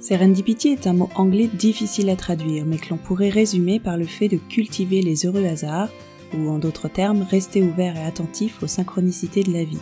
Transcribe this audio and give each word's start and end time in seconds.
Serendipity 0.00 0.68
est 0.68 0.86
un 0.86 0.92
mot 0.92 1.10
anglais 1.16 1.48
difficile 1.52 2.10
à 2.10 2.16
traduire, 2.16 2.64
mais 2.64 2.76
que 2.76 2.90
l'on 2.90 2.96
pourrait 2.96 3.30
résumer 3.30 3.80
par 3.80 3.96
le 3.96 4.06
fait 4.06 4.28
de 4.28 4.36
cultiver 4.36 5.02
les 5.02 5.26
heureux 5.26 5.44
hasards, 5.44 5.90
ou 6.34 6.48
en 6.48 6.58
d'autres 6.58 6.88
termes, 6.88 7.26
rester 7.28 7.62
ouvert 7.62 7.96
et 7.96 8.04
attentif 8.04 8.62
aux 8.62 8.68
synchronicités 8.68 9.42
de 9.42 9.52
la 9.52 9.64
vie. 9.64 9.78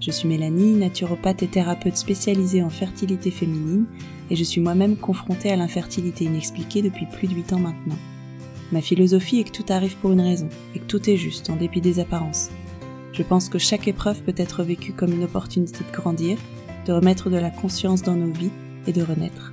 Je 0.00 0.10
suis 0.10 0.26
Mélanie, 0.26 0.76
naturopathe 0.76 1.42
et 1.42 1.46
thérapeute 1.46 1.96
spécialisée 1.96 2.62
en 2.62 2.70
fertilité 2.70 3.30
féminine, 3.30 3.84
et 4.30 4.36
je 4.36 4.44
suis 4.44 4.62
moi-même 4.62 4.96
confrontée 4.96 5.50
à 5.50 5.56
l'infertilité 5.56 6.24
inexpliquée 6.24 6.80
depuis 6.80 7.04
plus 7.04 7.28
de 7.28 7.34
8 7.34 7.52
ans 7.52 7.58
maintenant. 7.58 7.98
Ma 8.72 8.80
philosophie 8.80 9.40
est 9.40 9.44
que 9.44 9.50
tout 9.50 9.70
arrive 9.70 9.98
pour 9.98 10.12
une 10.12 10.22
raison, 10.22 10.48
et 10.74 10.78
que 10.78 10.86
tout 10.86 11.10
est 11.10 11.18
juste, 11.18 11.50
en 11.50 11.56
dépit 11.56 11.82
des 11.82 12.00
apparences. 12.00 12.48
Je 13.12 13.22
pense 13.22 13.50
que 13.50 13.58
chaque 13.58 13.88
épreuve 13.88 14.22
peut 14.22 14.34
être 14.38 14.62
vécue 14.62 14.94
comme 14.94 15.12
une 15.12 15.24
opportunité 15.24 15.84
de 15.84 15.94
grandir, 15.94 16.38
de 16.86 16.92
remettre 16.94 17.28
de 17.28 17.36
la 17.36 17.50
conscience 17.50 18.02
dans 18.02 18.16
nos 18.16 18.32
vies 18.32 18.52
et 18.86 18.94
de 18.94 19.02
renaître. 19.02 19.52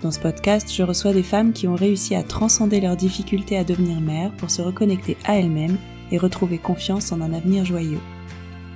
Dans 0.00 0.12
ce 0.12 0.20
podcast, 0.20 0.72
je 0.74 0.82
reçois 0.82 1.12
des 1.12 1.22
femmes 1.22 1.52
qui 1.52 1.68
ont 1.68 1.76
réussi 1.76 2.14
à 2.14 2.22
transcender 2.22 2.80
leurs 2.80 2.96
difficultés 2.96 3.58
à 3.58 3.64
devenir 3.64 4.00
mères 4.00 4.32
pour 4.38 4.50
se 4.50 4.62
reconnecter 4.62 5.18
à 5.26 5.38
elles-mêmes 5.38 5.76
et 6.10 6.16
retrouver 6.16 6.56
confiance 6.56 7.12
en 7.12 7.20
un 7.20 7.34
avenir 7.34 7.66
joyeux. 7.66 8.00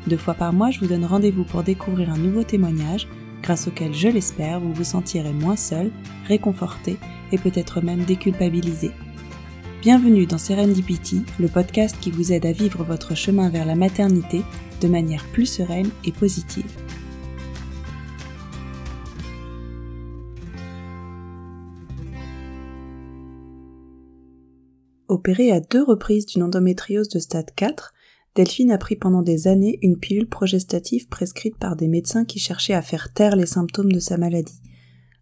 Deux 0.06 0.16
fois 0.16 0.34
par 0.34 0.52
mois, 0.52 0.70
je 0.70 0.78
vous 0.78 0.87
donne 0.87 1.05
rendez-vous 1.05 1.42
pour 1.42 1.65
découvrir 1.65 2.10
un 2.10 2.16
nouveau 2.16 2.45
témoignage 2.45 3.09
grâce 3.42 3.66
auquel, 3.66 3.92
je 3.92 4.06
l'espère, 4.06 4.60
vous 4.60 4.73
vous 4.73 4.84
sentirez 4.84 5.32
moins 5.32 5.56
seul, 5.56 5.91
réconforté 6.29 6.96
et 7.32 7.38
peut-être 7.38 7.80
même 7.80 8.04
déculpabilisé. 8.04 8.93
Bienvenue 9.82 10.27
dans 10.27 10.38
Serendipity, 10.38 11.24
le 11.40 11.49
podcast 11.49 11.96
qui 12.01 12.12
vous 12.12 12.32
aide 12.32 12.46
à 12.46 12.52
vivre 12.52 12.84
votre 12.84 13.16
chemin 13.16 13.49
vers 13.49 13.66
la 13.66 13.74
maternité 13.74 14.43
de 14.80 14.87
manière 14.87 15.24
plus 15.32 15.46
sereine 15.46 15.90
et 16.04 16.12
positive. 16.12 16.71
Opérée 25.09 25.51
à 25.51 25.59
deux 25.59 25.82
reprises 25.82 26.27
d'une 26.27 26.45
endométriose 26.45 27.09
de 27.09 27.18
stade 27.18 27.51
4, 27.57 27.93
Delphine 28.37 28.70
a 28.70 28.76
pris 28.76 28.96
pendant 28.96 29.23
des 29.23 29.48
années 29.48 29.79
une 29.80 29.96
pilule 29.96 30.29
progestative 30.29 31.09
prescrite 31.09 31.56
par 31.56 31.74
des 31.74 31.88
médecins 31.88 32.26
qui 32.26 32.38
cherchaient 32.38 32.74
à 32.74 32.82
faire 32.82 33.10
taire 33.15 33.34
les 33.34 33.46
symptômes 33.46 33.90
de 33.90 33.98
sa 33.98 34.18
maladie. 34.18 34.60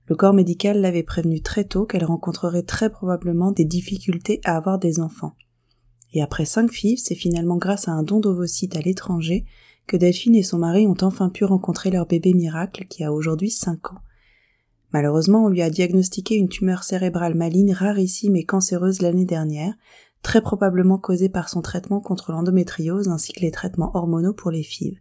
Le 0.07 0.17
corps 0.17 0.35
médical 0.35 0.81
l'avait 0.81 1.05
prévenu 1.05 1.41
très 1.41 1.63
tôt 1.63 1.87
qu'elle 1.87 2.05
rencontrerait 2.05 2.65
très 2.65 2.91
probablement 2.91 3.53
des 3.53 3.65
difficultés 3.65 4.41
à 4.45 4.57
avoir 4.57 4.81
des 4.81 4.99
enfants. 4.99 5.37
Et 6.13 6.23
après 6.23 6.45
cinq 6.45 6.73
filles, 6.73 6.99
c'est 6.99 7.15
finalement 7.15 7.57
grâce 7.57 7.87
à 7.87 7.93
un 7.93 8.03
don 8.03 8.19
d'ovocytes 8.19 8.77
à 8.77 8.81
l'étranger 8.81 9.45
que 9.87 9.97
Delphine 9.97 10.35
et 10.35 10.43
son 10.43 10.59
mari 10.59 10.89
ont 10.89 10.97
enfin 11.01 11.29
pu 11.29 11.45
rencontrer 11.45 11.93
leur 11.93 12.07
bébé 12.07 12.35
miracle 12.35 12.87
qui 12.89 13.05
a 13.05 13.13
aujourd'hui 13.13 13.51
cinq 13.51 13.93
ans. 13.93 14.01
Malheureusement, 14.93 15.45
on 15.45 15.49
lui 15.49 15.63
a 15.63 15.71
diagnostiqué 15.71 16.35
une 16.35 16.49
tumeur 16.49 16.83
cérébrale 16.83 17.35
maligne 17.35 17.75
rarissime 17.75 18.35
et 18.35 18.45
cancéreuse 18.45 19.03
l'année 19.03 19.25
dernière, 19.25 19.75
très 20.25 20.41
probablement 20.41 20.99
causée 20.99 21.29
par 21.29 21.49
son 21.49 21.63
traitement 21.63 22.01
contre 22.01 22.33
l'endométriose 22.33 23.09
ainsi 23.09 23.33
que 23.33 23.41
les 23.41 23.53
traitements 23.53 23.93
hormonaux 23.95 24.33
pour 24.33 24.51
les 24.51 24.65
filles. 24.65 24.99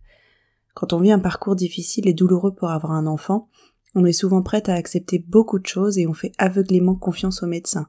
Quand 0.75 0.93
on 0.93 0.99
vit 0.99 1.11
un 1.11 1.19
parcours 1.19 1.55
difficile 1.55 2.07
et 2.07 2.13
douloureux 2.13 2.53
pour 2.53 2.69
avoir 2.69 2.91
un 2.91 3.07
enfant, 3.07 3.49
on 3.95 4.05
est 4.05 4.13
souvent 4.13 4.43
prête 4.43 4.69
à 4.69 4.75
accepter 4.75 5.17
beaucoup 5.17 5.57
de 5.57 5.65
choses 5.65 5.97
et 5.97 6.05
on 6.05 6.13
fait 6.13 6.33
aveuglément 6.37 6.95
confiance 6.95 7.41
aux 7.41 7.47
médecins. 7.47 7.87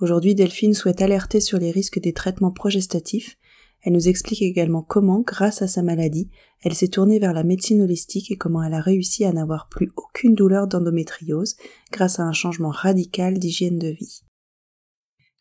Aujourd'hui, 0.00 0.34
Delphine 0.34 0.74
souhaite 0.74 1.02
alerter 1.02 1.40
sur 1.40 1.58
les 1.58 1.70
risques 1.70 2.00
des 2.00 2.12
traitements 2.14 2.50
progestatifs 2.50 3.36
elle 3.82 3.92
nous 3.92 4.08
explique 4.08 4.42
également 4.42 4.82
comment, 4.82 5.20
grâce 5.20 5.60
à 5.60 5.66
sa 5.66 5.82
maladie, 5.82 6.30
elle 6.62 6.74
s'est 6.74 6.88
tournée 6.88 7.18
vers 7.18 7.32
la 7.32 7.42
médecine 7.42 7.82
holistique 7.82 8.30
et 8.30 8.36
comment 8.36 8.62
elle 8.62 8.74
a 8.74 8.80
réussi 8.80 9.24
à 9.24 9.32
n'avoir 9.32 9.68
plus 9.68 9.90
aucune 9.96 10.34
douleur 10.34 10.68
d'endométriose 10.68 11.56
grâce 11.90 12.20
à 12.20 12.22
un 12.22 12.32
changement 12.32 12.70
radical 12.70 13.38
d'hygiène 13.38 13.78
de 13.78 13.88
vie. 13.88 14.22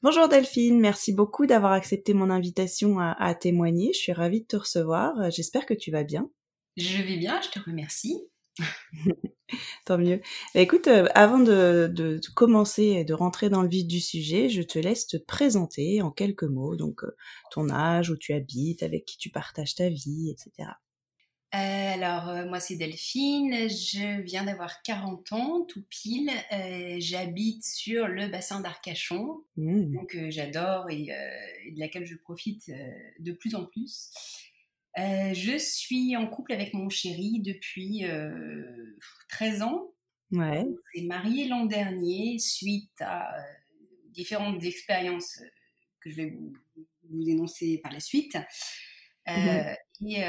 Bonjour 0.04 0.28
Delphine, 0.28 0.80
merci 0.80 1.14
beaucoup 1.14 1.46
d'avoir 1.46 1.74
accepté 1.74 2.16
mon 2.16 2.32
invitation 2.32 2.98
à, 2.98 3.36
témoigner. 3.36 3.94
Je 3.94 4.00
suis 4.00 4.12
ravie 4.14 4.42
de 4.42 4.48
te 4.48 4.56
recevoir. 4.56 5.30
J'espère 5.30 5.68
que 5.68 5.76
tu 5.76 5.92
vas 5.92 6.04
bien. 6.04 6.28
Je 6.76 7.04
vais 7.04 7.18
bien, 7.18 7.40
je 7.40 7.50
te 7.50 7.60
remercie. 7.64 8.20
Tant 9.86 10.00
mieux. 10.00 10.20
Bah, 10.56 10.62
écoute, 10.62 10.88
euh, 10.88 11.08
avant 11.14 11.38
de, 11.38 12.20
commencer 12.34 12.84
et 12.84 13.06
de 13.06 13.14
rentrer 13.14 13.52
dans 13.52 13.62
le 13.62 13.70
vif 13.70 13.86
du 13.86 14.00
sujet, 14.00 14.50
je 14.50 14.64
te 14.64 14.80
laisse 14.80 15.06
te 15.06 15.18
présenter 15.18 16.02
en 16.02 16.10
quelques 16.10 16.46
mots, 16.46 16.76
donc 16.76 17.04
euh, 17.04 17.16
ton 17.52 17.70
âge, 17.70 18.10
où 18.10 18.18
tu 18.18 18.34
habites, 18.34 18.82
avec 18.82 19.06
qui 19.06 19.20
tu 19.20 19.30
partages 19.30 19.76
ta 19.76 19.88
vie, 19.88 20.32
etc. 20.32 20.70
Euh, 21.54 21.58
alors, 21.58 22.48
moi 22.48 22.60
c'est 22.62 22.78
Delphine, 22.78 23.70
je 23.70 24.22
viens 24.22 24.46
d'avoir 24.46 24.82
40 24.84 25.34
ans, 25.34 25.66
tout 25.68 25.84
pile. 25.90 26.32
J'habite 27.00 27.66
sur 27.66 28.08
le 28.08 28.28
bassin 28.28 28.62
d'Arcachon, 28.62 29.44
mmh. 29.58 29.94
donc 29.94 30.18
j'adore 30.30 30.90
et, 30.90 31.10
et, 31.66 31.72
de 31.72 31.80
laquelle 31.80 32.06
je 32.06 32.16
profite 32.16 32.72
de 33.20 33.32
plus 33.34 33.56
en 33.56 33.66
plus. 33.66 34.12
Euh, 35.00 35.34
je 35.34 35.58
suis 35.58 36.18
en 36.18 36.28
couple 36.28 36.52
avec 36.52 36.74
mon 36.74 36.90
chéri 36.90 37.40
depuis 37.40 38.04
13 39.30 39.62
euh, 39.62 39.66
ans. 39.66 39.94
Ouais. 40.32 40.64
On 40.66 40.76
s'est 40.94 41.06
marié 41.06 41.48
l'an 41.48 41.66
dernier 41.66 42.40
suite 42.40 42.92
à 43.00 43.38
euh, 43.38 43.44
différentes 44.10 44.64
expériences 44.64 45.42
que 46.02 46.10
je 46.10 46.16
vais 46.16 46.30
vous, 46.30 46.54
énoncer 47.28 47.80
par 47.84 47.92
la 47.92 48.00
suite. 48.00 48.38
Mhm. 49.28 49.76
Et, 50.06 50.22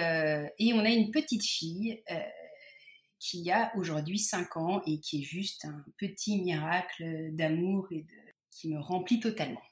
et, 0.58 0.72
on 0.74 0.80
a 0.80 0.90
une 0.90 1.10
petite 1.10 1.44
fille 1.44 2.02
qui 3.18 3.50
a 3.50 3.72
aujourd'hui 3.76 4.18
5 4.18 4.56
ans 4.56 4.82
et 4.86 5.00
qui 5.00 5.20
est 5.20 5.24
juste 5.24 5.64
un 5.64 5.84
petit 5.96 6.40
miracle 6.42 7.30
d'amour 7.32 7.86
et 7.90 8.02
de, 8.02 8.32
qui 8.50 8.68
me 8.68 8.80
remplit 8.80 9.20
totalement. 9.20 9.62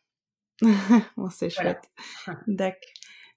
bon, 1.16 1.30
c'est 1.30 1.50
chouette. 1.50 1.82
D'accord. 2.46 2.92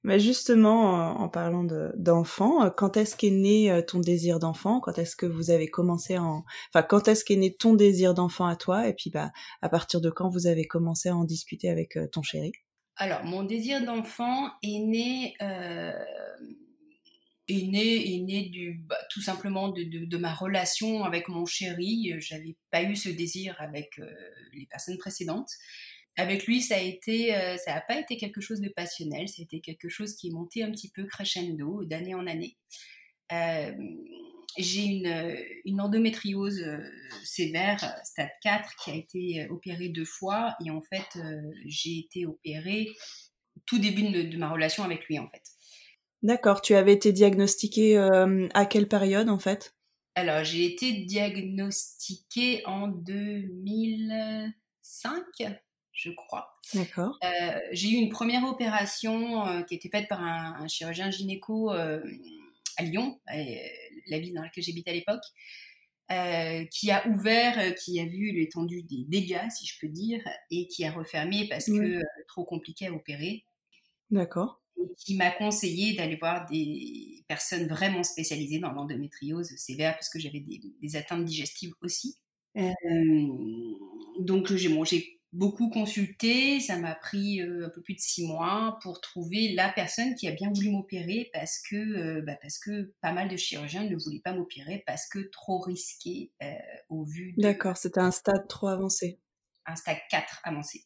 Mais 0.06 0.20
justement, 0.20 1.18
en 1.18 1.30
parlant 1.30 1.64
d'enfants, 1.96 2.66
euh, 2.66 2.70
quand 2.70 2.98
est-ce 2.98 3.16
qu'est 3.16 3.32
né 3.32 3.72
euh, 3.72 3.82
ton 3.82 4.00
désir 4.00 4.38
d'enfant? 4.38 4.82
Quand 4.82 4.98
est-ce 4.98 5.16
que 5.16 5.26
vous 5.26 5.50
avez 5.50 5.70
commencé 5.70 6.18
en... 6.18 6.44
Enfin, 6.74 6.84
quand 6.84 7.08
est-ce 7.08 7.24
qu'est 7.24 7.38
né 7.38 7.56
ton 7.56 7.74
désir 7.74 8.14
d'enfant 8.14 8.46
à 8.46 8.58
toi? 8.58 8.88
Et 8.90 8.94
puis, 8.94 9.10
bah, 9.10 9.32
à 9.62 9.70
partir 9.70 10.02
de 10.02 10.10
quand 10.10 10.28
vous 10.28 10.46
avez 10.46 10.68
commencé 10.68 11.08
à 11.08 11.16
en 11.16 11.24
discuter 11.24 11.70
avec 11.70 11.96
euh, 11.96 12.08
ton 12.12 12.22
chéri? 12.22 12.52
Alors, 12.98 13.24
mon 13.24 13.44
désir 13.44 13.84
d'enfant 13.84 14.52
est 14.62 14.80
né... 14.80 15.36
est 17.50 17.68
né, 17.68 18.16
est 18.16 18.20
né 18.20 18.50
du, 18.50 18.82
bah, 18.88 18.98
tout 19.10 19.22
simplement 19.22 19.68
de, 19.70 19.84
de, 19.84 20.18
ma 20.18 20.34
relation 20.34 21.04
avec 21.04 21.28
mon 21.28 21.46
chéri. 21.46 22.14
J'avais 22.20 22.56
pas 22.72 22.84
eu 22.84 22.96
ce 22.96 23.10
désir 23.10 23.56
avec 23.60 24.00
les 24.54 24.66
personnes 24.66 24.98
précédentes. 24.98 25.52
Avec 26.16 26.46
lui, 26.46 26.62
ça 26.62 26.76
a 26.76 26.80
euh, 26.80 27.58
ça 27.58 27.74
n'a 27.74 27.82
pas 27.82 28.00
été 28.00 28.18
quelque 28.18 28.40
chose 28.40 28.62
de 28.62 28.70
passionnel, 28.70 29.28
c'était 29.28 29.62
quelque 29.62 29.90
chose 29.90 30.16
qui 30.16 30.28
est 30.28 30.32
monté 30.32 30.64
un 30.64 30.70
petit 30.72 30.92
peu 30.92 31.06
crescendo 31.06 31.84
d'année 31.86 32.14
en 32.14 32.28
année. 32.28 32.56
Euh, 34.58 34.62
j'ai 34.62 34.84
une, 34.84 35.36
une, 35.66 35.82
endométriose 35.82 36.62
euh, 36.62 36.80
sévère, 37.24 37.96
stade 38.04 38.30
4, 38.42 38.76
qui 38.84 38.92
a 38.92 38.96
été 38.96 39.48
opérée 39.50 39.90
deux 39.90 40.06
fois. 40.06 40.56
Et 40.66 40.72
en 40.72 40.82
fait, 40.82 41.20
j'ai 41.66 42.00
été 42.00 42.26
opérée 42.26 42.94
tout 43.66 43.80
début 43.80 44.10
de, 44.10 44.38
ma 44.38 44.50
relation 44.50 44.84
avec 44.84 45.06
lui, 45.06 45.20
en 45.20 45.30
fait. 45.30 45.44
D'accord. 46.22 46.62
Tu 46.62 46.76
avais 46.76 46.94
été 46.94 47.12
diagnostiquée 47.12 47.98
à 48.54 48.66
quelle 48.66 48.88
période, 48.88 49.28
en 49.30 49.40
fait? 49.40 49.76
Alors, 50.16 50.44
j'ai 50.44 50.66
été 50.66 50.94
diagnostiquée 50.94 52.64
en 52.66 52.88
2005 52.88 55.24
je 55.94 56.10
crois. 56.12 56.58
D'accord. 56.74 57.18
Euh, 57.24 57.60
j'ai 57.72 57.90
eu 57.90 57.96
une 57.96 58.10
première 58.10 58.44
opération 58.44 59.48
euh, 59.48 59.62
qui 59.62 59.76
a 59.76 59.78
été 59.78 59.90
faite 59.90 60.10
par 60.10 60.22
un, 60.22 60.68
chirurgien 60.68 61.12
gynéco 61.12 61.72
euh, 61.72 62.02
à 62.78 62.84
Lyon, 62.84 63.20
la 64.08 64.20
ville 64.20 64.34
dans 64.34 64.42
laquelle 64.42 64.64
j'habitais 64.64 64.92
à 64.92 64.94
l'époque, 64.94 65.24
qui 66.72 66.92
a 66.92 67.08
ouvert, 67.08 67.76
qui 67.76 68.00
a 68.00 68.06
vu 68.06 68.32
l'étendue 68.32 68.84
des 68.84 69.06
dégâts, 69.08 69.50
si 69.50 69.66
je 69.66 69.80
peux 69.80 69.88
dire, 69.88 70.22
et 70.52 70.68
qui 70.68 70.86
a 70.86 70.92
refermé 70.92 71.48
parce 71.50 71.66
que 71.66 72.02
trop 72.28 72.44
compliqué 72.44 72.88
à 72.88 72.94
opérer. 72.94 73.46
D'accord. 74.12 74.62
Et 74.78 74.94
qui 74.98 75.16
m'a 75.16 75.32
conseillé 75.32 75.94
d'aller 75.96 76.18
voir 76.18 76.46
des 76.50 77.24
personnes 77.28 77.68
vraiment 77.68 78.04
spécialisées 78.04 78.60
dans 78.60 78.72
l'endométriose 78.72 79.56
sévère 79.56 79.94
parce 79.94 80.10
que 80.10 80.20
j'avais 80.20 80.42
des, 80.42 80.96
atteintes 80.96 81.26
digestives 81.26 81.74
aussi. 81.82 82.18
donc 84.20 84.54
j'ai 84.54 84.70
bon, 84.70 84.84
beaucoup 85.34 85.70
consulté. 85.70 86.60
Ça 86.60 86.78
m'a 86.78 86.96
pris 86.96 87.42
euh, 87.42 87.66
un 87.66 87.70
peu 87.70 87.82
plus 87.82 87.96
de 87.96 88.00
six 88.00 88.26
mois 88.26 88.78
pour 88.82 89.02
trouver 89.02 89.54
la 89.54 89.70
personne 89.70 90.16
qui 90.16 90.28
a 90.28 90.32
bien 90.32 90.52
voulu 90.54 90.70
m'opérer 90.70 91.30
parce 91.34 91.60
que, 91.60 91.76
euh, 91.76 92.22
bah, 92.22 92.38
parce 92.42 92.58
que 92.60 92.94
pas 93.02 93.12
mal 93.12 93.28
de 93.28 93.36
chirurgiens 93.36 93.84
ne 93.84 93.96
voulaient 93.96 94.22
pas 94.24 94.34
m'opérer 94.34 94.84
parce 94.86 95.08
que 95.10 95.20
trop 95.32 95.60
risqué 95.60 96.32
euh, 96.42 96.54
au 96.90 97.04
vu 97.04 97.34
de... 97.34 97.42
D'accord, 97.42 97.78
c'était 97.78 98.00
un 98.00 98.12
stade 98.12 98.48
trop 98.48 98.68
avancé. 98.68 99.20
Un 99.66 99.76
stade 99.76 99.98
4 100.10 100.42
avancé. 100.44 100.86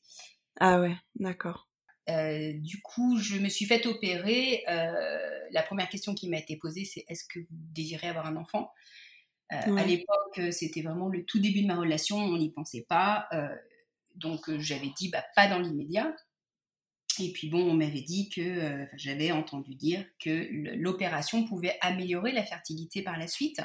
Ah 0.59 0.81
ouais, 0.81 0.95
d'accord. 1.15 1.69
du 2.07 2.81
coup, 2.81 3.19
je 3.19 3.37
me 3.37 3.49
suis 3.49 3.65
fait 3.65 3.85
opérer. 3.85 4.63
la 4.67 5.63
première 5.63 5.89
question 5.89 6.15
qui 6.15 6.29
m'a 6.29 6.37
été 6.37 6.57
posée, 6.57 6.85
c'est 6.85 7.05
est-ce 7.07 7.25
que 7.25 7.39
vous 7.39 7.45
désirez 7.49 8.07
avoir 8.07 8.25
un 8.25 8.35
enfant? 8.37 8.71
À 9.49 9.85
l'époque, 9.85 10.41
c'était 10.51 10.81
vraiment 10.81 11.09
le 11.09 11.25
tout 11.25 11.39
début 11.39 11.61
de 11.61 11.67
ma 11.67 11.75
relation, 11.75 12.17
on 12.17 12.37
n'y 12.37 12.51
pensait 12.51 12.85
pas. 12.87 13.27
Donc 14.17 14.49
euh, 14.49 14.59
j'avais 14.59 14.91
dit 14.97 15.09
bah, 15.09 15.23
pas 15.35 15.47
dans 15.47 15.59
l'immédiat. 15.59 16.13
Et 17.19 17.31
puis 17.31 17.49
bon, 17.49 17.61
on 17.61 17.73
m'avait 17.73 18.01
dit 18.01 18.29
que 18.29 18.41
euh, 18.41 18.85
j'avais 18.95 19.31
entendu 19.31 19.75
dire 19.75 20.05
que 20.23 20.47
l'opération 20.75 21.47
pouvait 21.47 21.77
améliorer 21.81 22.31
la 22.31 22.43
fertilité 22.43 23.01
par 23.01 23.17
la 23.17 23.27
suite. 23.27 23.61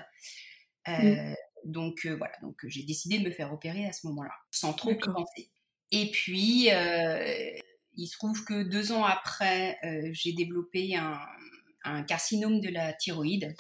Euh, 0.89 1.35
donc 1.65 2.07
voilà, 2.07 2.33
donc 2.43 2.57
j'ai 2.67 2.83
décidé 2.83 3.19
de 3.19 3.25
me 3.25 3.31
faire 3.31 3.53
opérer 3.53 3.87
à 3.87 3.93
ce 3.93 4.07
moment-là, 4.09 4.33
sans 4.51 4.73
trop 4.73 4.91
y 4.91 4.99
penser. 4.99 5.51
Et 5.91 6.11
puis 6.11 6.69
il 7.95 8.07
se 8.07 8.17
trouve 8.17 8.43
que 8.45 8.63
deux 8.63 8.91
ans 8.93 9.05
après, 9.05 9.79
j'ai 10.13 10.33
développé 10.33 10.97
un, 10.97 11.21
un, 11.85 12.03
carcinome 12.03 12.61
de 12.61 12.71
la 12.71 12.95
thyroïde, 12.95 13.55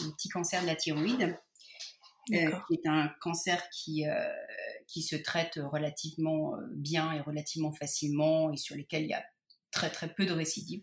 un 0.00 0.10
petit 0.10 0.28
cancer 0.28 0.60
de 0.62 0.66
la 0.66 0.74
thyroïde, 0.74 1.38
qui 2.26 2.34
est 2.34 2.86
un 2.86 3.08
cancer 3.20 3.62
qui 3.70 4.04
qui 4.86 5.02
se 5.02 5.16
traitent 5.16 5.60
relativement 5.62 6.54
euh, 6.54 6.66
bien 6.72 7.12
et 7.12 7.20
relativement 7.20 7.72
facilement 7.72 8.52
et 8.52 8.56
sur 8.56 8.76
lesquels 8.76 9.04
il 9.04 9.10
y 9.10 9.14
a 9.14 9.24
très 9.70 9.90
très 9.90 10.12
peu 10.12 10.26
de 10.26 10.32
récidives. 10.32 10.82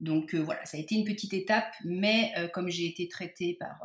Donc 0.00 0.34
euh, 0.34 0.42
voilà, 0.42 0.64
ça 0.66 0.76
a 0.76 0.80
été 0.80 0.94
une 0.94 1.04
petite 1.04 1.34
étape, 1.34 1.72
mais 1.84 2.32
euh, 2.36 2.48
comme 2.48 2.68
j'ai 2.68 2.86
été 2.86 3.08
traitée 3.08 3.56
par, 3.60 3.78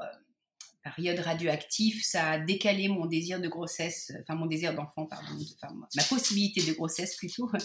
par 0.84 0.98
iode 1.00 1.20
radioactif, 1.20 2.04
ça 2.04 2.32
a 2.32 2.40
décalé 2.40 2.88
mon 2.88 3.06
désir 3.06 3.40
de 3.40 3.48
grossesse, 3.48 4.12
enfin 4.22 4.36
mon 4.36 4.48
désir 4.48 4.74
d'enfant, 4.74 5.06
pardon, 5.06 5.38
enfin, 5.62 5.74
ma 5.96 6.04
possibilité 6.04 6.64
de 6.64 6.74
grossesse 6.74 7.16
plutôt. 7.16 7.50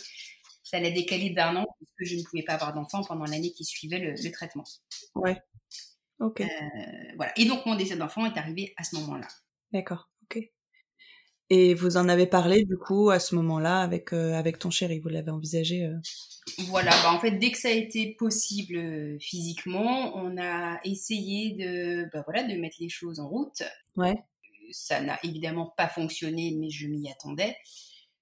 Ça 0.64 0.78
l'a 0.78 0.92
décalé 0.92 1.30
d'un 1.30 1.56
an 1.56 1.66
puisque 1.76 2.12
je 2.12 2.16
ne 2.16 2.22
pouvais 2.22 2.44
pas 2.44 2.54
avoir 2.54 2.72
d'enfant 2.72 3.02
pendant 3.02 3.24
l'année 3.24 3.52
qui 3.52 3.64
suivait 3.64 3.98
le, 3.98 4.12
le 4.12 4.30
traitement. 4.30 4.64
Ouais. 5.16 5.36
Ok. 6.18 6.42
voilà. 7.16 7.32
Et 7.36 7.44
donc 7.44 7.66
mon 7.66 7.74
désir 7.74 7.98
d'enfant 7.98 8.24
est 8.24 8.38
arrivé 8.38 8.72
à 8.78 8.84
ce 8.84 8.94
moment-là. 8.96 9.26
D'accord. 9.72 10.11
Et 11.54 11.74
vous 11.74 11.98
en 11.98 12.08
avez 12.08 12.26
parlé 12.26 12.64
du 12.64 12.78
coup 12.78 13.10
à 13.10 13.18
ce 13.18 13.34
moment-là 13.34 13.82
avec, 13.82 14.14
euh, 14.14 14.32
avec 14.32 14.58
ton 14.58 14.70
chéri, 14.70 15.00
vous 15.00 15.10
l'avez 15.10 15.30
envisagé 15.30 15.84
euh? 15.84 15.98
Voilà, 16.60 16.92
bah, 17.02 17.12
en 17.12 17.20
fait 17.20 17.32
dès 17.32 17.50
que 17.50 17.58
ça 17.58 17.68
a 17.68 17.72
été 17.72 18.14
possible 18.18 18.76
euh, 18.76 19.18
physiquement, 19.20 20.16
on 20.16 20.38
a 20.38 20.80
essayé 20.84 21.52
de, 21.52 22.08
bah, 22.10 22.22
voilà, 22.24 22.44
de 22.44 22.58
mettre 22.58 22.78
les 22.80 22.88
choses 22.88 23.20
en 23.20 23.28
route. 23.28 23.62
Ouais. 23.96 24.14
Ça 24.70 25.02
n'a 25.02 25.18
évidemment 25.24 25.74
pas 25.76 25.88
fonctionné, 25.88 26.56
mais 26.58 26.70
je 26.70 26.86
m'y 26.86 27.10
attendais, 27.10 27.54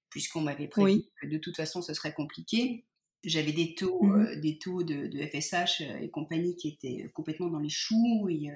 puisqu'on 0.09 0.41
m'avait 0.41 0.67
prévu 0.67 1.03
que 1.21 1.27
de 1.27 1.37
toute 1.37 1.55
façon 1.55 1.81
ce 1.81 1.93
serait 1.93 2.13
compliqué. 2.13 2.85
J'avais 3.23 3.53
des 3.53 3.75
taux, 3.75 4.03
mmh 4.03 4.41
des 4.41 4.57
taux 4.57 4.83
de, 4.83 5.07
de, 5.07 5.25
FSH 5.25 5.79
et 6.01 6.09
compagnie 6.09 6.57
qui 6.57 6.67
étaient 6.67 7.09
complètement 7.13 7.47
dans 7.47 7.59
les 7.59 7.69
choux, 7.69 8.27
et 8.27 8.49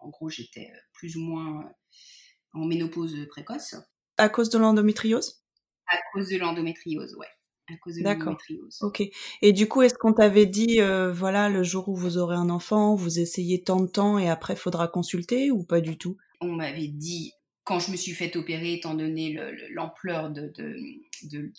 en 0.00 0.10
gros 0.10 0.28
j'étais 0.28 0.70
plus 0.92 1.16
ou 1.16 1.20
moins 1.20 1.64
en 2.52 2.66
ménopause 2.66 3.16
précoce. 3.30 3.74
À 4.18 4.28
cause 4.28 4.50
de 4.50 4.58
l'endométriose? 4.58 5.42
À 5.86 5.96
cause 6.12 6.28
de 6.28 6.38
l'endométriose, 6.38 7.14
ouais. 7.16 7.26
À 7.68 7.76
cause 7.76 7.96
de 7.96 8.02
l'endométriose. 8.02 8.78
Ok. 8.82 9.02
Et 9.40 9.52
du 9.52 9.68
coup, 9.68 9.82
est-ce 9.82 9.94
qu'on 9.94 10.12
t'avait 10.12 10.46
dit, 10.46 10.80
euh, 10.80 11.12
voilà, 11.12 11.48
le 11.48 11.62
jour 11.62 11.88
où 11.88 11.96
vous 11.96 12.18
aurez 12.18 12.36
un 12.36 12.50
enfant, 12.50 12.94
vous 12.94 13.18
essayez 13.18 13.62
tant 13.62 13.80
de 13.80 13.86
temps 13.86 14.18
et 14.18 14.28
après, 14.28 14.54
il 14.54 14.58
faudra 14.58 14.88
consulter 14.88 15.50
ou 15.50 15.64
pas 15.64 15.80
du 15.80 15.96
tout? 15.96 16.16
On 16.40 16.52
m'avait 16.52 16.88
dit, 16.88 17.32
quand 17.64 17.78
je 17.78 17.90
me 17.90 17.96
suis 17.96 18.12
fait 18.12 18.36
opérer, 18.36 18.74
étant 18.74 18.94
donné 18.94 19.38
l'ampleur 19.70 20.30
de, 20.30 20.52
de, 20.56 20.76
de, 21.30 21.52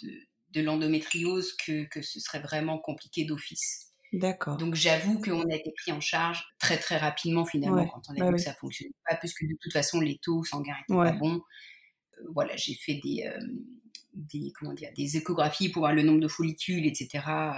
de 0.51 0.61
l'endométriose, 0.61 1.53
que, 1.53 1.85
que 1.85 2.01
ce 2.01 2.19
serait 2.19 2.41
vraiment 2.41 2.77
compliqué 2.77 3.25
d'office. 3.25 3.89
D'accord. 4.11 4.57
Donc 4.57 4.75
j'avoue 4.75 5.19
qu'on 5.19 5.41
a 5.49 5.55
été 5.55 5.71
pris 5.75 5.91
en 5.91 5.99
charge 5.99 6.45
très 6.59 6.77
très 6.77 6.97
rapidement 6.97 7.45
finalement 7.45 7.87
quand 7.87 8.01
on 8.09 8.21
a 8.21 8.27
vu 8.29 8.35
que 8.35 8.41
ça 8.41 8.53
fonctionnait 8.53 8.93
pas, 9.09 9.15
puisque 9.15 9.41
de 9.41 9.55
toute 9.59 9.73
façon 9.73 9.99
les 9.99 10.19
taux 10.21 10.43
sanguins 10.43 10.75
étaient 10.87 10.95
pas 10.95 11.13
bons 11.13 11.41
voilà, 12.33 12.55
j'ai 12.55 12.73
fait 12.73 12.99
des, 13.03 13.25
euh, 13.27 13.39
des, 14.13 14.51
comment 14.57 14.73
dire, 14.73 14.91
des 14.95 15.17
échographies 15.17 15.69
pour 15.69 15.81
voir 15.81 15.93
le 15.93 16.03
nombre 16.03 16.21
de 16.21 16.27
follicules, 16.27 16.85
etc. 16.85 17.23
Euh, 17.27 17.51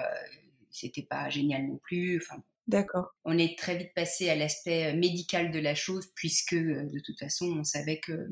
c'était 0.69 1.03
pas 1.03 1.29
génial 1.29 1.67
non 1.67 1.77
plus. 1.77 2.21
Enfin, 2.21 2.41
D'accord. 2.67 3.13
On 3.25 3.37
est 3.37 3.57
très 3.59 3.77
vite 3.77 3.93
passé 3.93 4.29
à 4.29 4.35
l'aspect 4.35 4.87
euh, 4.87 4.97
médical 4.97 5.51
de 5.51 5.59
la 5.59 5.75
chose, 5.75 6.07
puisque 6.15 6.55
de 6.55 6.99
toute 6.99 7.19
façon, 7.19 7.45
on 7.59 7.63
savait 7.63 7.99
que 7.99 8.27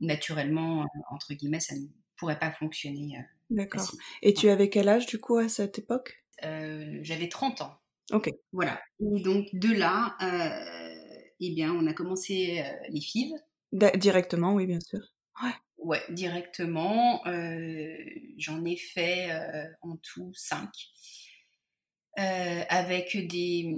naturellement, 0.00 0.86
entre 1.10 1.34
guillemets, 1.34 1.60
ça 1.60 1.74
ne 1.74 1.86
pourrait 2.16 2.38
pas 2.38 2.52
fonctionner. 2.52 3.18
D'accord. 3.50 3.90
Et 4.22 4.34
tu 4.34 4.48
avais 4.48 4.68
quel 4.68 4.88
âge 4.88 5.06
du 5.06 5.18
coup 5.18 5.36
à 5.36 5.48
cette 5.48 5.78
époque? 5.78 6.24
J'avais 6.42 7.28
30 7.28 7.62
ans. 7.62 7.74
Ok. 8.12 8.30
Voilà. 8.52 8.80
Et 9.00 9.20
donc 9.22 9.46
de 9.52 9.72
là, 9.72 10.16
eh 11.40 11.50
bien, 11.50 11.72
on 11.72 11.86
a 11.88 11.92
commencé 11.92 12.64
les 12.88 13.00
FIV. 13.00 13.32
Directement, 13.72 14.54
oui, 14.54 14.66
bien 14.66 14.80
sûr. 14.80 15.11
Ouais. 15.42 15.52
Ouais, 15.82 16.02
directement. 16.10 17.26
Euh, 17.26 17.96
j'en 18.38 18.64
ai 18.64 18.76
fait 18.76 19.30
euh, 19.30 19.66
en 19.82 19.96
tout 19.96 20.32
cinq. 20.34 20.70
Euh, 22.18 22.62
avec 22.68 23.16
des 23.28 23.74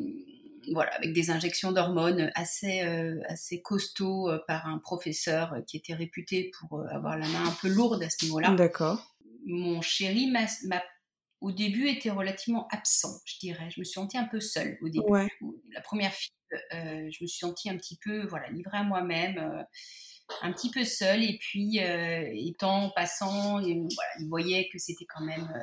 voilà, 0.73 0.93
avec 0.95 1.13
des 1.13 1.31
injections 1.31 1.73
d'hormones 1.73 2.31
assez 2.35 2.81
assez 3.29 3.61
costauds 3.63 4.31
par 4.49 4.67
un 4.67 4.79
professeur 4.79 5.55
qui 5.67 5.77
était 5.77 5.95
réputé 5.95 6.51
pour 6.59 6.83
avoir 6.91 7.19
la 7.19 7.29
main 7.29 7.45
un 7.47 7.57
peu 7.61 7.69
lourde 7.69 8.03
à 8.03 8.11
ce 8.11 8.25
niveau-là. 8.25 8.51
D'accord. 8.55 9.17
Mon 9.47 9.83
chéri 9.83 10.31
m'a 10.31 10.83
au 11.43 11.53
début 11.53 11.89
était 11.89 12.11
relativement 12.11 12.67
absent, 12.69 13.21
je 13.27 13.39
dirais. 13.39 13.69
Je 13.71 13.81
me 13.81 13.85
suis 13.85 13.93
sentie 13.93 14.17
un 14.17 14.25
peu 14.25 14.41
seule 14.41 14.79
au 14.81 14.89
début. 14.89 15.07
Ouais. 15.07 15.29
La 15.75 15.83
première 15.83 16.13
fille, 16.13 16.33
je 16.73 17.23
me 17.23 17.27
suis 17.27 17.39
sentie 17.39 17.69
un 17.69 17.77
petit 17.77 17.99
peu 18.03 18.27
voilà 18.27 18.49
livrée 18.49 18.79
à 18.79 18.85
moi-même 18.85 19.65
un 20.43 20.53
petit 20.53 20.71
peu 20.71 20.85
seul 20.85 21.23
et 21.23 21.39
puis 21.39 21.81
euh, 21.81 22.29
étant 22.35 22.91
passant, 22.95 23.61
et, 23.61 23.83
il 24.21 24.29
voyait 24.29 24.69
que 24.73 24.79
c'était 24.79 25.07
quand 25.07 25.25
même 25.25 25.51
euh, 25.55 25.63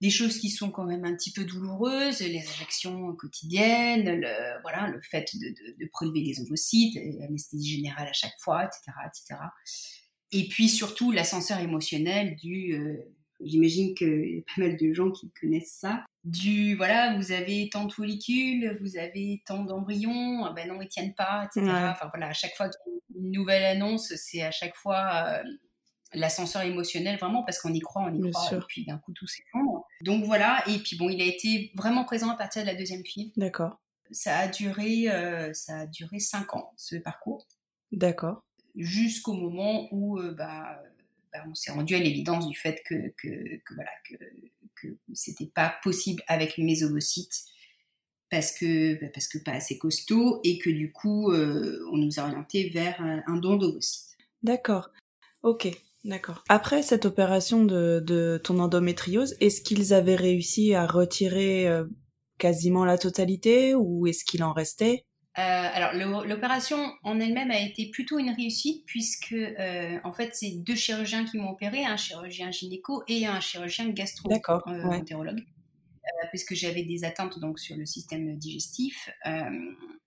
des 0.00 0.10
choses 0.10 0.38
qui 0.38 0.50
sont 0.50 0.70
quand 0.70 0.84
même 0.84 1.04
un 1.04 1.14
petit 1.14 1.32
peu 1.32 1.44
douloureuses, 1.44 2.20
les 2.20 2.46
injections 2.46 3.14
quotidiennes, 3.16 4.20
le, 4.20 4.60
voilà, 4.62 4.88
le 4.88 5.00
fait 5.00 5.28
de 5.34 5.88
prélever 5.92 6.20
les 6.20 6.40
ovocytes, 6.40 6.98
l'anesthésie 7.18 7.76
générale 7.76 8.08
à 8.08 8.12
chaque 8.12 8.38
fois, 8.38 8.64
etc., 8.64 8.92
etc. 9.06 9.40
Et 10.30 10.46
puis 10.48 10.68
surtout 10.68 11.10
l'ascenseur 11.10 11.58
émotionnel 11.58 12.36
du, 12.36 12.74
euh, 12.74 13.17
j'imagine 13.40 13.94
qu'il 13.94 14.36
y 14.36 14.38
a 14.38 14.42
pas 14.54 14.62
mal 14.62 14.76
de 14.76 14.92
gens 14.92 15.10
qui 15.10 15.30
connaissent 15.40 15.76
ça, 15.78 16.04
du 16.24 16.76
voilà, 16.76 17.16
vous 17.16 17.32
avez 17.32 17.68
tant 17.70 17.84
de 17.84 17.92
follicules, 17.92 18.76
vous 18.80 18.96
avez 18.96 19.42
tant 19.46 19.64
d'embryons, 19.64 20.44
ah 20.44 20.52
ben 20.52 20.68
non, 20.68 20.80
ils 20.80 20.88
tiennent 20.88 21.14
pas, 21.14 21.44
etc. 21.44 21.70
Enfin 21.90 22.08
voilà, 22.10 22.28
à 22.28 22.32
chaque 22.32 22.54
fois 22.56 22.68
qu'il 22.68 22.92
y 22.92 23.18
a 23.18 23.20
une 23.20 23.32
nouvelle 23.32 23.64
annonce, 23.64 24.14
c'est 24.16 24.42
à 24.42 24.50
chaque 24.50 24.76
fois 24.76 25.24
euh, 25.26 25.42
l'ascenseur 26.12 26.62
émotionnel, 26.62 27.18
vraiment, 27.18 27.42
parce 27.44 27.60
qu'on 27.60 27.72
y 27.72 27.80
croit, 27.80 28.02
on 28.02 28.14
y 28.14 28.30
croit, 28.30 28.56
et 28.56 28.60
puis 28.68 28.84
d'un 28.84 28.98
coup 28.98 29.12
tout 29.12 29.26
s'effondre. 29.26 29.84
Donc 30.02 30.24
voilà, 30.24 30.62
et 30.66 30.78
puis 30.78 30.96
bon, 30.96 31.08
il 31.08 31.20
a 31.20 31.24
été 31.24 31.72
vraiment 31.74 32.04
présent 32.04 32.30
à 32.30 32.36
partir 32.36 32.62
de 32.62 32.66
la 32.66 32.74
deuxième 32.74 33.04
fille. 33.04 33.32
D'accord. 33.36 33.78
Ça 34.10 34.38
a 34.38 34.48
duré, 34.48 35.10
euh, 35.10 35.52
ça 35.52 35.80
a 35.80 35.86
duré 35.86 36.18
cinq 36.18 36.54
ans, 36.54 36.72
ce 36.76 36.96
parcours. 36.96 37.46
D'accord. 37.92 38.42
Jusqu'au 38.74 39.34
moment 39.34 39.88
où, 39.92 40.18
euh, 40.18 40.32
bah, 40.32 40.80
bah, 41.32 41.44
on 41.48 41.54
s'est 41.54 41.72
rendu 41.72 41.94
à 41.94 41.98
l'évidence 41.98 42.48
du 42.48 42.56
fait 42.56 42.82
que, 42.84 42.94
que, 43.16 43.56
que 43.64 43.74
voilà, 43.74 43.90
que 44.04 44.16
c'était 45.12 45.46
pas 45.46 45.74
possible 45.82 46.22
avec 46.28 46.58
mes 46.58 46.82
ovocytes 46.82 47.44
parce 48.30 48.52
que 48.52 49.00
bah, 49.00 49.08
parce 49.12 49.28
que 49.28 49.38
pas 49.38 49.52
assez 49.52 49.78
costaud 49.78 50.40
et 50.44 50.58
que 50.58 50.70
du 50.70 50.92
coup 50.92 51.32
euh, 51.32 51.84
on 51.92 51.96
nous 51.96 52.20
a 52.20 52.24
orienté 52.24 52.68
vers 52.68 53.00
un 53.00 53.36
don 53.36 53.56
d'ovocytes. 53.56 54.16
D'accord. 54.42 54.90
Ok. 55.42 55.68
D'accord. 56.04 56.44
Après 56.48 56.82
cette 56.82 57.06
opération 57.06 57.64
de, 57.64 58.00
de 58.04 58.40
ton 58.42 58.60
endométriose, 58.60 59.34
est-ce 59.40 59.60
qu'ils 59.60 59.92
avaient 59.92 60.14
réussi 60.14 60.74
à 60.74 60.86
retirer 60.86 61.68
euh, 61.68 61.84
quasiment 62.38 62.84
la 62.84 62.98
totalité 62.98 63.74
ou 63.74 64.06
est-ce 64.06 64.24
qu'il 64.24 64.44
en 64.44 64.52
restait? 64.52 65.04
Euh, 65.36 65.40
alors 65.72 65.92
l'opération 66.24 66.92
en 67.04 67.20
elle-même 67.20 67.52
a 67.52 67.60
été 67.60 67.90
plutôt 67.90 68.18
une 68.18 68.30
réussite 68.30 68.84
puisque 68.86 69.32
euh, 69.32 69.98
en 70.02 70.12
fait 70.12 70.34
c'est 70.34 70.50
deux 70.64 70.74
chirurgiens 70.74 71.24
qui 71.24 71.36
m'ont 71.36 71.50
opéré, 71.50 71.84
un 71.84 71.96
chirurgien 71.96 72.50
gynéco 72.50 73.04
et 73.06 73.24
un 73.26 73.38
chirurgien 73.38 73.88
gastro-entérologue, 73.90 75.38
euh, 75.38 76.26
puisque 76.30 76.54
j'avais 76.54 76.82
des 76.82 77.04
attentes 77.04 77.38
donc 77.38 77.60
sur 77.60 77.76
le 77.76 77.86
système 77.86 78.36
digestif 78.36 79.10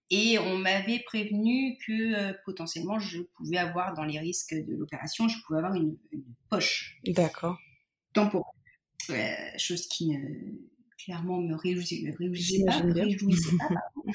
et 0.10 0.38
on 0.38 0.58
m'avait 0.58 1.00
prévenu 1.00 1.78
que 1.88 2.34
potentiellement 2.44 3.00
je 3.00 3.22
pouvais 3.38 3.58
avoir 3.58 3.94
dans 3.94 4.04
les 4.04 4.20
risques 4.20 4.54
de 4.54 4.75
l'opération, 4.75 5.30
je 5.30 5.38
pouvais 5.46 5.60
avoir 5.60 5.75
une, 5.75 5.96
poche. 6.50 7.00
D'accord. 7.06 7.58
Temporaire. 8.12 8.51
chose 9.58 9.88
qui 9.88 10.10
ne, 10.10 10.20
clairement 10.98 11.40
me 11.40 11.56
réjouissait, 11.56 12.04
pas. 12.66 12.82
Réjouissait 12.94 13.56
pas 13.58 13.70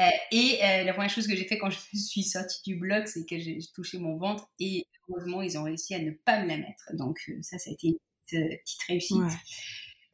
Euh, 0.00 0.06
et 0.32 0.58
euh, 0.62 0.84
la 0.84 0.92
première 0.92 1.10
chose 1.10 1.26
que 1.26 1.36
j'ai 1.36 1.44
fait 1.44 1.58
quand 1.58 1.70
je 1.92 1.98
suis 1.98 2.24
sortie 2.24 2.62
du 2.64 2.76
blog, 2.76 3.06
c'est 3.06 3.24
que 3.24 3.38
j'ai 3.38 3.58
touché 3.74 3.98
mon 3.98 4.16
ventre 4.16 4.48
et 4.58 4.86
heureusement, 5.08 5.42
ils 5.42 5.58
ont 5.58 5.64
réussi 5.64 5.94
à 5.94 6.00
ne 6.00 6.10
pas 6.10 6.42
me 6.42 6.48
la 6.48 6.56
mettre. 6.56 6.90
Donc 6.94 7.20
euh, 7.28 7.38
ça, 7.42 7.58
ça 7.58 7.70
a 7.70 7.72
été 7.72 7.88
une 7.88 7.98
petite, 8.26 8.82
réussite. 8.88 9.22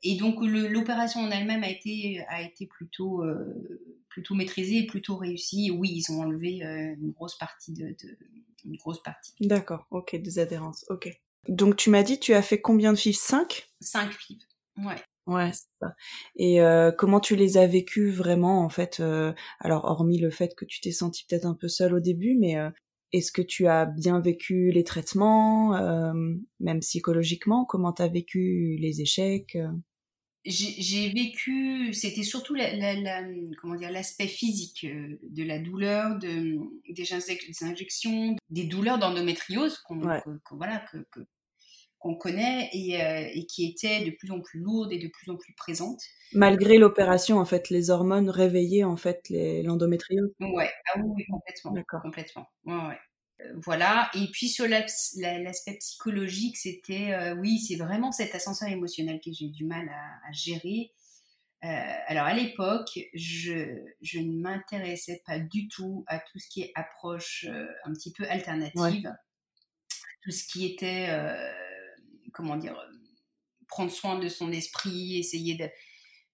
Et 0.02 0.16
donc 0.16 0.37
l'opération 0.40 1.20
en 1.20 1.30
elle-même 1.30 1.62
a 1.62 1.68
été, 1.68 2.25
a 2.28 2.40
été 2.40 2.66
plutôt, 2.66 3.22
plutôt 4.08 4.34
maîtrisée 4.34 4.78
et 4.78 4.87
plutôt 4.87 5.16
réussie. 5.16 5.70
Oui, 5.70 5.90
ils 5.92 6.10
ont 6.10 6.22
enlevé 6.22 6.62
une 6.62 7.10
grosse 7.10 7.37
partie 7.37 7.75
de, 7.75 7.94
une 8.64 8.76
grosse 8.76 9.02
partie. 9.02 9.34
D'accord, 9.40 9.87
ok, 9.90 10.16
des 10.16 10.38
adhérences, 10.38 10.87
ok. 10.88 11.10
Donc 11.49 11.76
tu 11.76 11.90
m'as 11.90 12.02
dit, 12.02 12.18
tu 12.18 12.32
as 12.32 12.40
fait 12.40 12.62
combien 12.62 12.94
de 12.94 12.99
FIV 12.99 13.14
5 13.14 13.68
5 13.82 14.10
FIV, 14.12 14.38
ouais. 14.78 14.96
Ouais, 15.26 15.52
c'est 15.52 15.68
ça. 15.80 15.94
Et 16.36 16.60
euh, 16.60 16.90
comment 16.92 17.20
tu 17.20 17.36
les 17.36 17.56
as 17.58 17.66
vécues 17.66 18.10
vraiment 18.10 18.64
en 18.64 18.68
fait 18.68 19.00
euh, 19.00 19.32
Alors 19.60 19.84
hormis 19.84 20.18
le 20.18 20.30
fait 20.30 20.54
que 20.56 20.64
tu 20.64 20.80
t'es 20.80 20.92
sentie 20.92 21.24
peut-être 21.28 21.46
un 21.46 21.54
peu 21.54 21.68
seule 21.68 21.94
au 21.94 22.00
début, 22.00 22.36
mais 22.38 22.58
euh, 22.58 22.70
est-ce 23.12 23.30
que 23.32 23.42
tu 23.42 23.66
as 23.66 23.86
bien 23.86 24.20
vécu 24.20 24.70
les 24.70 24.84
traitements, 24.84 25.72
même 26.60 26.80
psychologiquement? 26.80 27.64
Comment 27.64 27.92
tu 27.92 28.02
as 28.02 28.08
vécu 28.08 28.76
les 28.80 29.00
échecs 29.00 29.58
j'ai 30.46 31.10
vécu, 31.10 31.92
c'était 31.92 32.22
surtout 32.22 32.54
la, 32.54 32.74
la, 32.74 33.22
comment 33.60 33.74
dire 33.74 33.90
l'aspect 33.90 34.26
physique 34.26 34.86
de 34.86 35.44
la 35.44 35.58
douleur, 35.58 36.18
de, 36.18 36.56
des, 36.88 37.62
injections, 37.62 38.36
des 38.48 38.64
douleurs 38.64 38.98
d'endométriose 38.98 39.76
qu'on, 39.78 40.00
voilà 40.52 40.78
que, 40.90 40.96
que, 41.12 41.20
qu'on 42.00 42.14
connaît 42.14 42.71
euh, 42.75 43.30
et, 43.33 43.47
qui 43.47 43.66
était 43.66 44.04
de 44.04 44.11
plus 44.11 44.30
en 44.30 44.40
plus 44.40 44.59
lourde 44.59 44.90
et 44.90 44.99
de 44.99 45.07
plus 45.07 45.30
en 45.30 45.37
plus 45.37 45.52
présente. 45.54 46.00
Malgré 46.33 46.78
l'opération, 46.78 47.38
en 47.38 47.45
fait, 47.45 47.69
les 47.69 47.90
hormones 47.90 48.30
réveillaient 48.30 48.85
en 48.85 48.97
fait 48.97 49.26
l'endométriose. 49.28 50.33
Ouais, 50.40 50.71
ah 50.95 50.99
oui, 50.99 51.25
complètement, 51.30 52.00
complètement. 52.02 52.49
Ouais, 52.64 52.75
ouais. 52.75 52.99
Euh, 53.42 53.52
voilà. 53.64 54.11
Et 54.14 54.28
puis 54.33 54.49
sur 54.49 54.66
l'aspect 54.66 55.76
psychologique, 55.78 56.57
c'était 56.57 57.12
euh, 57.12 57.35
oui, 57.35 57.59
c'est 57.59 57.76
vraiment 57.76 58.12
cet 58.12 58.35
ascenseur 58.35 58.71
émotionnel 58.71 59.21
que 59.23 59.30
j'ai 59.30 59.47
eu 59.47 59.50
du 59.50 59.66
mal 59.66 59.87
à, 59.88 60.33
gérer. 60.33 60.92
alors 61.61 62.25
à 62.25 62.33
l'époque, 62.33 62.99
je, 63.12 63.76
je, 64.00 64.21
ne 64.21 64.40
m'intéressais 64.40 65.23
pas 65.26 65.38
du 65.38 65.69
tout 65.69 66.04
à 66.07 66.19
tout 66.19 66.38
ce 66.38 66.49
qui 66.49 66.62
est 66.62 66.73
approche 66.75 67.47
un 67.85 67.92
petit 67.92 68.12
peu 68.12 68.26
alternative, 68.26 69.12
tout 70.23 70.30
ce 70.30 70.47
qui 70.47 70.64
était 70.64 71.09
comment 72.32 72.56
dire, 72.56 72.78
euh, 72.78 72.92
prendre 73.68 73.90
soin 73.90 74.18
de 74.18 74.28
son 74.28 74.52
esprit, 74.52 75.18
essayer 75.18 75.54
de, 75.54 75.68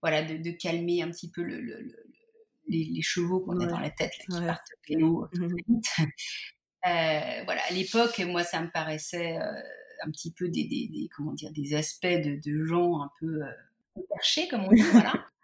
voilà, 0.03 0.23
de, 0.23 0.51
calmer 0.51 1.03
un 1.03 1.11
petit 1.11 1.31
peu 1.31 1.43
le, 1.43 1.61
les, 2.69 3.03
chevaux 3.03 3.41
qu'on 3.41 3.61
a 3.61 3.67
dans 3.67 3.81
la 3.81 3.91
tête, 3.91 4.13
qui 4.21 4.27
partent 4.29 4.73
au 5.03 5.29
mmh 5.33 5.81
euh, 6.87 7.43
voilà, 7.45 7.63
à 7.69 7.73
l'époque, 7.73 8.19
moi, 8.21 8.45
ça 8.45 8.61
me 8.61 8.71
paraissait 8.71 9.37
euh, 9.37 9.61
un 10.05 10.11
petit 10.11 10.33
peu 10.33 10.49
des, 10.49 10.65
des, 10.65 11.09
comment 11.15 11.33
dire, 11.33 11.53
des 11.53 11.75
aspects 11.75 12.07
de, 12.07 12.41
de 12.45 12.65
gens 12.65 13.03
un 13.03 13.11
peu 13.21 13.41
perchés, 14.09 14.49
comme 14.49 14.65
on 14.65 14.73
dit, 14.73 14.83
voilà. 14.83 15.13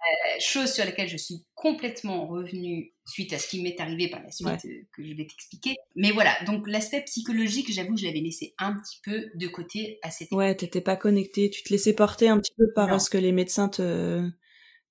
Euh, 0.00 0.36
chose 0.40 0.72
sur 0.72 0.84
laquelle 0.86 1.08
je 1.08 1.18
suis 1.18 1.44
complètement 1.54 2.26
revenue 2.26 2.94
suite 3.04 3.34
à 3.34 3.38
ce 3.38 3.48
qui 3.48 3.62
m'est 3.62 3.78
arrivé 3.80 4.08
par 4.08 4.22
la 4.22 4.30
suite, 4.30 4.64
euh, 4.64 4.86
que 4.92 5.04
je 5.04 5.12
vais 5.14 5.26
t'expliquer. 5.26 5.76
Mais 5.94 6.10
voilà, 6.10 6.42
donc 6.46 6.66
l'aspect 6.66 7.02
psychologique, 7.02 7.70
j'avoue, 7.70 7.98
je 7.98 8.06
l'avais 8.06 8.20
laissé 8.20 8.54
un 8.58 8.74
petit 8.78 8.98
peu 9.04 9.26
de 9.34 9.46
côté 9.46 9.98
à 10.02 10.10
cette 10.10 10.28
époque. 10.28 10.38
Ouais, 10.38 10.54
t'étais 10.54 10.80
pas 10.80 10.96
connectée, 10.96 11.50
tu 11.50 11.62
te 11.62 11.68
laissais 11.68 11.92
porter 11.92 12.28
un 12.28 12.38
petit 12.38 12.54
peu 12.56 12.64
par 12.74 12.98
ce 12.98 13.10
que 13.10 13.18
les 13.18 13.32
médecins 13.32 13.68
te, 13.68 14.26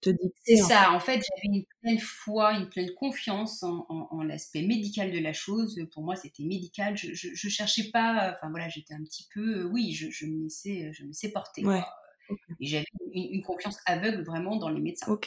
te 0.01 0.11
C'est 0.43 0.57
ça, 0.57 0.91
en 0.91 0.99
fait, 0.99 1.13
j'avais 1.15 1.55
une 1.55 1.65
pleine 1.81 1.99
foi, 1.99 2.53
une 2.53 2.69
pleine 2.69 2.93
confiance 2.93 3.63
en, 3.63 4.21
l'aspect 4.21 4.61
médical 4.61 5.11
de 5.11 5.19
la 5.19 5.33
chose. 5.33 5.83
Pour 5.91 6.03
moi, 6.03 6.15
c'était 6.15 6.43
médical. 6.43 6.95
Je, 6.95 7.13
je, 7.13 7.49
cherchais 7.49 7.89
pas, 7.91 8.35
enfin 8.35 8.51
voilà, 8.51 8.69
j'étais 8.69 8.93
un 8.93 9.03
petit 9.03 9.27
peu, 9.33 9.63
oui, 9.63 9.91
je, 9.93 10.11
je 10.11 10.27
me 10.27 10.43
laissais, 10.43 10.91
je 10.93 11.01
me 11.01 11.07
laissais 11.07 11.31
porter. 11.31 11.65
Ouais. 11.65 11.81
Et 12.59 12.65
j'avais 12.65 12.85
une, 13.13 13.41
confiance 13.41 13.77
aveugle 13.85 14.23
vraiment 14.23 14.57
dans 14.57 14.69
les 14.69 14.81
médecins. 14.81 15.17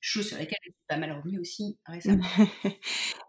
Chose 0.00 0.28
sur 0.28 0.38
laquelle 0.38 0.58
je 0.62 0.70
suis 0.70 0.86
pas 0.88 0.96
mal 0.96 1.12
revenue 1.12 1.38
aussi 1.40 1.78
récemment. 1.86 2.24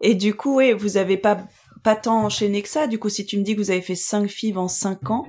et 0.00 0.14
du 0.14 0.34
coup, 0.34 0.58
oui, 0.58 0.72
vous 0.72 0.96
avez 0.96 1.16
pas, 1.16 1.46
pas 1.82 1.96
tant 1.96 2.24
enchaîné 2.24 2.62
que 2.62 2.68
ça. 2.68 2.86
Du 2.86 2.98
coup, 2.98 3.08
si 3.08 3.26
tu 3.26 3.38
me 3.38 3.42
dis 3.42 3.54
que 3.54 3.60
vous 3.60 3.70
avez 3.70 3.82
fait 3.82 3.94
5 3.94 4.28
FIV 4.28 4.58
en 4.58 4.68
5 4.68 5.10
ans, 5.10 5.26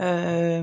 euh, 0.00 0.62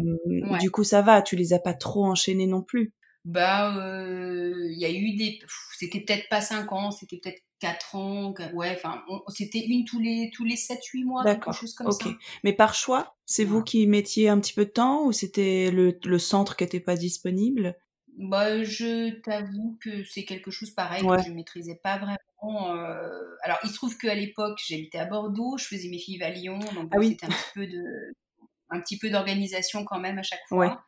du 0.60 0.72
coup, 0.72 0.84
ça 0.84 1.02
va. 1.02 1.22
Tu 1.22 1.36
les 1.36 1.54
as 1.54 1.60
pas 1.60 1.74
trop 1.74 2.06
enchaînées 2.06 2.48
non 2.48 2.62
plus. 2.62 2.94
Bah, 3.26 3.76
euh, 3.76 4.68
il 4.72 4.78
y 4.78 4.86
a 4.86 4.92
eu 4.92 5.16
des. 5.16 5.40
C'était 5.78 6.00
peut-être 6.00 6.30
pas 6.30 6.42
5 6.42 6.72
ans, 6.72 6.92
c'était 6.92 7.18
peut-être 7.18 7.42
4 7.60 7.96
ans, 7.96 8.34
ouais, 8.54 8.72
enfin, 8.76 9.04
c'était 9.30 9.66
une 9.66 9.84
tous 9.84 10.00
les, 10.00 10.30
tous 10.32 10.44
les 10.44 10.56
7-8 10.56 11.04
mois, 11.04 11.24
quelque 11.24 11.52
chose 11.52 11.74
comme 11.74 11.92
ça. 11.92 12.06
Mais 12.44 12.54
par 12.54 12.76
choix, 12.76 13.16
c'est 13.26 13.44
vous 13.44 13.64
qui 13.64 13.88
mettiez 13.88 14.30
un 14.30 14.40
petit 14.40 14.54
peu 14.54 14.66
de 14.66 14.70
temps 14.70 15.06
ou 15.06 15.12
c'était 15.12 15.72
le, 15.72 15.98
le 16.06 16.20
centre 16.20 16.56
qui 16.56 16.64
n'était 16.64 16.80
pas 16.80 16.96
disponible? 16.96 17.76
Bah, 18.18 18.64
je 18.64 19.10
t'avoue 19.22 19.78
que 19.82 20.04
c'est 20.06 20.24
quelque 20.24 20.52
chose 20.52 20.70
pareil 20.72 21.02
que 21.02 21.24
je 21.24 21.30
ne 21.30 21.36
maîtrisais 21.36 21.80
pas 21.82 21.98
vraiment. 21.98 22.76
Euh... 22.76 23.24
Alors, 23.42 23.58
il 23.64 23.70
se 23.70 23.76
trouve 23.76 23.98
qu'à 23.98 24.14
l'époque, 24.14 24.60
j'habitais 24.68 25.00
à 25.00 25.06
Bordeaux, 25.06 25.58
je 25.58 25.66
faisais 25.66 25.90
mes 25.90 25.98
filles 25.98 26.22
à 26.22 26.30
Lyon, 26.30 26.60
donc 26.76 26.92
ah 26.92 27.02
c'était 27.02 27.26
un 27.26 27.30
petit 27.30 27.54
peu 27.56 27.68
de, 27.68 27.84
un 28.70 28.80
petit 28.82 29.00
peu 29.00 29.10
d'organisation 29.10 29.84
quand 29.84 30.00
même 30.00 30.20
à 30.20 30.24
chaque 30.24 30.48
fois. 30.48 30.86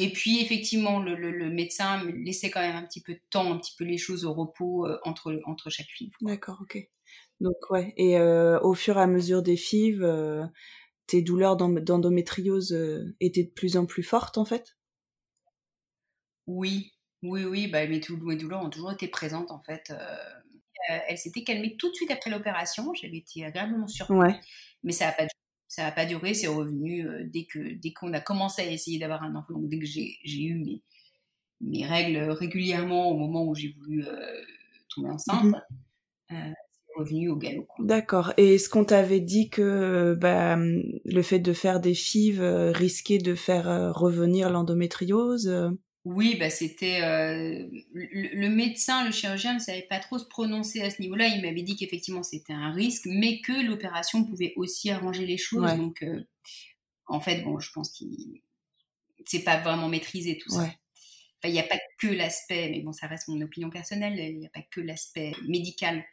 Et 0.00 0.12
puis 0.12 0.40
effectivement, 0.40 1.00
le, 1.00 1.16
le, 1.16 1.50
médecin 1.50 2.04
laissait 2.24 2.50
quand 2.50 2.60
même 2.60 2.76
un 2.76 2.84
petit 2.84 3.02
peu 3.02 3.14
de 3.14 3.20
temps, 3.30 3.52
un 3.52 3.58
petit 3.58 3.74
peu 3.76 3.82
les 3.82 3.98
choses 3.98 4.24
au 4.24 4.32
repos 4.32 4.86
euh, 4.86 4.96
entre, 5.02 5.40
entre 5.44 5.70
chaque 5.70 5.88
FIV. 5.88 6.12
D'accord, 6.20 6.58
ok. 6.62 6.78
Donc 7.40 7.56
ouais, 7.70 7.94
et 7.96 8.16
euh, 8.16 8.60
au 8.60 8.74
fur 8.74 8.96
et 8.96 9.02
à 9.02 9.08
mesure 9.08 9.42
des 9.42 9.56
FIV, 9.56 10.04
euh, 10.04 10.44
tes 11.08 11.20
douleurs 11.20 11.56
d'endométriose 11.56 12.78
étaient 13.18 13.42
de 13.42 13.50
plus 13.50 13.76
en 13.76 13.86
plus 13.86 14.04
fortes 14.04 14.38
en 14.38 14.44
fait? 14.44 14.76
Oui, 16.46 16.92
oui, 17.24 17.44
oui, 17.44 17.66
bah, 17.66 17.84
mes, 17.88 17.98
douleurs 17.98 18.64
ont 18.64 18.70
toujours 18.70 18.92
été 18.92 19.08
présentes 19.08 19.50
en 19.50 19.60
fait. 19.62 19.92
elles 20.88 21.18
s'étaient 21.18 21.42
calmées 21.42 21.76
tout 21.76 21.90
de 21.90 21.94
suite 21.94 22.12
après 22.12 22.30
l'opération, 22.30 22.94
j'avais 22.94 23.18
été 23.18 23.44
agréablement 23.44 23.88
surprise, 23.88 24.16
ouais. 24.16 24.40
mais 24.84 24.92
ça 24.92 25.06
n'a 25.06 25.12
pas 25.12 25.26
ça 25.68 25.82
n'a 25.82 25.92
pas 25.92 26.06
duré, 26.06 26.32
c'est 26.34 26.48
revenu 26.48 27.06
euh, 27.06 27.24
dès 27.26 27.44
que 27.44 27.74
dès 27.74 27.92
qu'on 27.92 28.12
a 28.14 28.20
commencé 28.20 28.62
à 28.62 28.70
essayer 28.70 28.98
d'avoir 28.98 29.22
un 29.22 29.34
enfant. 29.34 29.52
Donc 29.52 29.68
dès 29.68 29.78
que 29.78 29.84
j'ai 29.84 30.18
eu 30.24 30.54
mes, 30.54 30.82
mes 31.60 31.86
règles 31.86 32.30
régulièrement 32.30 33.10
au 33.10 33.16
moment 33.16 33.44
où 33.44 33.54
j'ai 33.54 33.76
voulu 33.78 34.04
euh, 34.04 34.42
tomber 34.94 35.10
enceinte, 35.10 35.44
mhm. 35.44 35.54
euh, 36.32 36.52
c'est 36.72 36.98
revenu 36.98 37.28
au 37.28 37.36
galop. 37.36 37.68
D'accord. 37.80 38.32
Et 38.38 38.54
est-ce 38.54 38.70
qu'on 38.70 38.84
t'avait 38.84 39.20
dit 39.20 39.50
que 39.50 40.16
bah, 40.18 40.56
le 40.56 41.22
fait 41.22 41.38
de 41.38 41.52
faire 41.52 41.80
des 41.80 41.94
FIV 41.94 42.40
risquait 42.74 43.18
de 43.18 43.34
faire 43.34 43.94
revenir 43.94 44.48
l'endométriose 44.48 45.76
oui, 46.04 46.36
bah 46.38 46.48
c'était 46.48 47.02
euh, 47.02 47.68
le, 47.92 48.48
médecin, 48.48 49.04
le 49.04 49.10
chirurgien 49.10 49.54
ne 49.54 49.58
savait 49.58 49.86
pas 49.88 49.98
trop 49.98 50.18
se 50.18 50.24
prononcer 50.24 50.80
à 50.80 50.90
ce 50.90 51.02
niveau-là. 51.02 51.26
Il 51.28 51.42
m'avait 51.42 51.62
dit 51.62 51.76
qu'effectivement 51.76 52.22
c'était 52.22 52.52
un 52.52 52.72
risque, 52.72 53.06
mais 53.06 53.40
que 53.40 53.66
l'opération 53.66 54.24
pouvait 54.24 54.54
aussi 54.56 54.90
arranger 54.90 55.26
les 55.26 55.36
choses. 55.36 55.74
Donc, 55.76 56.02
euh, 56.02 56.22
en 57.06 57.20
fait, 57.20 57.42
bon, 57.42 57.58
je 57.58 57.70
pense 57.72 57.90
qu'il 57.90 58.40
c'est 59.26 59.42
pas 59.42 59.60
vraiment 59.60 59.88
maîtrisé 59.88 60.38
tout 60.38 60.50
ça. 60.50 60.70
il 61.44 61.52
n'y 61.52 61.60
a 61.60 61.64
pas 61.64 61.78
que 61.98 62.06
l'aspect, 62.06 62.70
mais 62.70 62.80
bon, 62.80 62.92
ça 62.92 63.06
reste 63.06 63.28
mon 63.28 63.40
opinion 63.42 63.68
personnelle. 63.68 64.18
Il 64.18 64.38
n'y 64.38 64.46
a 64.46 64.50
pas 64.50 64.62
que 64.70 64.80
l'aspect 64.80 65.32
médical 65.46 66.04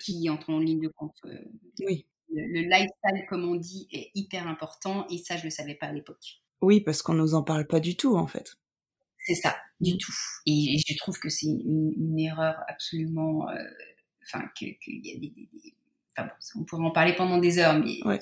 qui 0.00 0.28
entre 0.28 0.50
en 0.50 0.58
ligne 0.58 0.80
de 0.80 0.88
compte. 0.88 1.16
Euh, 1.24 1.38
oui. 1.80 2.06
Le, 2.30 2.42
le, 2.46 2.68
lifestyle, 2.68 3.26
comme 3.28 3.48
on 3.48 3.54
dit, 3.54 3.88
est 3.92 4.10
hyper 4.14 4.46
important 4.46 5.06
et 5.08 5.18
ça, 5.18 5.36
je 5.36 5.44
le 5.44 5.50
savais 5.50 5.74
pas 5.74 5.86
à 5.86 5.92
l'époque. 5.92 6.42
Oui, 6.60 6.80
parce 6.80 7.00
qu'on 7.00 7.14
nous 7.14 7.34
en 7.34 7.42
parle 7.42 7.66
pas 7.66 7.80
du 7.80 7.96
tout, 7.96 8.16
en 8.16 8.26
fait. 8.26 8.56
C'est 9.24 9.34
ça, 9.34 9.56
du 9.80 9.94
mmh. 9.94 9.98
tout. 9.98 10.14
Et, 10.46 10.76
je 10.86 10.96
trouve 10.96 11.18
que 11.18 11.28
c'est 11.28 11.46
une, 11.46 12.18
erreur 12.18 12.56
absolument. 12.68 13.48
Euh, 13.48 13.56
enfin, 14.22 14.44
qu'il 14.54 14.76
y 14.86 15.16
a 15.16 15.18
des. 15.18 15.32
enfin 16.16 16.28
bon, 16.28 16.60
on 16.60 16.64
pourrait 16.64 16.84
en 16.84 16.90
parler 16.90 17.14
pendant 17.14 17.38
des 17.38 17.58
heures, 17.58 17.78
mais. 17.78 17.98
Ouais. 18.04 18.20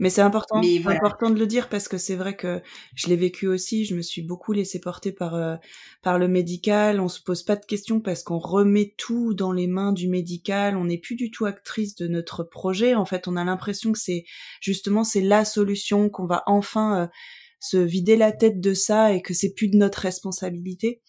Mais 0.00 0.10
c'est 0.10 0.22
important, 0.22 0.60
important 0.86 1.30
de 1.30 1.38
le 1.38 1.46
dire 1.46 1.68
parce 1.68 1.88
que 1.88 1.98
c'est 1.98 2.16
vrai 2.16 2.36
que 2.36 2.62
je 2.94 3.08
l'ai 3.08 3.16
vécu 3.16 3.46
aussi. 3.46 3.84
Je 3.84 3.94
me 3.94 4.02
suis 4.02 4.22
beaucoup 4.22 4.52
laissé 4.52 4.80
porter 4.80 5.12
par 5.12 5.34
euh, 5.34 5.56
par 6.02 6.18
le 6.18 6.26
médical. 6.26 7.00
On 7.00 7.08
se 7.08 7.20
pose 7.20 7.42
pas 7.42 7.56
de 7.56 7.64
questions 7.64 8.00
parce 8.00 8.22
qu'on 8.22 8.38
remet 8.38 8.94
tout 8.96 9.34
dans 9.34 9.52
les 9.52 9.66
mains 9.66 9.92
du 9.92 10.08
médical. 10.08 10.76
On 10.76 10.84
n'est 10.84 10.98
plus 10.98 11.16
du 11.16 11.30
tout 11.30 11.44
actrice 11.46 11.94
de 11.94 12.08
notre 12.08 12.42
projet. 12.42 12.94
En 12.94 13.04
fait, 13.04 13.28
on 13.28 13.36
a 13.36 13.44
l'impression 13.44 13.92
que 13.92 13.98
c'est 13.98 14.24
justement 14.60 15.04
c'est 15.04 15.20
la 15.20 15.44
solution 15.44 16.08
qu'on 16.10 16.26
va 16.26 16.42
enfin 16.46 17.02
euh, 17.02 17.06
se 17.64 17.76
vider 17.76 18.16
la 18.16 18.32
tête 18.32 18.60
de 18.60 18.74
ça 18.74 19.12
et 19.12 19.22
que 19.22 19.32
c'est 19.32 19.54
plus 19.54 19.68
de 19.68 19.76
notre 19.76 20.00
responsabilité. 20.00 21.00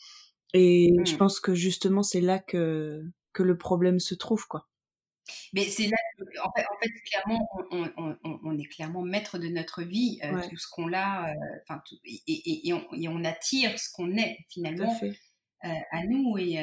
Et 0.54 0.90
je 1.06 1.14
mmh. 1.14 1.18
pense 1.18 1.40
que 1.40 1.54
justement 1.54 2.04
c'est 2.04 2.22
là 2.22 2.40
que 2.40 3.04
que 3.34 3.44
le 3.44 3.58
problème 3.58 4.00
se 4.00 4.16
trouve 4.16 4.48
quoi. 4.48 4.68
Mais 5.54 5.64
c'est 5.64 5.88
là, 5.88 5.98
en 6.44 6.52
fait, 6.56 6.64
en 6.64 6.78
fait 6.82 6.92
clairement, 7.10 7.50
on, 7.72 7.90
on, 7.98 8.40
on, 8.44 8.58
est 8.60 8.66
clairement 8.66 9.02
maître 9.02 9.40
de 9.40 9.48
notre 9.48 9.82
vie, 9.82 10.20
euh, 10.24 10.40
tout 10.50 10.58
ce 10.58 10.68
qu'on 10.70 10.94
a, 10.94 11.32
euh, 11.32 11.76
et, 12.06 12.22
et, 12.28 12.68
et, 12.68 12.74
on, 12.74 12.94
et, 12.94 13.08
on, 13.08 13.24
attire 13.24 13.78
ce 13.80 13.92
qu'on 13.92 14.16
est 14.18 14.38
finalement 14.50 14.96
à, 15.64 15.70
euh, 15.72 15.80
à 15.92 16.06
nous. 16.06 16.38
Et, 16.38 16.60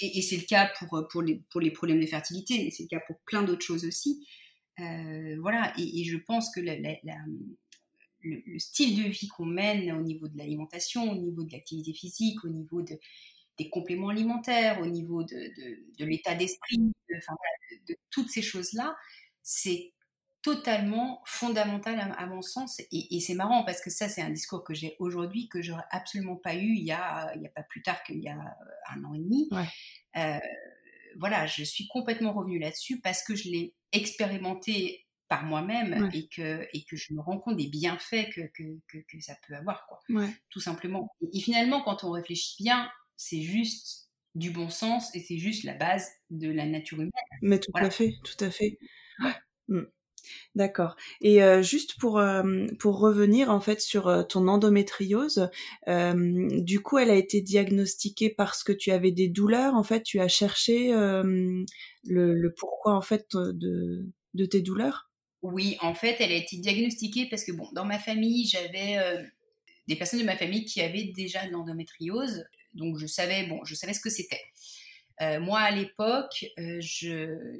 et, 0.00 0.22
c'est 0.22 0.36
le 0.36 0.46
cas 0.46 0.70
pour, 0.78 1.08
pour, 1.10 1.22
les, 1.22 1.42
pour 1.50 1.60
les 1.60 1.72
problèmes 1.72 2.00
de 2.00 2.06
fertilité, 2.06 2.62
mais 2.62 2.70
c'est 2.70 2.84
le 2.84 2.88
cas 2.88 3.02
pour 3.04 3.18
plein 3.26 3.42
d'autres 3.42 3.66
choses 3.66 3.84
aussi. 3.84 4.24
voilà, 4.78 5.72
et, 5.76 6.04
je 6.04 6.16
pense 6.16 6.54
que 6.54 6.60
la, 6.60 6.76
la, 6.76 7.16
le, 8.24 8.42
le, 8.46 8.58
style 8.58 9.02
de 9.02 9.08
vie 9.08 9.28
qu'on 9.28 9.46
mène 9.46 9.92
au 9.92 10.02
niveau 10.02 10.28
de 10.28 10.36
l'alimentation, 10.36 11.10
au 11.10 11.16
niveau 11.16 11.44
de 11.44 11.52
l'activité 11.52 11.92
physique, 11.92 12.44
au 12.44 12.48
niveau 12.48 12.82
de, 12.82 12.98
des 13.58 13.70
compléments 13.70 14.08
alimentaires, 14.08 14.80
au 14.80 14.86
niveau 14.86 15.22
de, 15.22 15.52
de, 15.98 16.04
l'état 16.04 16.34
d'esprit, 16.34 16.78
de, 16.78 17.94
toutes 18.10 18.30
ces 18.30 18.42
choses-là, 18.42 18.96
c'est 19.42 19.92
totalement 20.42 21.22
fondamental 21.24 22.14
à, 22.18 22.26
mon 22.26 22.42
sens. 22.42 22.80
Et, 22.92 23.20
c'est 23.20 23.34
marrant 23.34 23.64
parce 23.64 23.80
que 23.80 23.90
ça, 23.90 24.08
c'est 24.08 24.20
un 24.20 24.30
discours 24.30 24.62
que 24.62 24.74
j'ai 24.74 24.96
aujourd'hui 24.98 25.48
que 25.48 25.62
j'aurais 25.62 25.86
absolument 25.90 26.36
pas 26.36 26.54
eu 26.54 26.74
il 26.74 26.84
y 26.84 26.92
a, 26.92 27.32
il 27.36 27.42
y 27.42 27.46
a 27.46 27.50
pas 27.50 27.62
plus 27.62 27.82
tard 27.82 28.02
qu'il 28.02 28.18
y 28.18 28.28
a 28.28 28.36
euh, 28.36 28.94
un 28.94 29.04
an 29.04 29.14
et 29.14 29.20
demi. 29.20 29.48
Euh, 30.16 30.38
voilà, 31.18 31.46
je 31.46 31.62
suis 31.62 31.86
complètement 31.86 32.32
revenue 32.32 32.58
là-dessus 32.58 33.00
parce 33.00 33.22
que 33.22 33.34
je 33.34 33.48
l'ai 33.48 33.74
expérimenté 33.92 35.03
par 35.28 35.44
moi-même 35.44 36.10
et, 36.12 36.28
que, 36.28 36.66
et 36.72 36.84
que 36.84 36.96
je 36.96 37.14
me 37.14 37.20
rends 37.20 37.38
compte 37.38 37.56
des 37.56 37.68
bienfaits 37.68 38.30
que, 38.34 38.42
que, 38.52 38.98
que, 39.08 39.20
ça 39.20 39.34
peut 39.46 39.54
avoir, 39.54 39.86
quoi. 39.86 40.00
Tout 40.50 40.60
simplement. 40.60 41.08
et, 41.32 41.40
finalement, 41.40 41.82
quand 41.82 42.04
on 42.04 42.10
réfléchit 42.10 42.62
bien, 42.62 42.90
c'est 43.16 43.42
juste 43.42 44.10
du 44.34 44.50
bon 44.50 44.68
sens 44.68 45.14
et 45.14 45.20
c'est 45.20 45.38
juste 45.38 45.64
la 45.64 45.74
base 45.74 46.08
de 46.30 46.50
la 46.50 46.66
nature 46.66 46.98
humaine. 46.98 47.10
Mais 47.42 47.58
tout 47.58 47.72
à 47.74 47.90
fait, 47.90 48.14
tout 48.24 48.44
à 48.44 48.50
fait. 48.50 48.78
Mmh. 49.68 49.84
D'accord. 50.54 50.96
Et 51.20 51.42
euh, 51.42 51.62
juste 51.62 51.98
pour 51.98 52.18
euh, 52.18 52.66
pour 52.78 52.98
revenir 52.98 53.50
en 53.50 53.60
fait 53.60 53.80
sur 53.80 54.08
euh, 54.08 54.22
ton 54.22 54.48
endométriose, 54.48 55.50
du 55.86 56.80
coup, 56.80 56.98
elle 56.98 57.10
a 57.10 57.14
été 57.14 57.40
diagnostiquée 57.40 58.30
parce 58.30 58.62
que 58.62 58.72
tu 58.72 58.90
avais 58.90 59.12
des 59.12 59.28
douleurs. 59.28 59.74
En 59.74 59.82
fait, 59.82 60.02
tu 60.02 60.20
as 60.20 60.28
cherché 60.28 60.92
le, 60.92 61.64
le, 62.04 62.54
pourquoi 62.54 62.94
en 62.94 63.02
fait 63.02 63.26
de 63.34 64.06
de 64.34 64.44
tes 64.46 64.62
douleurs? 64.62 65.10
Oui, 65.44 65.76
en 65.80 65.94
fait, 65.94 66.16
elle 66.18 66.32
a 66.32 66.36
été 66.36 66.56
diagnostiquée 66.56 67.26
parce 67.26 67.44
que 67.44 67.52
bon, 67.52 67.68
dans 67.72 67.84
ma 67.84 68.00
famille, 68.00 68.46
j'avais 68.46 68.98
des 69.86 69.94
personnes 69.94 70.20
de 70.20 70.24
ma 70.24 70.36
famille 70.36 70.64
qui 70.64 70.80
avaient 70.80 71.12
déjà 71.14 71.46
de 71.46 71.52
l'endométriose 71.52 72.44
donc 72.74 72.98
je 72.98 73.06
savais, 73.06 73.46
bon, 73.46 73.64
je 73.64 73.74
savais 73.74 73.94
ce 73.94 74.00
que 74.00 74.10
c'était. 74.10 74.42
Euh, 75.20 75.38
moi, 75.40 75.60
à 75.60 75.70
l'époque, 75.70 76.44
euh, 76.58 76.80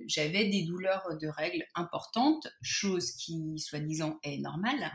j'avais 0.07 0.47
des 0.49 0.63
douleurs 0.65 1.17
de 1.21 1.29
règles 1.29 1.65
importantes, 1.77 2.49
chose 2.63 3.13
qui, 3.13 3.59
soi-disant, 3.59 4.19
est 4.25 4.39
normale. 4.39 4.93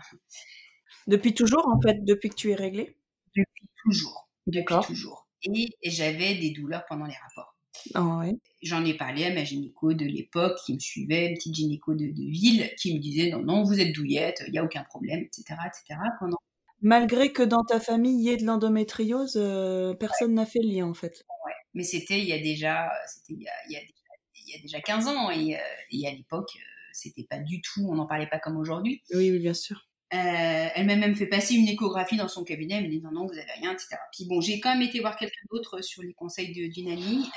Depuis 1.08 1.34
toujours, 1.34 1.68
en 1.68 1.80
fait, 1.82 2.04
depuis 2.04 2.30
que 2.30 2.36
tu 2.36 2.52
es 2.52 2.56
réglée? 2.56 2.98
Depuis 3.36 3.70
toujours. 3.84 4.30
Depuis 4.46 4.76
toujours. 4.86 5.28
Et, 5.44 5.70
j'avais 5.84 6.36
des 6.36 6.52
douleurs 6.52 6.84
pendant 6.90 7.06
les 7.06 7.16
rapports. 7.16 7.56
Ah 7.94 8.24
J'en 8.62 8.84
ai 8.84 8.94
parlé 8.94 9.26
à 9.26 9.34
ma 9.34 9.44
gynéco 9.44 9.94
de 9.94 10.06
l'époque 10.06 10.58
qui 10.66 10.74
me 10.74 10.80
suivait, 10.80 11.28
une 11.28 11.36
petite 11.36 11.56
gynéco 11.56 11.94
de, 11.94 12.06
de, 12.06 12.30
ville, 12.30 12.70
qui 12.78 12.94
me 12.94 13.00
disait 13.00 13.30
non, 13.30 13.40
non, 13.40 13.64
vous 13.64 13.80
êtes 13.80 13.94
douillette, 13.94 14.44
il 14.48 14.52
n'y 14.52 14.58
a 14.58 14.64
aucun 14.64 14.84
problème, 14.84 15.22
etc. 15.22 15.60
etc. 15.66 16.00
Pendant 16.20 16.38
Malgré 16.82 17.34
que 17.34 17.44
dans 17.44 17.64
ta 17.64 17.80
famille 17.80 18.20
il 18.20 18.24
y 18.24 18.30
ait 18.30 18.38
de 18.38 18.46
l'endométriose, 18.46 19.38
euh, 19.38 19.94
personne 19.94 20.34
n'a 20.34 20.46
fait 20.46 20.60
le 20.62 20.70
lien 20.70 20.88
en 20.88 20.94
fait. 20.94 21.26
Ouais. 21.46 21.54
Mais 21.74 21.84
c'était 21.84 22.20
il 22.20 22.26
y 22.26 22.34
a 22.34 22.40
déjà, 22.40 22.90
c'était 23.08 23.34
il, 23.34 23.48
il, 23.70 24.54
y 24.54 24.58
a 24.58 24.62
déjà 24.62 24.80
15 24.80 25.08
ans 25.08 25.30
et, 25.30 25.56
euh, 25.56 25.60
et 25.92 26.08
à 26.08 26.12
l'époque 26.12 26.52
euh, 26.56 26.90
c'était 26.94 27.26
pas 27.30 27.40
du 27.40 27.62
tout, 27.62 27.86
on 27.90 27.96
n'en 27.96 28.08
parlait 28.08 28.28
pas 28.28 28.40
comme 28.40 28.58
aujourd'hui. 28.58 29.04
Oui, 29.14 29.30
oui, 29.30 29.40
bien 29.40 29.54
sûr. 29.54 29.89
Elle 30.12 30.86
m'a 30.86 30.96
même 30.96 31.16
fait 31.16 31.28
passer 31.28 31.56
une 31.56 31.68
échographie 31.68 32.18
dans 32.18 32.28
son 32.28 32.44
cabinet. 32.44 32.76
Elle 32.76 32.84
m'a 32.84 32.90
dit 32.90 33.02
non, 33.02 33.12
non, 33.12 33.28
vous 33.28 33.34
avez 33.34 33.52
rien, 33.60 33.74
etc. 33.74 33.98
Puis 34.12 34.26
bon, 34.26 34.42
j'ai 34.42 34.60
quand 34.60 34.74
même 34.74 34.88
été 34.88 35.00
voir 35.00 35.18
quelqu'un 35.18 35.46
d'autre 35.52 35.82
sur 35.82 36.02
les 36.02 36.14
conseils 36.14 36.52
d'une 36.52 36.90
amie 36.90 37.30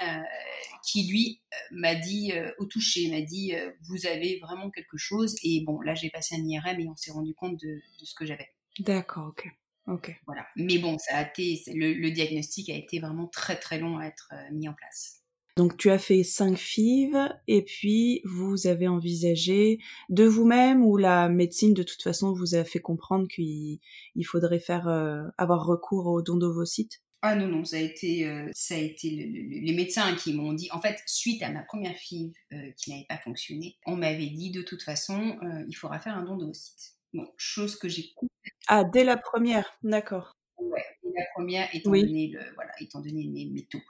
qui, 0.87 1.07
lui, 1.07 1.41
m'a 1.71 1.95
dit 1.95 2.33
au 2.59 2.65
toucher, 2.65 3.11
m'a 3.11 3.21
dit 3.21 3.55
vous 3.89 4.07
avez 4.07 4.39
vraiment 4.41 4.71
quelque 4.71 4.97
chose. 4.97 5.37
Et 5.43 5.63
bon, 5.67 5.81
là, 5.81 5.95
j'ai 5.95 6.11
passé 6.11 6.35
un 6.35 6.45
IRM 6.45 6.81
et 6.81 6.89
on 6.89 6.97
s'est 6.97 7.13
rendu 7.13 7.35
compte 7.35 7.59
de, 7.61 7.83
de 8.01 8.05
ce 8.05 8.15
que 8.15 8.25
j'avais. 8.25 8.49
D'accord, 8.79 9.29
ok. 9.29 9.53
Ok. 9.89 10.17
Voilà. 10.27 10.47
Mais 10.57 10.79
bon, 10.79 10.97
ça 10.99 11.19
a 11.19 11.23
été, 11.29 11.61
le, 11.75 12.11
diagnostic 12.11 12.71
a 12.71 12.75
été 12.75 13.01
vraiment 13.01 13.27
très 13.27 13.57
très 13.57 13.79
long 13.79 13.99
à 13.99 14.07
être 14.07 14.31
euh, 14.33 14.53
mis 14.53 14.69
en 14.69 14.75
place. 14.75 15.22
Donc 15.57 15.77
tu 15.77 15.91
as 15.91 15.99
fait 15.99 16.23
cinq 16.23 16.57
FIV 16.57 17.29
et 17.47 17.63
puis 17.63 18.23
vous 18.25 18.67
avez 18.67 18.89
envisagé 18.89 19.79
de 20.09 20.25
vous-même 20.25 20.85
ou 20.85 20.97
la 20.97 21.29
médecine 21.29 21.75
de 21.75 21.83
toute 21.83 22.03
façon 22.03 22.33
vous 22.33 22.55
a 22.55 22.65
fait 22.65 22.81
comprendre 22.81 23.29
qu'il 23.29 23.79
faudrait 24.25 24.61
faire 24.61 24.89
euh, 24.89 25.25
avoir 25.37 25.67
recours 25.67 26.07
au 26.07 26.23
don 26.23 26.37
d'ovocytes 26.37 27.03
ah 27.25 27.37
non, 27.37 27.47
non, 27.47 27.65
ça 27.65 27.77
a 27.77 27.79
été, 27.79 28.27
euh, 28.27 28.51
ça 28.53 28.75
a 28.75 28.79
été 28.79 29.09
les 29.09 29.73
médecins 29.75 30.13
qui 30.17 30.35
m'ont 30.35 30.55
dit, 30.55 30.69
en 30.73 30.81
fait, 30.81 31.01
suite 31.07 31.41
à 31.45 31.51
ma 31.51 31.63
première 31.63 31.95
FIV 31.95 32.33
qui 32.77 32.91
n'avait 32.91 33.07
pas 33.09 33.19
fonctionné, 33.19 33.77
on 33.87 33.95
m'avait 33.95 34.27
dit 34.27 34.51
de 34.51 34.61
toute 34.61 34.83
façon, 34.83 35.39
il 35.69 35.75
faudra 35.75 36.01
faire 36.01 36.17
un 36.17 36.25
don 36.25 36.37
d'ovocytes. 36.37 36.97
Bon, 37.15 37.29
chose 37.37 37.77
que 37.77 37.89
j'ai 37.89 38.13
Ah, 38.67 38.83
dès 38.83 39.05
la 39.05 39.17
première, 39.17 39.79
d'accord. 39.85 40.33
Ouais, 40.59 40.85
dès 41.05 41.11
la 41.17 41.27
première, 41.33 41.69
étant 41.73 41.91
donné, 41.91 42.27
le, 42.27 42.41
voilà, 42.57 42.73
étant 42.81 43.01
donné 43.01 43.29
mes 43.29 43.45
métaux. 43.45 43.83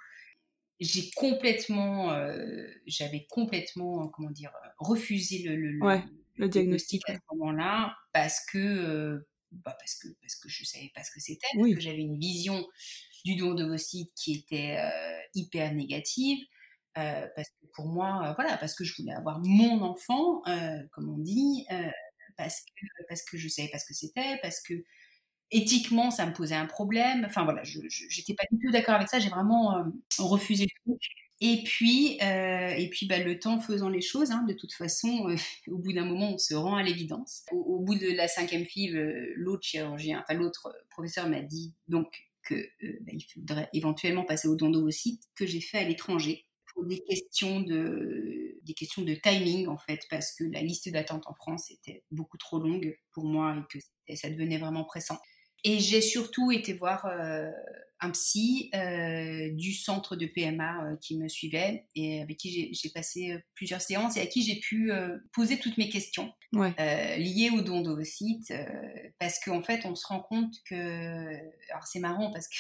J'ai 0.83 1.11
complètement, 1.15 2.13
euh, 2.13 2.67
j'avais 2.87 3.27
complètement, 3.31 4.09
comment 4.09 4.31
dire, 4.31 4.51
refusé 4.79 5.43
le, 5.45 5.57
le, 5.57 5.93
le 6.37 6.49
diagnostic 6.49 7.09
à 7.09 7.15
ce 7.15 7.21
moment-là 7.33 7.97
parce 8.13 8.41
que, 8.51 8.59
euh, 8.59 9.29
bah 9.53 9.77
parce 9.79 9.97
que, 9.97 10.09
parce 10.21 10.37
que 10.37 10.49
je 10.49 10.65
savais 10.65 10.91
pas 10.95 11.05
ce 11.05 11.11
que 11.13 11.21
c'était, 11.21 11.47
parce 11.59 11.71
que 11.75 11.81
j'avais 11.81 12.03
une 12.03 12.19
vision 12.19 12.67
du 13.25 13.37
don 13.37 13.55
de 13.55 13.63
d'ovocytes 13.63 14.13
qui 14.17 14.35
était 14.35 14.77
euh, 14.79 15.21
hyper 15.35 15.75
négative. 15.75 16.39
parce 16.95 17.49
que 17.49 17.67
pour 17.75 17.87
moi, 17.87 18.33
voilà, 18.37 18.57
parce 18.59 18.75
que 18.75 18.85
je 18.85 18.95
voulais 18.97 19.15
avoir 19.15 19.41
mon 19.45 19.83
enfant, 19.83 20.43
comme 20.93 21.11
on 21.11 21.19
dit, 21.19 21.67
parce 22.37 22.61
que, 22.63 22.85
parce 23.09 23.23
que 23.23 23.37
je 23.39 23.49
savais 23.49 23.69
pas 23.69 23.79
ce 23.79 23.87
que 23.87 23.95
c'était, 23.95 24.39
parce 24.43 24.61
que 24.61 24.75
éthiquement, 25.53 26.11
ça 26.11 26.27
me 26.27 26.33
posait 26.33 26.55
un 26.55 26.67
problème. 26.67 27.25
Enfin 27.27 27.45
voilà, 27.45 27.63
je 27.63 27.79
n'étais 27.81 28.35
pas 28.35 28.45
du 28.51 28.59
tout 28.59 28.73
d'accord 28.73 28.95
avec 28.95 29.09
ça. 29.09 29.21
J'ai 29.21 29.29
vraiment 29.29 29.77
euh, 29.77 29.85
refusé 30.19 30.65
le 30.65 30.93
truc. 30.93 31.03
Et 31.41 31.63
puis, 31.65 32.19
euh, 32.23 32.71
et 32.71 32.89
puis 32.89 33.07
bah, 33.07 33.19
le 33.19 33.39
temps 33.39 33.61
faisant 33.61 33.89
les 33.89 34.01
choses, 34.01 34.31
hein, 34.31 34.45
de 34.49 34.55
toute 34.55 34.73
façon, 34.73 35.29
euh, 35.29 35.37
au 35.69 35.79
bout 35.79 35.93
d'un 35.93 36.05
moment, 36.05 36.33
on 36.35 36.39
se 36.39 36.55
rend 36.55 36.77
à 36.77 36.83
l'évidence. 36.83 37.45
Au, 37.53 37.81
bout 37.81 37.97
de 37.97 38.09
la 38.09 38.29
cinquième 38.29 38.65
FIV, 38.65 38.97
l'autre 39.37 39.65
chirurgien, 39.65 40.23
enfin 40.23 40.39
l'autre 40.39 40.75
professeur 40.91 41.29
m'a 41.29 41.41
dit 41.41 41.75
donc 41.89 42.09
que 42.45 42.69
bah, 43.03 43.13
faudrait 43.35 43.69
éventuellement 43.73 44.25
passer 44.25 44.49
au 44.49 44.57
don 44.57 44.71
d'ovocytes 44.71 45.23
que 45.37 45.47
j'ai 45.47 45.61
fait 45.61 45.79
à 45.79 45.85
l'étranger 45.85 46.47
pour 46.75 46.87
des 46.87 47.01
questions 47.05 47.61
de 47.61 48.59
des 48.65 48.75
questions 48.75 49.03
de 49.03 49.15
timing 49.15 49.67
en 49.67 49.77
fait 49.77 50.01
parce 50.09 50.33
que 50.33 50.45
la 50.45 50.63
liste 50.63 50.89
d'attente 50.89 51.27
en 51.27 51.35
France 51.35 51.71
était 51.71 52.03
beaucoup 52.11 52.39
trop 52.39 52.59
longue 52.59 52.97
pour 53.13 53.25
moi 53.25 53.57
et 53.57 53.79
que 53.79 54.17
ça 54.17 54.31
devenait 54.31 54.59
vraiment 54.59 54.85
pressant. 54.85 55.19
Et 55.65 55.79
j'ai 55.79 56.01
surtout 56.01 56.51
été 56.51 56.73
voir 56.73 57.07
euh, 57.07 57.51
un 58.01 58.11
psy 58.11 58.71
euh, 58.75 59.51
du 59.53 59.73
centre 59.73 60.17
de 60.17 60.27
PMA 60.27 60.85
euh, 60.85 60.97
qui 61.01 61.17
me 61.17 61.29
suivait 61.29 61.87
et 61.95 62.21
avec 62.21 62.37
qui 62.37 62.75
j'ai 62.75 62.91
passé 62.91 63.39
plusieurs 63.55 63.81
séances 63.81 64.17
et 64.17 64.21
à 64.21 64.27
qui 64.27 64.43
j'ai 64.43 64.59
pu 64.59 64.91
poser 65.33 65.59
toutes 65.59 65.79
mes 65.79 65.89
questions 65.89 66.33
liées 66.53 67.51
au 67.57 67.61
don 67.63 67.81
d'ovocytes 67.81 68.53
parce 69.19 69.39
qu'en 69.39 69.63
fait 69.63 69.87
on 69.87 69.95
se 69.95 70.07
rend 70.07 70.21
compte 70.21 70.55
que 70.69 70.75
alors 71.71 71.87
c'est 71.87 72.01
marrant 72.01 72.33
parce 72.33 72.49
que 72.49 72.57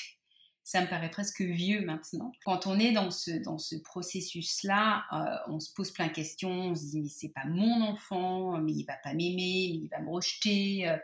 ça 0.64 0.80
me 0.80 0.86
paraît 0.86 1.10
presque 1.10 1.40
vieux 1.40 1.84
maintenant. 1.84 2.32
Quand 2.44 2.66
on 2.66 2.78
est 2.78 2.92
dans 2.92 3.10
ce, 3.10 3.30
dans 3.42 3.58
ce 3.58 3.74
processus-là, 3.76 5.04
euh, 5.12 5.52
on 5.52 5.58
se 5.58 5.72
pose 5.74 5.90
plein 5.90 6.06
de 6.06 6.12
questions, 6.12 6.50
on 6.50 6.74
se 6.74 6.90
dit 6.90 7.00
mais 7.00 7.08
c'est 7.08 7.30
pas 7.30 7.44
mon 7.46 7.82
enfant, 7.82 8.58
mais 8.58 8.72
il 8.72 8.84
va 8.84 8.94
pas 9.02 9.12
m'aimer, 9.12 9.70
mais 9.72 9.78
il 9.82 9.88
va 9.90 10.00
me 10.00 10.10
rejeter, 10.10 10.88
euh, 10.88 10.96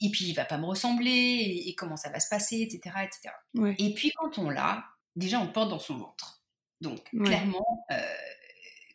et 0.00 0.10
puis 0.10 0.26
il 0.26 0.34
va 0.34 0.44
pas 0.44 0.56
me 0.56 0.64
ressembler, 0.64 1.62
et, 1.66 1.74
comment 1.74 1.96
ça 1.96 2.10
va 2.10 2.18
se 2.18 2.28
passer, 2.28 2.62
etc. 2.62 2.96
etc. 3.04 3.34
Et 3.78 3.92
puis 3.94 4.10
quand 4.16 4.38
on 4.38 4.48
l'a, 4.48 4.84
déjà 5.16 5.38
on 5.38 5.48
porte 5.48 5.70
dans 5.70 5.78
son 5.78 5.98
ventre. 5.98 6.42
Donc 6.80 7.04
clairement, 7.24 7.86
euh, 7.92 7.96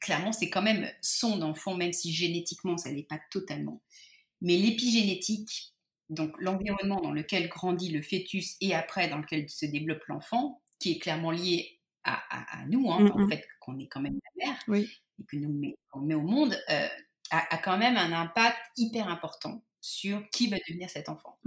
clairement 0.01 0.31
c'est 0.31 0.49
quand 0.49 0.61
même 0.61 0.89
son 1.01 1.41
enfant, 1.43 1.75
même 1.75 1.93
si 1.93 2.11
génétiquement 2.11 2.77
ça 2.77 2.91
n'est 2.91 3.03
pas 3.03 3.19
totalement. 3.31 3.81
Mais 4.41 4.57
l'épigénétique, 4.57 5.73
donc 6.09 6.33
l'environnement 6.39 7.01
dans 7.01 7.11
lequel 7.11 7.47
grandit 7.49 7.91
le 7.91 8.01
fœtus 8.01 8.55
et 8.61 8.73
après 8.73 9.07
dans 9.09 9.17
lequel 9.17 9.49
se 9.49 9.65
développe 9.65 10.03
l'enfant, 10.07 10.61
qui 10.79 10.93
est 10.93 10.99
clairement 10.99 11.31
lié 11.31 11.79
à, 12.03 12.65
nous, 12.67 12.91
hein, 12.91 13.11
en 13.13 13.27
fait, 13.27 13.45
qu'on 13.59 13.77
est 13.77 13.87
quand 13.87 14.01
même 14.01 14.17
la 14.37 14.45
mère, 14.47 14.79
et 14.79 15.25
que 15.27 15.37
nous 15.37 15.53
met, 15.53 15.77
on 15.93 15.99
met 15.99 16.15
au 16.15 16.21
monde, 16.21 16.57
euh, 16.69 16.87
a, 17.29 17.57
quand 17.57 17.77
même 17.77 17.97
un 17.97 18.11
impact 18.11 18.57
hyper 18.77 19.07
important 19.07 19.63
sur 19.79 20.27
qui 20.31 20.47
va 20.47 20.57
devenir 20.67 20.89
cet 20.89 21.07
enfant. 21.09 21.37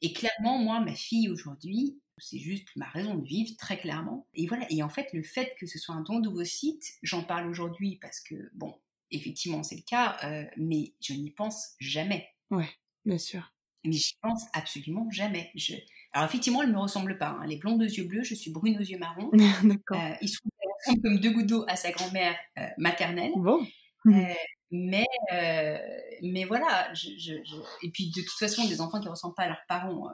Et 0.00 0.12
clairement, 0.12 0.58
moi, 0.58 0.80
ma 0.80 0.94
fille 0.94 1.28
aujourd'hui, 1.28 2.00
c'est 2.18 2.38
juste 2.38 2.68
ma 2.76 2.88
raison 2.88 3.16
de 3.16 3.24
vivre, 3.24 3.54
très 3.58 3.78
clairement. 3.78 4.26
Et 4.34 4.46
voilà, 4.46 4.66
et 4.70 4.82
en 4.82 4.88
fait, 4.88 5.08
le 5.12 5.22
fait 5.22 5.54
que 5.58 5.66
ce 5.66 5.78
soit 5.78 5.94
un 5.94 6.00
don 6.00 6.20
d'ovocytes, 6.20 6.94
j'en 7.02 7.22
parle 7.22 7.48
aujourd'hui 7.48 7.98
parce 8.00 8.20
que, 8.20 8.50
bon, 8.54 8.74
effectivement, 9.10 9.62
c'est 9.62 9.76
le 9.76 9.82
cas, 9.82 10.16
euh, 10.24 10.44
mais 10.56 10.94
je 11.00 11.12
n'y 11.12 11.30
pense 11.30 11.74
jamais. 11.80 12.28
Ouais, 12.50 12.70
bien 13.04 13.18
sûr. 13.18 13.51
Mais 13.84 13.92
j'y 13.92 14.14
pense 14.22 14.44
absolument 14.52 15.08
jamais. 15.10 15.50
Je... 15.54 15.74
Alors, 16.12 16.28
effectivement, 16.28 16.62
elle 16.62 16.68
ne 16.68 16.74
me 16.74 16.78
ressemble 16.80 17.18
pas. 17.18 17.28
Hein. 17.28 17.40
Elle 17.44 17.52
est 17.52 17.56
blonde 17.58 17.80
aux 17.82 17.86
yeux 17.86 18.04
bleus, 18.04 18.22
je 18.22 18.34
suis 18.34 18.50
brune 18.50 18.76
aux 18.78 18.82
yeux 18.84 18.98
marrons. 18.98 19.30
D'accord. 19.64 20.00
Euh, 20.00 20.14
il 20.20 20.28
se 20.28 20.38
trouve 20.38 20.50
qu'elle 20.60 20.70
ressemble 20.78 21.02
comme 21.02 21.18
deux 21.20 21.30
gouttes 21.32 21.46
d'eau 21.46 21.64
à 21.68 21.76
sa 21.76 21.90
grand-mère 21.90 22.36
euh, 22.58 22.66
maternelle. 22.78 23.32
Bon. 23.36 23.66
Euh, 24.06 24.10
mais, 24.70 25.06
euh, 25.32 25.78
mais 26.22 26.44
voilà, 26.44 26.92
je, 26.94 27.08
je, 27.18 27.34
je- 27.44 27.86
et 27.86 27.90
puis 27.90 28.10
de 28.14 28.20
toute 28.20 28.38
façon, 28.38 28.66
des 28.68 28.80
enfants 28.80 28.98
qui 29.00 29.06
ne 29.06 29.10
ressemblent 29.10 29.34
pas 29.34 29.44
à 29.44 29.48
leurs 29.48 29.64
parents, 29.68 30.08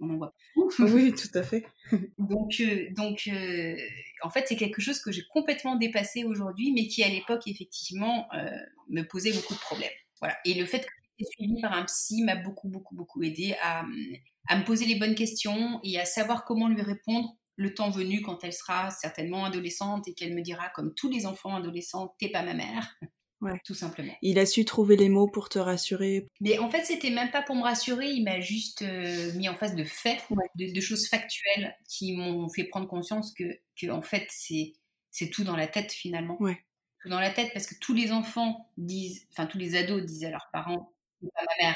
on 0.00 0.10
en 0.10 0.16
voit 0.16 0.34
beaucoup. 0.56 0.82
oui, 0.84 1.14
tout 1.14 1.38
à 1.38 1.42
fait. 1.42 1.64
Donc, 2.18 2.60
donc 2.96 3.30
en 4.22 4.30
fait, 4.30 4.44
c'est 4.48 4.56
quelque 4.56 4.80
chose 4.82 5.00
que 5.00 5.12
j'ai 5.12 5.22
complètement 5.32 5.76
dépassé 5.76 6.24
aujourd'hui, 6.24 6.72
mais 6.72 6.88
qui 6.88 7.02
à 7.04 7.08
l'époque, 7.08 7.42
effectivement, 7.46 8.28
me 8.88 9.02
posait 9.02 9.32
beaucoup 9.32 9.54
de 9.54 9.60
problèmes. 9.60 9.92
Voilà. 10.20 10.36
Et 10.44 10.54
le 10.54 10.66
fait 10.66 10.80
que 10.80 10.90
suivie 11.22 11.60
par 11.60 11.72
un 11.72 11.84
psy 11.84 12.22
m'a 12.24 12.36
beaucoup, 12.36 12.68
beaucoup, 12.68 12.94
beaucoup 12.94 13.22
aidé 13.22 13.54
à, 13.62 13.84
à 14.48 14.58
me 14.58 14.64
poser 14.64 14.84
les 14.86 14.96
bonnes 14.98 15.14
questions 15.14 15.80
et 15.84 15.98
à 15.98 16.04
savoir 16.04 16.44
comment 16.44 16.68
lui 16.68 16.82
répondre 16.82 17.36
le 17.56 17.72
temps 17.72 17.90
venu 17.90 18.20
quand 18.22 18.42
elle 18.42 18.52
sera 18.52 18.90
certainement 18.90 19.44
adolescente 19.44 20.08
et 20.08 20.14
qu'elle 20.14 20.34
me 20.34 20.42
dira, 20.42 20.70
comme 20.70 20.92
tous 20.94 21.08
les 21.08 21.24
enfants 21.26 21.54
adolescents, 21.54 22.14
t'es 22.18 22.28
pas 22.30 22.42
ma 22.42 22.54
mère. 22.54 22.96
Ouais. 23.40 23.60
Tout 23.66 23.74
simplement. 23.74 24.14
Il 24.22 24.38
a 24.38 24.46
su 24.46 24.64
trouver 24.64 24.96
les 24.96 25.10
mots 25.10 25.28
pour 25.28 25.50
te 25.50 25.58
rassurer. 25.58 26.28
Mais 26.40 26.58
en 26.58 26.70
fait, 26.70 26.82
c'était 26.84 27.10
même 27.10 27.30
pas 27.30 27.42
pour 27.42 27.54
me 27.54 27.62
rassurer, 27.62 28.08
il 28.08 28.24
m'a 28.24 28.40
juste 28.40 28.80
euh, 28.80 29.34
mis 29.34 29.50
en 29.50 29.54
face 29.54 29.74
de 29.74 29.84
faits, 29.84 30.24
Ouais. 30.30 30.46
de, 30.54 30.72
de 30.72 30.80
choses 30.80 31.08
factuelles 31.08 31.76
qui 31.86 32.16
m'ont 32.16 32.48
fait 32.48 32.64
prendre 32.64 32.88
conscience 32.88 33.34
que, 33.34 33.44
que 33.78 33.90
en 33.90 34.00
fait, 34.00 34.26
c'est, 34.30 34.72
tout 35.30 35.44
dans 35.44 35.56
la 35.56 35.66
tête 35.66 35.92
finalement. 35.92 36.40
Ouais. 36.40 36.56
Tout 37.02 37.10
dans 37.10 37.20
la 37.20 37.28
tête 37.30 37.50
parce 37.52 37.66
que 37.66 37.74
tous 37.78 37.92
les 37.92 38.12
enfants 38.12 38.70
disent, 38.78 39.26
enfin 39.32 39.44
tous 39.46 39.58
les 39.58 39.76
ados 39.76 40.02
disent 40.06 40.24
à 40.24 40.30
leurs 40.30 40.48
parents, 40.50 40.94
pas 41.34 41.42
ma 41.42 41.66
mère. 41.66 41.74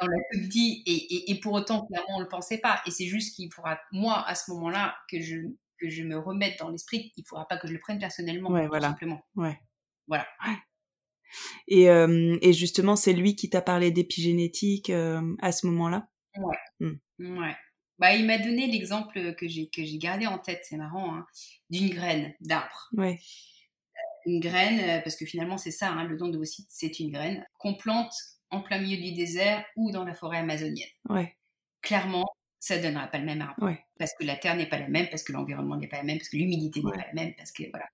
On 0.00 0.06
l'a 0.06 0.18
tout 0.32 0.40
dit 0.48 0.82
et, 0.86 0.92
et, 1.14 1.30
et 1.30 1.40
pour 1.40 1.52
autant, 1.52 1.86
clairement, 1.86 2.16
on 2.16 2.20
le 2.20 2.28
pensait 2.28 2.58
pas. 2.58 2.82
Et 2.86 2.90
c'est 2.90 3.06
juste 3.06 3.36
qu'il 3.36 3.52
faudra, 3.52 3.78
moi, 3.92 4.26
à 4.26 4.34
ce 4.34 4.50
moment-là, 4.52 4.96
que 5.08 5.20
je, 5.20 5.36
que 5.78 5.88
je 5.88 6.02
me 6.02 6.18
remette 6.18 6.58
dans 6.58 6.70
l'esprit, 6.70 7.12
il 7.16 7.24
faudra 7.26 7.46
pas 7.46 7.56
que 7.58 7.68
je 7.68 7.72
le 7.72 7.78
prenne 7.78 7.98
personnellement, 7.98 8.50
Ouais, 8.50 8.62
tout 8.64 8.68
voilà. 8.68 8.88
simplement. 8.88 9.20
Ouais. 9.36 9.58
Voilà. 10.08 10.26
Et, 11.68 11.88
euh, 11.88 12.36
et 12.42 12.52
justement, 12.52 12.96
c'est 12.96 13.12
lui 13.12 13.36
qui 13.36 13.48
t'a 13.48 13.62
parlé 13.62 13.90
d'épigénétique 13.90 14.90
euh, 14.90 15.34
à 15.40 15.52
ce 15.52 15.66
moment-là? 15.66 16.08
Ouais. 17.18 17.54
Bah, 17.98 18.14
il 18.14 18.26
m'a 18.26 18.38
donné 18.38 18.66
l'exemple 18.66 19.34
que 19.34 19.46
j'ai 19.46 19.68
que 19.68 19.84
j'ai 19.84 19.98
gardé 19.98 20.26
en 20.26 20.38
tête, 20.38 20.62
c'est 20.64 20.76
marrant, 20.76 21.14
hein, 21.14 21.26
d'une 21.70 21.88
graine 21.90 22.34
d'arbre. 22.40 22.88
Ouais. 22.94 23.20
Une 24.26 24.40
graine, 24.40 25.00
parce 25.04 25.14
que 25.14 25.24
finalement 25.24 25.56
c'est 25.56 25.70
ça, 25.70 25.90
hein, 25.90 26.04
le 26.04 26.16
don 26.16 26.28
de 26.28 26.36
vos 26.36 26.44
sites, 26.44 26.68
c'est 26.68 26.98
une 26.98 27.12
graine 27.12 27.46
qu'on 27.58 27.74
plante 27.76 28.12
en 28.52 28.60
plein 28.62 28.78
milieu 28.78 28.96
du 29.02 29.12
désert 29.12 29.64
ou 29.76 29.90
dans 29.90 30.04
la 30.04 30.14
forêt 30.14 30.38
amazonienne. 30.38 30.88
Ouais. 31.08 31.36
Clairement, 31.80 32.26
ça 32.60 32.78
donnera 32.78 33.08
pas 33.08 33.18
le 33.18 33.24
même 33.24 33.40
arbre. 33.42 33.60
Ouais. 33.64 33.80
Parce 33.98 34.12
que 34.18 34.24
la 34.24 34.36
terre 34.36 34.54
n'est 34.54 34.68
pas 34.68 34.78
la 34.78 34.86
même, 34.88 35.08
parce 35.10 35.24
que 35.24 35.32
l'environnement 35.32 35.76
n'est 35.76 35.88
pas 35.88 35.96
la 35.96 36.04
même, 36.04 36.18
parce 36.18 36.28
que 36.28 36.36
l'humidité 36.36 36.80
n'est 36.82 36.92
pas 36.92 36.96
la 37.08 37.12
même, 37.12 37.34
parce 37.34 37.50
que 37.50 37.64
voilà. 37.70 37.86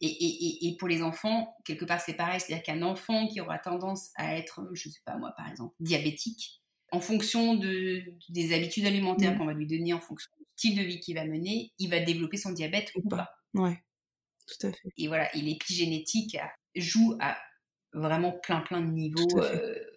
Et, 0.00 0.06
et, 0.06 0.46
et, 0.46 0.68
et 0.68 0.76
pour 0.76 0.86
les 0.86 1.02
enfants, 1.02 1.56
quelque 1.64 1.84
part 1.84 2.00
c'est 2.00 2.14
pareil, 2.14 2.38
c'est-à-dire 2.40 2.62
qu'un 2.62 2.82
enfant 2.82 3.26
qui 3.26 3.40
aura 3.40 3.58
tendance 3.58 4.10
à 4.16 4.36
être, 4.36 4.68
je 4.74 4.88
sais 4.88 5.00
pas 5.04 5.16
moi 5.16 5.32
par 5.36 5.48
exemple, 5.48 5.74
diabétique, 5.80 6.60
en 6.92 7.00
fonction 7.00 7.54
de, 7.54 8.04
des 8.28 8.54
habitudes 8.54 8.86
alimentaires 8.86 9.32
Mm. 9.34 9.38
qu'on 9.38 9.46
va 9.46 9.54
lui 9.54 9.66
donner, 9.66 9.92
en 9.94 10.00
fonction 10.00 10.30
du 10.38 10.44
style 10.56 10.76
de 10.78 10.82
vie 10.82 11.00
qu'il 11.00 11.14
va 11.16 11.24
mener, 11.24 11.72
il 11.78 11.88
va 11.90 12.00
développer 12.00 12.36
son 12.36 12.52
diabète 12.52 12.92
ou 12.94 13.08
pas. 13.08 13.30
Ouais. 13.54 13.82
Tout 14.46 14.66
à 14.66 14.72
fait. 14.72 14.88
Et 14.98 15.08
voilà, 15.08 15.34
et 15.34 15.40
l'épigénétique 15.40 16.34
a- 16.34 16.52
joue 16.76 17.16
à 17.20 17.38
vraiment 17.94 18.32
plein 18.32 18.60
plein 18.60 18.80
de 18.82 18.90
niveaux, 18.90 19.26
Tout 19.26 19.38
à 19.40 19.50
fait. 19.50 19.56
euh, 19.56 19.91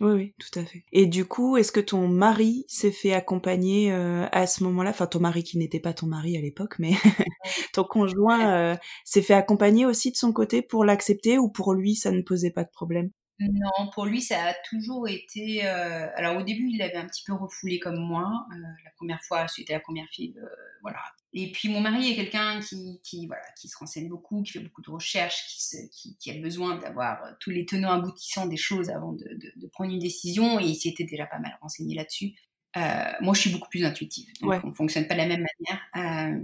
Oui, 0.00 0.12
oui, 0.12 0.34
tout 0.38 0.58
à 0.58 0.64
fait. 0.64 0.84
Et 0.92 1.06
du 1.06 1.26
coup, 1.26 1.58
est-ce 1.58 1.72
que 1.72 1.80
ton 1.80 2.08
mari 2.08 2.64
s'est 2.68 2.90
fait 2.90 3.12
accompagner 3.12 3.92
euh, 3.92 4.26
à 4.32 4.46
ce 4.46 4.64
moment-là? 4.64 4.90
Enfin, 4.90 5.06
ton 5.06 5.20
mari 5.20 5.42
qui 5.44 5.58
n'était 5.58 5.80
pas 5.80 5.92
ton 5.92 6.06
mari 6.06 6.38
à 6.38 6.40
l'époque, 6.40 6.76
mais 6.78 6.92
ton 7.74 7.84
conjoint 7.84 8.50
euh, 8.50 8.76
s'est 9.04 9.20
fait 9.22 9.34
accompagner 9.34 9.84
aussi 9.84 10.10
de 10.10 10.16
son 10.16 10.32
côté 10.32 10.62
pour 10.62 10.84
l'accepter 10.86 11.38
ou 11.38 11.50
pour 11.50 11.74
lui, 11.74 11.96
ça 11.96 12.12
ne 12.12 12.22
posait 12.22 12.50
pas 12.50 12.64
de 12.64 12.70
problème? 12.70 13.10
Non, 13.40 13.88
pour 13.94 14.04
lui, 14.04 14.20
ça 14.20 14.48
a 14.48 14.54
toujours 14.68 15.08
été. 15.08 15.66
euh, 15.66 16.08
Alors 16.16 16.36
au 16.36 16.42
début, 16.42 16.68
il 16.70 16.78
l'avait 16.78 16.96
un 16.96 17.06
petit 17.06 17.22
peu 17.24 17.32
refoulé 17.32 17.78
comme 17.78 17.98
moi. 17.98 18.46
euh, 18.52 18.56
la 18.84 18.90
première 18.96 19.22
fois, 19.24 19.48
c'était 19.48 19.72
la 19.72 19.80
première 19.80 20.06
fille, 20.08 20.34
euh, 20.38 20.46
voilà. 20.82 20.98
Et 21.32 21.50
puis 21.52 21.68
mon 21.70 21.80
mari 21.80 22.10
est 22.12 22.16
quelqu'un 22.16 22.60
qui, 22.60 23.00
qui, 23.02 23.26
voilà, 23.28 23.42
qui 23.58 23.68
se 23.68 23.78
renseigne 23.78 24.08
beaucoup, 24.08 24.42
qui 24.42 24.52
fait 24.52 24.58
beaucoup 24.60 24.82
de 24.82 24.90
recherches, 24.90 25.46
qui, 25.48 25.62
se- 25.64 25.88
qui, 25.90 26.16
qui 26.18 26.30
a 26.32 26.34
besoin 26.40 26.76
d'avoir 26.76 27.18
tous 27.38 27.50
les 27.50 27.64
tenants 27.64 27.92
aboutissants 27.92 28.46
des 28.46 28.56
choses 28.58 28.90
avant 28.90 29.12
de, 29.12 29.24
de- 29.24 29.52
de 29.56 29.66
prendre 29.68 29.90
une 29.92 30.00
décision. 30.00 30.60
Et 30.60 30.64
il 30.66 30.74
s'était 30.74 31.04
déjà 31.04 31.24
pas 31.26 31.38
mal 31.38 31.56
renseigné 31.62 31.94
là-dessus. 31.94 32.34
Moi, 32.76 33.34
je 33.34 33.40
suis 33.40 33.50
beaucoup 33.50 33.68
plus 33.70 33.84
intuitive, 33.84 34.28
donc 34.40 34.50
Ouais. 34.50 34.60
on 34.64 34.72
fonctionne 34.72 35.06
pas 35.08 35.14
de 35.14 35.20
la 35.20 35.26
même 35.26 35.46
manière. 35.66 36.40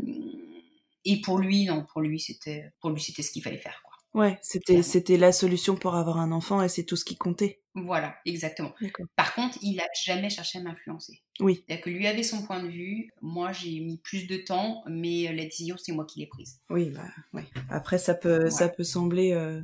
Et 1.04 1.20
pour 1.20 1.38
lui, 1.38 1.64
non, 1.66 1.84
pour 1.84 2.00
lui, 2.00 2.18
c'était, 2.18 2.72
pour 2.80 2.90
lui, 2.90 3.00
c'était 3.00 3.22
ce 3.22 3.30
qu'il 3.30 3.42
fallait 3.42 3.58
faire. 3.58 3.80
Ouais, 4.16 4.38
c'était 4.42 4.82
c'était 4.82 5.16
la 5.18 5.30
solution 5.30 5.76
pour 5.76 5.94
avoir 5.94 6.18
un 6.18 6.32
enfant 6.32 6.62
et 6.62 6.68
c'est 6.68 6.84
tout 6.84 6.96
ce 6.96 7.04
qui 7.04 7.16
comptait. 7.16 7.60
Voilà, 7.74 8.16
exactement. 8.24 8.72
Par 9.16 9.34
contre, 9.34 9.58
il 9.60 9.76
n'a 9.76 9.84
jamais 10.04 10.30
cherché 10.30 10.58
à 10.58 10.62
m'influencer. 10.62 11.20
Oui. 11.40 11.62
C'est-à-dire 11.66 11.84
que 11.84 11.90
lui 11.90 12.06
avait 12.06 12.22
son 12.22 12.42
point 12.42 12.62
de 12.62 12.68
vue, 12.68 13.10
moi 13.20 13.52
j'ai 13.52 13.78
mis 13.80 13.98
plus 13.98 14.26
de 14.26 14.38
temps, 14.38 14.82
mais 14.88 15.30
la 15.34 15.44
décision 15.44 15.76
c'est 15.78 15.92
moi 15.92 16.06
qui 16.06 16.20
l'ai 16.20 16.26
prise. 16.26 16.60
Oui, 16.70 16.88
bah, 16.88 17.04
oui. 17.34 17.42
Après, 17.68 17.98
ça 17.98 18.14
peut, 18.14 18.48
ça 18.48 18.70
peut 18.70 18.84
sembler 18.84 19.32
euh, 19.32 19.60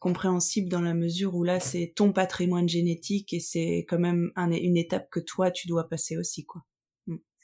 compréhensible 0.00 0.68
dans 0.68 0.80
la 0.80 0.94
mesure 0.94 1.36
où 1.36 1.44
là, 1.44 1.60
c'est 1.60 1.92
ton 1.94 2.12
patrimoine 2.12 2.68
génétique 2.68 3.32
et 3.32 3.38
c'est 3.40 3.86
quand 3.88 4.00
même 4.00 4.32
un- 4.34 4.50
une 4.50 4.76
étape 4.76 5.08
que 5.10 5.20
toi, 5.20 5.52
tu 5.52 5.68
dois 5.68 5.88
passer 5.88 6.16
aussi, 6.16 6.44
quoi. 6.44 6.62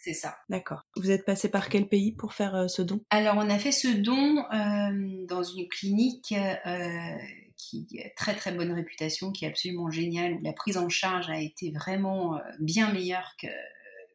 C'est 0.09 0.15
ça. 0.15 0.39
D'accord. 0.49 0.81
Vous 0.97 1.11
êtes 1.11 1.27
passé 1.27 1.51
par 1.51 1.69
quel 1.69 1.87
pays 1.87 2.13
pour 2.13 2.33
faire 2.33 2.55
euh, 2.55 2.67
ce 2.67 2.81
don? 2.81 3.01
Alors 3.11 3.35
on 3.37 3.51
a 3.51 3.59
fait 3.59 3.73
ce 3.73 3.89
don 3.89 4.39
euh, 4.39 5.27
dans 5.27 5.43
une 5.43 5.69
clinique 5.69 6.33
euh, 6.33 7.17
qui 7.59 7.87
a 8.03 8.09
très 8.17 8.35
très 8.35 8.53
bonne 8.53 8.73
réputation, 8.73 9.33
qui 9.33 9.45
est 9.45 9.49
absolument 9.49 9.91
géniale, 9.91 10.33
où 10.35 10.41
la 10.43 10.55
prise 10.55 10.79
en 10.79 10.89
charge 10.89 11.29
a 11.29 11.39
été 11.39 11.73
vraiment 11.73 12.41
bien 12.59 12.91
meilleure 12.91 13.35
que- 13.39 13.49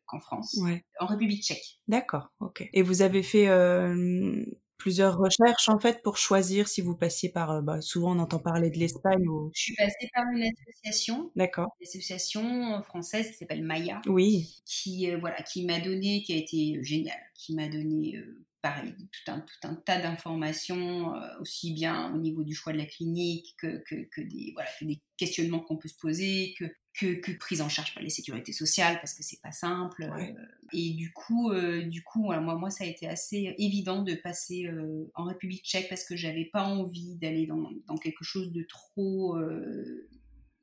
qu'en 0.08 0.20
France, 0.20 0.58
Ouais. 0.64 0.84
en 1.00 1.06
République 1.06 1.44
tchèque. 1.44 1.80
D'accord, 1.88 2.32
ok. 2.40 2.68
Et 2.74 2.82
vous 2.82 3.04
avez 3.04 3.22
fait 3.22 3.48
euh, 3.50 4.44
plusieurs 4.84 5.18
recherches 5.18 5.70
en 5.70 5.80
fait 5.80 6.02
pour 6.04 6.18
choisir 6.18 6.68
si 6.68 6.82
vous 6.82 6.96
passiez 6.98 7.30
par. 7.30 7.52
euh, 7.52 7.62
bah, 7.62 7.80
souvent, 7.82 8.16
on 8.16 8.20
entend 8.20 8.40
parler 8.40 8.70
de 8.70 8.78
l'Espagne 8.78 9.26
ou. 9.30 9.50
Je 9.54 9.62
suis 9.62 9.76
passée 9.76 10.10
par 10.14 10.26
une 10.36 10.44
association, 10.44 11.32
D'accord. 11.38 11.70
une 11.80 11.88
association 11.88 12.84
française 12.84 13.32
qui 13.32 13.38
s'appelle 13.38 13.64
Maya. 13.64 14.02
Oui. 14.08 14.62
qui 14.66 15.10
euh, 15.10 15.18
voilà 15.20 15.42
qui 15.44 15.66
m'a 15.66 15.80
donné 15.80 16.22
qui 16.24 16.34
a 16.34 16.38
été 16.38 16.84
génial 16.84 17.18
qui 17.36 17.56
m'a 17.56 17.68
donné 17.70 18.18
euh, 18.18 18.46
pareil 18.62 18.94
tout 18.98 19.32
un 19.32 19.40
tout 19.42 19.68
un 19.68 19.76
tas 19.76 20.02
d'informations 20.02 21.16
euh, 21.16 21.28
aussi 21.42 21.74
bien 21.74 22.14
au 22.14 22.18
niveau 22.18 22.44
du 22.44 22.54
choix 22.54 22.74
de 22.74 22.78
la 22.78 22.86
clinique 22.86 23.56
que 23.58 23.82
que, 23.88 23.96
que 24.12 24.22
des 24.22 24.52
voilà 24.54 24.70
que 24.80 24.86
des 24.86 25.02
questionnements 25.18 25.60
qu'on 25.62 25.78
peut 25.78 25.90
se 25.90 25.98
poser 26.00 26.54
que 26.60 26.66
que, 26.94 27.16
que 27.16 27.32
prise 27.32 27.62
en 27.62 27.70
charge 27.70 27.94
par 27.96 28.04
les 28.04 28.10
sécurités 28.10 28.54
sociales 28.54 28.98
parce 29.00 29.14
que 29.16 29.24
c'est 29.24 29.42
pas 29.42 29.52
simple 29.52 30.04
Ouais. 30.04 30.36
euh, 30.38 30.46
et 30.74 30.92
du 30.92 31.12
coup 31.12 31.52
euh, 31.52 31.82
du 31.84 32.04
coup 32.04 32.24
voilà, 32.26 32.40
moi 32.42 32.56
moi 32.56 32.70
ça 32.70 32.84
a 32.84 32.88
été 32.88 33.08
assez 33.08 33.56
évident 33.58 34.04
de 34.04 34.14
passer 34.14 34.68
euh, 34.68 35.12
en 35.16 35.24
République 35.26 35.64
tchèque 35.66 35.90
parce 35.90 36.04
que 36.06 36.16
j'avais 36.16 36.46
pas 36.46 36.64
envie 36.64 37.16
d'aller 37.16 37.48
dans, 37.48 37.70
dans 37.88 37.98
quelque 37.98 38.24
chose 38.24 38.52
de 38.52 38.64
trop 38.64 39.38
euh, 39.38 40.08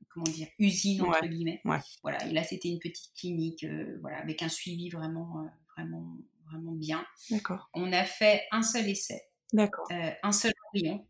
comment 0.08 0.24
dire 0.26 0.46
usine 0.58 1.02
entre 1.02 1.26
guillemets 1.26 1.60
ouais. 1.64 1.78
voilà 2.02 2.24
et 2.26 2.32
là 2.32 2.44
c'était 2.44 2.68
une 2.68 2.78
petite 2.78 3.12
clinique 3.14 3.66
voilà 4.00 4.18
avec 4.18 4.42
un 4.42 4.48
suivi 4.48 4.88
vraiment 4.88 5.46
vraiment 5.76 6.16
vraiment 6.46 6.72
bien 6.72 7.04
D'accord. 7.30 7.70
on 7.74 7.92
a 7.92 8.04
fait 8.04 8.42
un 8.52 8.62
seul 8.62 8.88
essai 8.88 9.20
D'accord. 9.52 9.86
un 10.22 10.32
seul 10.32 10.52
embryon 10.68 11.06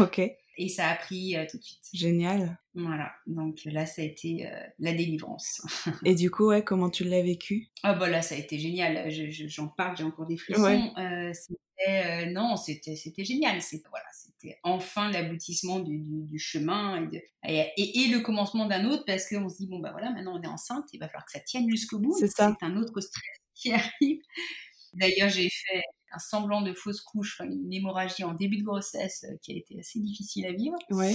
Ok. 0.00 0.20
Et 0.56 0.68
ça 0.68 0.88
a 0.88 0.96
pris 0.96 1.36
euh, 1.36 1.44
tout 1.50 1.58
de 1.58 1.62
suite. 1.62 1.84
Génial. 1.92 2.58
voilà. 2.74 3.12
Donc 3.26 3.60
là 3.64 3.86
ça 3.86 4.02
a 4.02 4.04
été 4.04 4.46
euh, 4.46 4.50
la 4.78 4.92
délivrance. 4.92 5.62
Et 6.04 6.14
du 6.14 6.30
coup, 6.30 6.46
ouais, 6.48 6.62
comment 6.64 6.90
tu 6.90 7.04
l'as 7.04 7.22
vécu? 7.22 7.68
Ah 7.82 7.94
bah 7.94 8.08
là 8.08 8.22
ça 8.22 8.34
a 8.34 8.38
été 8.38 8.58
génial. 8.58 9.10
Je- 9.10 9.30
je- 9.30 9.48
j'en 9.48 9.68
parle 9.68 9.96
j'ai 9.96 10.04
encore 10.04 10.26
des 10.26 10.36
frissons. 10.36 10.62
Ouais. 10.62 10.90
Euh, 10.98 11.32
c'était 11.32 11.56
euh, 11.88 12.30
non 12.32 12.56
c'était 12.56 12.96
c'était 12.96 13.24
génial. 13.24 13.60
C'était 13.62 13.88
voilà 13.88 14.04
c'était 14.12 14.58
enfin 14.62 15.10
l'aboutissement 15.10 15.80
du, 15.80 15.98
du, 16.00 16.22
du 16.24 16.38
chemin 16.38 17.02
et, 17.04 17.06
de- 17.16 17.22
et, 17.48 17.66
et- 17.76 18.00
et 18.02 18.08
le 18.08 18.20
commencement 18.20 18.66
d'un 18.66 18.84
autre 18.86 19.04
parce 19.06 19.28
qu'on 19.28 19.48
se 19.48 19.56
dit 19.56 19.66
bon 19.66 19.78
bah 19.80 19.90
voilà 19.92 20.10
maintenant 20.10 20.38
on 20.38 20.42
est 20.42 20.46
enceinte 20.46 20.84
il 20.92 20.98
va 21.00 21.06
falloir 21.08 21.24
que 21.24 21.32
ça 21.32 21.40
tienne 21.40 21.68
jusqu'au 21.70 21.98
bout. 21.98 22.16
C'est 22.18 22.28
ça. 22.30 22.54
c'est 22.60 22.66
un 22.66 22.76
autre 22.76 23.00
stress 23.00 23.22
qui 23.54 23.72
arrive. 23.72 24.20
D'ailleurs 24.94 25.28
j'ai 25.30 25.48
fait 25.50 25.82
un 26.12 26.18
semblant 26.18 26.62
de 26.62 26.72
fausse 26.74 27.00
couche 27.00 27.36
enfin 27.38 27.50
une 27.50 27.72
hémorragie 27.72 28.24
en 28.24 28.34
début 28.34 28.58
de 28.58 28.64
grossesse 28.64 29.24
euh, 29.24 29.36
qui 29.42 29.52
a 29.52 29.56
été 29.56 29.78
assez 29.78 30.00
difficile 30.00 30.46
à 30.46 30.52
vivre 30.52 30.76
Ouais. 30.90 31.14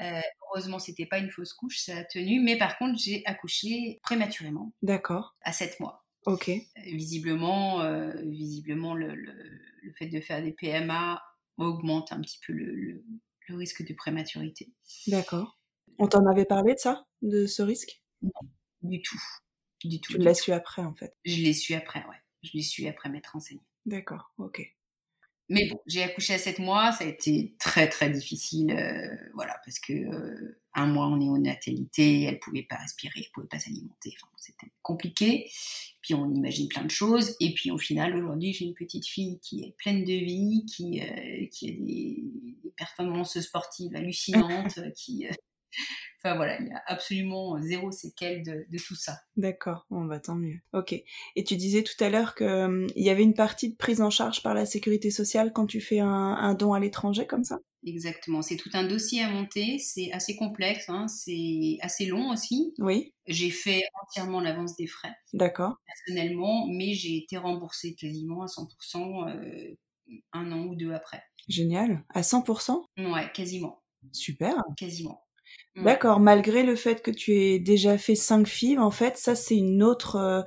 Euh, 0.00 0.20
heureusement 0.50 0.78
c'était 0.78 1.06
pas 1.06 1.18
une 1.18 1.30
fausse 1.30 1.54
couche 1.54 1.78
ça 1.78 1.96
a 1.96 2.04
tenu 2.04 2.40
mais 2.40 2.58
par 2.58 2.76
contre 2.76 2.98
j'ai 2.98 3.22
accouché 3.24 3.98
prématurément 4.02 4.72
D'accord. 4.82 5.34
à 5.40 5.52
7 5.52 5.80
mois 5.80 6.04
Ok. 6.26 6.50
visiblement, 6.84 7.82
visiblement 8.24 8.94
le, 8.94 9.14
le, 9.14 9.92
fait 9.96 10.08
de 10.08 10.20
faire 10.20 10.42
des 10.42 10.52
PMA 10.52 11.22
augmente 11.56 12.12
un 12.12 12.20
petit 12.20 12.40
peu 12.44 12.52
le, 12.52 13.04
le 13.48 13.56
risque 13.56 13.86
de 13.86 13.94
prématurité. 13.94 14.72
D'accord. 15.06 15.58
On 15.98 16.08
t'en 16.08 16.26
avait 16.26 16.44
parlé 16.44 16.74
de 16.74 16.78
ça, 16.78 17.06
de 17.22 17.46
ce 17.46 17.62
risque? 17.62 18.02
Non, 18.22 18.30
du 18.82 19.00
tout. 19.02 19.20
Du 19.84 20.00
tout. 20.00 20.14
Tu 20.14 20.18
l'as 20.18 20.34
su 20.34 20.52
après, 20.52 20.82
en 20.82 20.94
fait. 20.94 21.14
Je 21.24 21.36
l'ai 21.36 21.52
su 21.52 21.74
après, 21.74 22.00
ouais. 22.00 22.16
Je 22.42 22.50
l'ai 22.54 22.62
su 22.62 22.86
après 22.86 23.08
m'être 23.08 23.32
renseignée. 23.32 23.62
D'accord, 23.86 24.32
ok. 24.38 24.76
Mais 25.48 25.68
bon, 25.68 25.80
j'ai 25.86 26.02
accouché 26.02 26.34
à 26.34 26.38
7 26.38 26.58
mois, 26.58 26.90
ça 26.90 27.04
a 27.04 27.06
été 27.06 27.54
très 27.60 27.88
très 27.88 28.10
difficile, 28.10 28.72
euh, 28.72 29.14
voilà, 29.34 29.60
parce 29.64 29.78
que 29.78 29.92
euh, 29.92 30.60
un 30.74 30.86
mois 30.86 31.06
en 31.06 31.18
néonatalité, 31.18 32.24
elle 32.24 32.40
pouvait 32.40 32.64
pas 32.64 32.74
respirer, 32.76 33.12
elle 33.18 33.30
pouvait 33.32 33.46
pas 33.46 33.60
s'alimenter, 33.60 34.12
enfin, 34.16 34.26
c'était 34.36 34.72
compliqué. 34.82 35.48
Puis 36.02 36.14
on 36.14 36.28
imagine 36.34 36.68
plein 36.68 36.82
de 36.82 36.90
choses, 36.90 37.36
et 37.38 37.54
puis 37.54 37.70
au 37.70 37.78
final, 37.78 38.16
aujourd'hui, 38.16 38.52
j'ai 38.52 38.64
une 38.64 38.74
petite 38.74 39.06
fille 39.06 39.38
qui 39.38 39.62
est 39.62 39.76
pleine 39.78 40.02
de 40.02 40.12
vie, 40.12 40.66
qui, 40.66 41.00
euh, 41.00 41.46
qui 41.52 41.68
a 41.68 41.72
des, 41.72 42.24
des, 42.64 42.72
performances 42.76 43.38
sportives 43.40 43.94
hallucinantes, 43.94 44.80
qui 44.96 45.26
Enfin 46.22 46.34
voilà, 46.36 46.60
il 46.60 46.68
y 46.68 46.72
a 46.72 46.82
absolument 46.86 47.60
zéro 47.62 47.92
séquelle 47.92 48.42
de, 48.42 48.78
tout 48.78 48.96
ça. 48.96 49.18
D'accord, 49.36 49.86
on 49.90 50.02
va 50.02 50.16
bah, 50.16 50.20
tant 50.20 50.34
mieux. 50.34 50.58
Ok. 50.72 50.92
Et 50.92 51.44
tu 51.44 51.56
disais 51.56 51.82
tout 51.82 52.02
à 52.02 52.08
l'heure 52.08 52.34
qu'il 52.34 52.46
hum, 52.46 52.86
y 52.96 53.10
avait 53.10 53.22
une 53.22 53.34
partie 53.34 53.70
de 53.70 53.76
prise 53.76 54.00
en 54.00 54.10
charge 54.10 54.42
par 54.42 54.54
la 54.54 54.66
sécurité 54.66 55.10
sociale 55.10 55.52
quand 55.52 55.66
tu 55.66 55.80
fais 55.80 56.00
un, 56.00 56.54
don 56.54 56.72
à 56.72 56.80
l'étranger 56.80 57.26
comme 57.26 57.44
ça? 57.44 57.60
Exactement, 57.84 58.42
c'est 58.42 58.56
tout 58.56 58.70
un 58.72 58.84
dossier 58.84 59.22
à 59.22 59.28
monter, 59.28 59.78
c'est 59.78 60.10
assez 60.10 60.34
complexe, 60.34 60.88
hein. 60.88 61.06
c'est 61.06 61.78
assez 61.80 62.06
long 62.06 62.30
aussi. 62.30 62.74
Oui. 62.78 63.14
J'ai 63.28 63.50
fait 63.50 63.84
entièrement 64.02 64.40
l'avance 64.40 64.74
des 64.76 64.88
frais. 64.88 65.14
D'accord. 65.32 65.76
Personnellement, 65.86 66.66
mais 66.66 66.94
j'ai 66.94 67.16
été 67.16 67.36
remboursée 67.36 67.94
quasiment 67.94 68.42
à 68.42 68.46
100% 68.46 69.28
euh, 69.28 69.76
un 70.32 70.50
an 70.50 70.64
ou 70.64 70.74
deux 70.74 70.92
après. 70.92 71.22
Génial. 71.48 72.04
À 72.08 72.22
100% 72.22 72.84
Ouais, 72.98 73.30
quasiment. 73.32 73.82
Super. 74.12 74.54
Quasiment. 74.76 75.25
Mmh. 75.76 75.84
D'accord, 75.84 76.20
malgré 76.20 76.62
le 76.62 76.74
fait 76.74 77.02
que 77.02 77.10
tu 77.10 77.32
aies 77.32 77.58
déjà 77.58 77.98
fait 77.98 78.14
cinq 78.14 78.48
FIV, 78.48 78.80
en 78.80 78.90
fait, 78.90 79.18
ça 79.18 79.34
c'est 79.34 79.56
une 79.56 79.82
autre, 79.82 80.16
euh, 80.16 80.42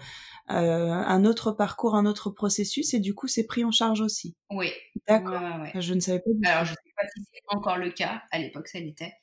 euh, 0.49 0.91
un 0.91 1.23
autre 1.23 1.51
parcours, 1.51 1.95
un 1.95 2.07
autre 2.07 2.31
processus, 2.31 2.95
et 2.95 2.99
du 2.99 3.13
coup 3.13 3.27
c'est 3.27 3.45
pris 3.45 3.63
en 3.63 3.71
charge 3.71 4.01
aussi. 4.01 4.35
Oui. 4.49 4.71
D'accord. 5.07 5.41
Je 5.75 5.93
ne 5.93 5.99
savais 5.99 6.19
pas. 6.19 6.49
Alors 6.49 6.65
je 6.65 6.71
ne 6.71 6.75
sais 6.75 6.93
pas 6.97 7.07
si 7.15 7.23
c'est 7.31 7.41
encore 7.55 7.77
le 7.77 7.91
cas. 7.91 8.23
À 8.31 8.39
l'époque, 8.39 8.67
ça 8.67 8.79
l'était. 8.79 9.13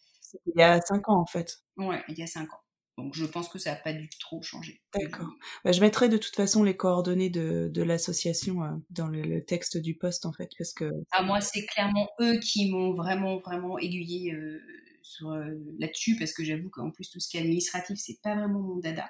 Il 0.47 0.61
y 0.61 0.62
a 0.62 0.81
cinq 0.81 1.09
ans 1.09 1.21
en 1.21 1.27
fait. 1.27 1.59
Ouais, 1.77 2.03
il 2.09 2.19
y 2.19 2.23
a 2.23 2.27
cinq 2.27 2.53
ans. 2.53 2.61
Donc 2.99 3.14
je 3.14 3.27
pense 3.27 3.49
que 3.49 3.59
ça 3.59 3.73
n'a 3.73 3.77
pas 3.77 3.92
du 3.92 4.09
tout 4.09 4.19
trop 4.21 4.42
changé. 4.42 4.81
D'accord. 4.95 5.29
Bah, 5.64 5.73
je 5.73 5.81
mettrai 5.81 6.09
de 6.09 6.16
toute 6.16 6.35
façon 6.35 6.62
les 6.62 6.77
coordonnées 6.77 7.29
de, 7.29 7.69
de 7.73 7.83
l'association 7.83 8.64
euh, 8.64 8.71
dans 8.90 9.07
le, 9.07 9.45
texte 9.45 9.77
du 9.77 9.97
poste 9.97 10.25
en 10.25 10.33
fait 10.33 10.51
parce 10.57 10.73
que. 10.73 10.90
Ah 11.11 11.23
moi 11.23 11.40
c'est 11.40 11.66
clairement 11.66 12.09
eux 12.21 12.38
qui 12.38 12.71
m'ont 12.71 12.95
vraiment 12.95 13.38
vraiment 13.38 13.79
aiguillé 13.79 14.33
euh, 14.33 14.62
là-dessus 15.79 16.16
parce 16.19 16.33
que 16.33 16.45
j'avoue 16.45 16.71
qu'en 16.71 16.90
plus 16.90 17.11
tout 17.11 17.21
ce 17.21 17.29
qui 17.29 17.37
est 17.37 17.40
administratif 17.40 17.99
c'est 17.99 18.21
pas 18.23 18.35
vraiment 18.35 18.61
mon 18.61 18.77
dada. 18.77 19.09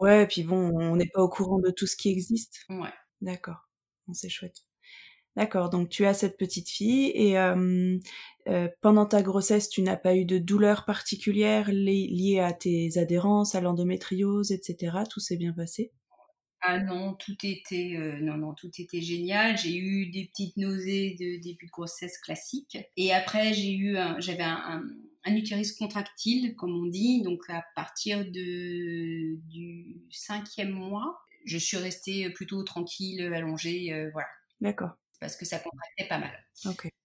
Ouais, 0.00 0.24
et 0.24 0.26
puis 0.26 0.44
bon, 0.44 0.70
on 0.78 0.96
n'est 0.96 1.08
pas 1.12 1.22
au 1.22 1.28
courant 1.28 1.58
de 1.58 1.70
tout 1.70 1.86
ce 1.86 1.96
qui 1.96 2.08
existe. 2.10 2.64
Ouais. 2.68 2.92
D'accord. 3.20 3.68
c'est 4.12 4.28
chouette. 4.28 4.64
D'accord, 5.36 5.70
donc 5.70 5.88
tu 5.88 6.04
as 6.04 6.14
cette 6.14 6.36
petite 6.36 6.68
fille 6.68 7.12
et 7.14 7.38
euh, 7.38 7.98
pendant 8.80 9.06
ta 9.06 9.22
grossesse, 9.22 9.68
tu 9.68 9.82
n'as 9.82 9.96
pas 9.96 10.16
eu 10.16 10.24
de 10.24 10.38
douleur 10.38 10.84
particulière 10.84 11.70
liée 11.70 12.40
à 12.40 12.52
tes 12.52 12.98
adhérences, 12.98 13.54
à 13.54 13.60
l'endométriose, 13.60 14.50
etc. 14.50 15.04
Tout 15.08 15.20
s'est 15.20 15.36
bien 15.36 15.52
passé? 15.52 15.92
Ah 16.60 16.80
non, 16.80 17.14
tout 17.14 17.36
était 17.44 17.94
euh, 17.96 18.18
non 18.20 18.36
non, 18.36 18.54
tout 18.54 18.70
était 18.78 19.00
génial. 19.00 19.56
J'ai 19.56 19.76
eu 19.76 20.06
des 20.06 20.26
petites 20.26 20.56
nausées 20.56 21.16
de 21.18 21.40
début 21.40 21.66
de 21.66 21.70
grossesse 21.70 22.18
classique 22.18 22.78
et 22.96 23.12
après 23.12 23.54
j'ai 23.54 23.72
eu 23.74 23.96
j'avais 24.18 24.42
un, 24.42 24.82
un, 25.24 25.34
utérus 25.36 25.72
contractile 25.72 26.56
comme 26.56 26.76
on 26.76 26.86
dit. 26.86 27.22
Donc 27.22 27.42
à 27.48 27.64
partir 27.76 28.24
de 28.24 29.36
du 29.48 29.96
cinquième 30.10 30.70
mois, 30.70 31.20
je 31.44 31.58
suis 31.58 31.76
restée 31.76 32.28
plutôt 32.30 32.62
tranquille, 32.62 33.20
allongée, 33.32 33.92
euh, 33.92 34.10
voilà. 34.12 34.28
D'accord 34.60 34.90
parce 35.20 35.36
que 35.36 35.44
ça 35.44 35.58
contractait 35.58 36.08
pas 36.08 36.18
mal. 36.18 36.32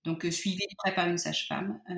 Donc 0.03 0.25
euh, 0.25 0.31
suivi 0.31 0.57
de 0.57 0.75
près 0.77 0.93
par 0.93 1.07
une 1.07 1.17
sage-femme 1.17 1.79
euh, 1.89 1.93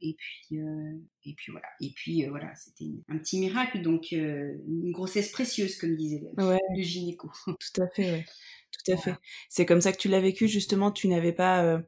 et 0.00 0.14
puis 0.18 0.60
euh, 0.60 0.98
et 1.24 1.34
puis 1.34 1.52
voilà 1.52 1.66
et 1.80 1.90
puis 1.94 2.26
voilà 2.26 2.54
c'était 2.54 2.90
un 3.08 3.18
petit 3.18 3.38
miracle 3.38 3.80
donc 3.80 4.12
une 4.12 4.92
grossesse 4.92 5.30
précieuse 5.30 5.76
comme 5.76 5.96
disait 5.96 6.22
le 6.36 6.82
gynéco. 6.82 7.30
Tout 7.46 7.82
à 7.82 7.88
fait 7.88 8.10
ouais. 8.10 8.24
Tout 8.84 8.92
à 8.92 8.96
fait. 8.96 9.14
C'est 9.48 9.66
comme 9.66 9.80
ça 9.80 9.92
que 9.92 9.98
tu 9.98 10.08
l'as 10.08 10.20
vécu 10.20 10.46
justement. 10.46 10.92
Tu 10.92 11.08
n'avais 11.08 11.32
pas 11.32 11.80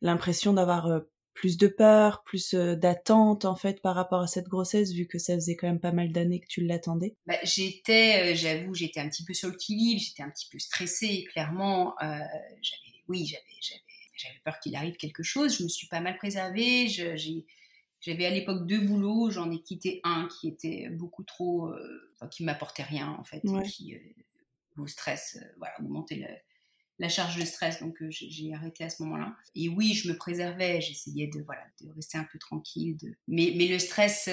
l'impression 0.00 0.54
d'avoir 0.54 1.02
plus 1.34 1.58
de 1.58 1.68
peur, 1.68 2.22
plus 2.24 2.54
d'attente 2.54 3.44
en 3.44 3.54
fait 3.54 3.82
par 3.82 3.94
rapport 3.94 4.22
à 4.22 4.26
cette 4.26 4.48
grossesse 4.48 4.92
vu 4.92 5.06
que 5.06 5.18
ça 5.18 5.34
faisait 5.34 5.54
quand 5.54 5.68
même 5.68 5.80
pas 5.80 5.92
mal 5.92 6.12
d'années 6.12 6.40
que 6.40 6.46
tu 6.48 6.62
l'attendais? 6.64 7.14
Bah, 7.26 7.36
J'étais, 7.44 8.34
j'avoue, 8.36 8.74
j'étais 8.74 9.00
un 9.00 9.08
petit 9.10 9.24
peu 9.24 9.34
sur 9.34 9.48
le 9.48 9.54
qui-vive, 9.54 10.00
j'étais 10.00 10.22
un 10.22 10.30
petit 10.30 10.48
peu 10.50 10.58
stressée, 10.58 11.24
clairement. 11.30 11.94
j'avais 12.00 12.90
oui, 13.10 13.26
j'avais, 13.26 14.38
peur 14.44 14.60
qu'il 14.60 14.76
arrive 14.76 14.96
quelque 14.96 15.22
chose. 15.22 15.58
Je 15.58 15.64
me 15.64 15.68
suis 15.68 15.88
pas 15.88 16.00
mal 16.00 16.16
préservée. 16.16 16.88
j'avais 16.88 18.26
à 18.26 18.30
l'époque 18.30 18.66
deux 18.66 18.80
boulots. 18.80 19.30
J'en 19.30 19.50
ai 19.50 19.60
quitté 19.60 20.00
un 20.04 20.28
qui 20.28 20.48
était 20.48 20.88
beaucoup 20.90 21.24
trop, 21.24 21.66
euh, 21.66 22.12
enfin, 22.14 22.28
qui 22.28 22.44
m'apportait 22.44 22.84
rien 22.84 23.16
en 23.18 23.24
fait, 23.24 23.42
qui 23.66 23.98
vous 24.76 24.84
euh, 24.84 24.86
stress, 24.86 25.38
euh, 25.40 25.46
voilà, 25.58 25.74
augmentait 25.80 26.42
la 26.98 27.08
charge 27.08 27.36
de 27.36 27.44
stress. 27.44 27.80
Donc 27.80 27.96
j'ai 28.08 28.54
arrêté 28.54 28.84
à 28.84 28.90
ce 28.90 29.02
moment-là. 29.02 29.34
Et 29.54 29.68
oui, 29.68 29.94
je 29.94 30.08
me 30.08 30.16
préservais. 30.16 30.80
J'essayais 30.80 31.26
de 31.26 31.42
voilà, 31.42 31.64
de 31.80 31.90
rester 31.90 32.16
un 32.16 32.26
peu 32.30 32.38
tranquille. 32.38 32.96
Mais 33.26 33.52
mais 33.56 33.66
le 33.66 33.80
stress 33.80 34.30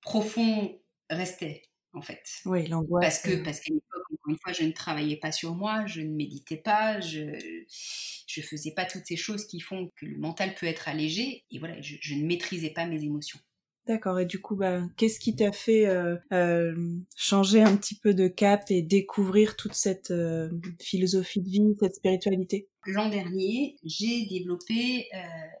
profond 0.00 0.76
restait 1.08 1.62
en 1.92 2.02
fait. 2.02 2.22
Oui, 2.44 2.66
l'angoisse. 2.66 3.04
Parce 3.04 3.22
que 3.22 3.42
parce 3.44 3.60
qu'à 3.60 3.72
l'époque 3.72 4.05
une 4.28 4.38
fois, 4.38 4.52
je 4.52 4.64
ne 4.64 4.72
travaillais 4.72 5.16
pas 5.16 5.32
sur 5.32 5.54
moi, 5.54 5.86
je 5.86 6.00
ne 6.00 6.14
méditais 6.14 6.56
pas, 6.56 7.00
je 7.00 7.20
ne 7.20 8.42
faisais 8.42 8.72
pas 8.72 8.84
toutes 8.84 9.06
ces 9.06 9.16
choses 9.16 9.46
qui 9.46 9.60
font 9.60 9.90
que 9.96 10.06
le 10.06 10.18
mental 10.18 10.54
peut 10.54 10.66
être 10.66 10.88
allégé. 10.88 11.44
Et 11.50 11.58
voilà, 11.58 11.80
je, 11.80 12.14
ne 12.14 12.24
maîtrisais 12.24 12.70
pas 12.70 12.86
mes 12.86 13.02
émotions. 13.02 13.38
D'accord. 13.86 14.18
Et 14.18 14.26
du 14.26 14.40
coup, 14.40 14.56
bah, 14.56 14.82
qu'est-ce 14.96 15.20
qui 15.20 15.36
t'a 15.36 15.52
fait 15.52 15.86
euh, 15.86 16.16
euh, 16.32 16.74
changer 17.16 17.62
un 17.62 17.76
petit 17.76 17.96
peu 17.96 18.14
de 18.14 18.26
cap 18.26 18.64
et 18.70 18.82
découvrir 18.82 19.56
toute 19.56 19.74
cette 19.74 20.10
euh, 20.10 20.50
philosophie 20.80 21.40
de 21.40 21.48
vie, 21.48 21.76
cette 21.80 21.94
spiritualité? 21.94 22.68
L'an 22.86 23.08
dernier, 23.08 23.76
j'ai 23.84 24.26
développé 24.26 25.08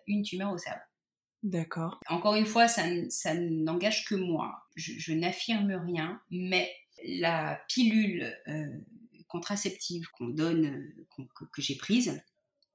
une 0.06 0.22
tumeur 0.22 0.52
au 0.52 0.58
cerveau. 0.58 0.80
D'accord. 1.42 2.00
Encore 2.08 2.34
une 2.34 2.46
fois, 2.46 2.66
ça, 2.66 2.82
ça 3.08 3.34
n'engage 3.34 4.04
que 4.06 4.16
moi. 4.16 4.54
je 4.74 5.12
n'affirme 5.12 5.72
rien, 5.72 6.20
mais 6.30 6.68
la 7.04 7.60
pilule 7.68 8.32
euh, 8.48 8.66
contraceptive 9.28 10.08
qu'on 10.10 10.28
donne, 10.28 10.66
euh, 11.18 11.24
que, 11.52 11.62
j'ai 11.62 11.76
prise 11.76 12.20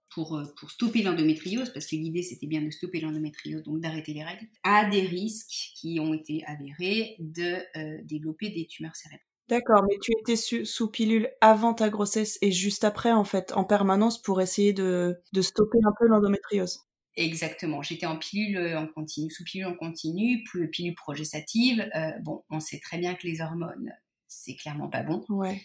pour, 0.10 0.36
euh, 0.36 0.44
pour 0.60 0.72
stopper 0.72 1.02
l'endométriose, 1.02 1.72
parce 1.72 1.86
que 1.86 1.96
l'idée 1.96 2.24
c'était 2.24 2.48
bien 2.48 2.62
de 2.62 2.70
stopper 2.70 3.00
l'endométriose, 3.00 3.64
donc 3.64 3.80
d'arrêter 3.80 4.14
les 4.14 4.24
règles, 4.24 4.48
a 4.64 4.90
des 4.90 5.02
risques 5.02 5.74
qui 5.76 6.00
ont 6.00 6.14
été 6.14 6.44
avérés 6.46 7.16
de 7.20 7.58
développer 8.04 8.50
des 8.50 8.68
tumeurs 8.68 8.96
cérébrales. 8.96 9.26
D'accord, 9.48 9.84
mais 9.90 9.98
tu 10.02 10.14
étais 10.22 10.38
sous 10.38 10.88
pilule 10.90 11.30
avant 11.42 11.74
ta 11.74 11.90
grossesse 11.90 12.38
et 12.42 12.52
juste 12.52 12.86
après, 12.86 13.12
en 13.12 13.26
fait, 13.26 13.52
en 13.54 13.66
permanence 13.66 14.22
pour 14.22 14.40
essayer 14.40 14.72
de, 14.72 15.20
de 15.34 15.42
stopper 15.42 15.80
un 15.86 15.92
peu 16.00 16.08
l'endométriose. 16.08 16.80
Exactement. 17.18 17.82
J'étais 17.82 18.06
en 18.06 18.18
pilule 18.18 18.78
en 18.78 18.88
continu, 18.88 19.30
sous 19.30 19.44
pilule 19.44 19.68
en 19.68 19.74
continu, 19.74 20.46
pilule 20.72 20.96
progestative. 20.96 21.90
bon, 22.22 22.44
on 22.50 22.62
sait 22.62 22.80
très 22.80 22.98
bien 22.98 23.14
que 23.14 23.28
les 23.28 23.42
hormones 23.42 23.92
c'est 24.32 24.56
clairement 24.56 24.90
pas 24.90 25.04
bon. 25.04 25.24
Ouais. 25.30 25.62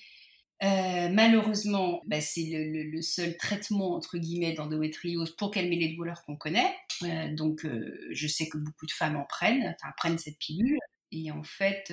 Euh, 0.62 1.08
malheureusement, 1.10 2.02
bah, 2.06 2.20
c'est 2.20 2.50
le, 2.50 3.02
seul 3.02 3.36
traitement 3.36 3.94
entre 3.94 4.18
guillemets 4.18 4.54
d'endométriose 4.54 5.36
pour 5.36 5.50
calmer 5.50 5.76
les 5.76 5.94
douleurs 5.94 6.24
qu'on 6.24 6.36
connaît. 6.36 6.74
Euh, 7.02 7.34
donc, 7.34 7.64
euh, 7.64 8.08
je 8.10 8.26
sais 8.26 8.48
que 8.48 8.58
beaucoup 8.58 8.86
de 8.86 8.92
femmes 8.92 9.16
en 9.16 9.24
prennent, 9.24 9.74
enfin 9.78 9.92
prennent 9.96 10.18
cette 10.18 10.38
pilule. 10.38 10.78
Et 11.12 11.30
en 11.30 11.44
fait, 11.44 11.92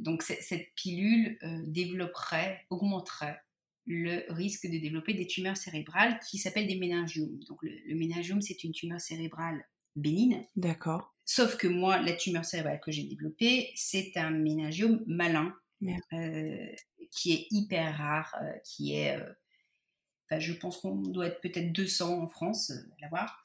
donc 0.00 0.22
cette 0.22 0.74
pilule 0.74 1.38
développerait, 1.66 2.66
augmenterait 2.68 3.38
le 3.86 4.24
risque 4.28 4.66
de 4.66 4.76
développer 4.76 5.14
des 5.14 5.26
tumeurs 5.26 5.56
cérébrales 5.56 6.18
qui 6.18 6.38
s'appellent 6.38 6.66
des 6.66 6.78
méningiomes. 6.78 7.38
Donc 7.48 7.62
le, 7.62 7.70
le 7.86 7.94
méningiome, 7.94 8.40
c'est 8.40 8.64
une 8.64 8.72
tumeur 8.72 9.00
cérébrale 9.00 9.64
bénigne. 9.94 10.42
D'accord. 10.56 11.14
Sauf 11.24 11.56
que 11.56 11.68
moi, 11.68 12.00
la 12.00 12.12
tumeur 12.12 12.44
cérébrale 12.44 12.80
que 12.84 12.90
j'ai 12.90 13.04
développée, 13.04 13.70
c'est 13.76 14.16
un 14.16 14.30
méningiome 14.30 15.04
malin 15.06 15.54
qui 17.14 17.32
est 17.32 17.46
hyper 17.50 17.96
rare, 17.96 18.34
euh, 18.42 18.52
qui 18.64 18.96
est, 18.96 19.16
euh, 19.16 20.40
je 20.40 20.52
pense 20.52 20.78
qu'on 20.78 20.96
doit 20.96 21.28
être 21.28 21.40
peut-être 21.40 21.72
200 21.72 22.22
en 22.22 22.28
France 22.28 22.70
à 22.70 23.00
l'avoir. 23.00 23.42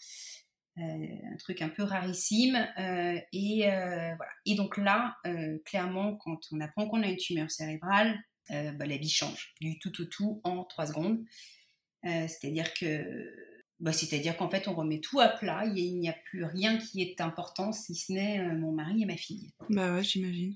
un 0.77 1.35
truc 1.37 1.61
un 1.61 1.69
peu 1.69 1.83
rarissime. 1.83 2.55
et 3.33 3.61
voilà. 3.61 4.31
Et 4.45 4.55
donc 4.55 4.77
là, 4.77 5.17
clairement, 5.65 6.15
quand 6.15 6.39
on 6.51 6.61
apprend 6.61 6.87
qu'on 6.87 7.03
a 7.03 7.07
une 7.07 7.17
tumeur 7.17 7.51
cérébrale, 7.51 8.17
bah, 8.49 8.85
la 8.85 8.97
vie 8.97 9.09
change 9.09 9.53
du 9.59 9.77
tout 9.77 10.01
au 10.01 10.05
tout 10.05 10.41
en 10.43 10.63
trois 10.63 10.87
secondes. 10.87 11.23
c'est-à-dire 12.03 12.73
que 12.73 13.35
bah, 13.81 13.91
c'est-à-dire 13.91 14.35
qu'en 14.37 14.49
fait, 14.49 14.67
on 14.67 14.73
remet 14.73 14.99
tout 14.99 15.19
à 15.19 15.27
plat, 15.27 15.65
il 15.65 15.99
n'y 15.99 16.09
a 16.09 16.15
plus 16.25 16.45
rien 16.45 16.77
qui 16.77 17.01
est 17.01 17.19
important 17.21 17.71
si 17.71 17.93
ce 17.93 18.13
n'est 18.13 18.41
mon 18.55 18.71
mari 18.71 19.03
et 19.03 19.05
ma 19.05 19.17
fille. 19.17 19.51
Bah 19.69 19.93
ouais, 19.93 20.03
j'imagine 20.03 20.55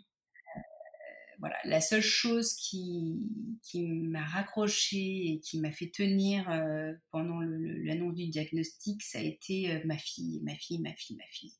voilà, 1.44 1.58
la 1.66 1.82
seule 1.82 2.02
chose 2.02 2.54
qui, 2.54 3.20
qui 3.64 3.82
m'a 3.82 4.24
raccroché 4.24 5.28
et 5.28 5.40
qui 5.42 5.60
m'a 5.60 5.74
fait 5.74 5.90
tenir 5.90 6.50
euh, 6.50 6.94
pendant 7.12 7.42
l'annonce 7.42 8.16
du 8.16 8.30
diagnostic, 8.30 9.04
ça 9.04 9.20
a 9.20 9.24
été 9.24 9.70
euh, 9.70 9.82
ma 9.84 9.98
fille, 9.98 10.40
ma 10.42 10.56
fille, 10.56 10.80
ma 10.80 10.94
fille, 10.94 11.18
ma 11.18 11.28
fille. 11.30 11.54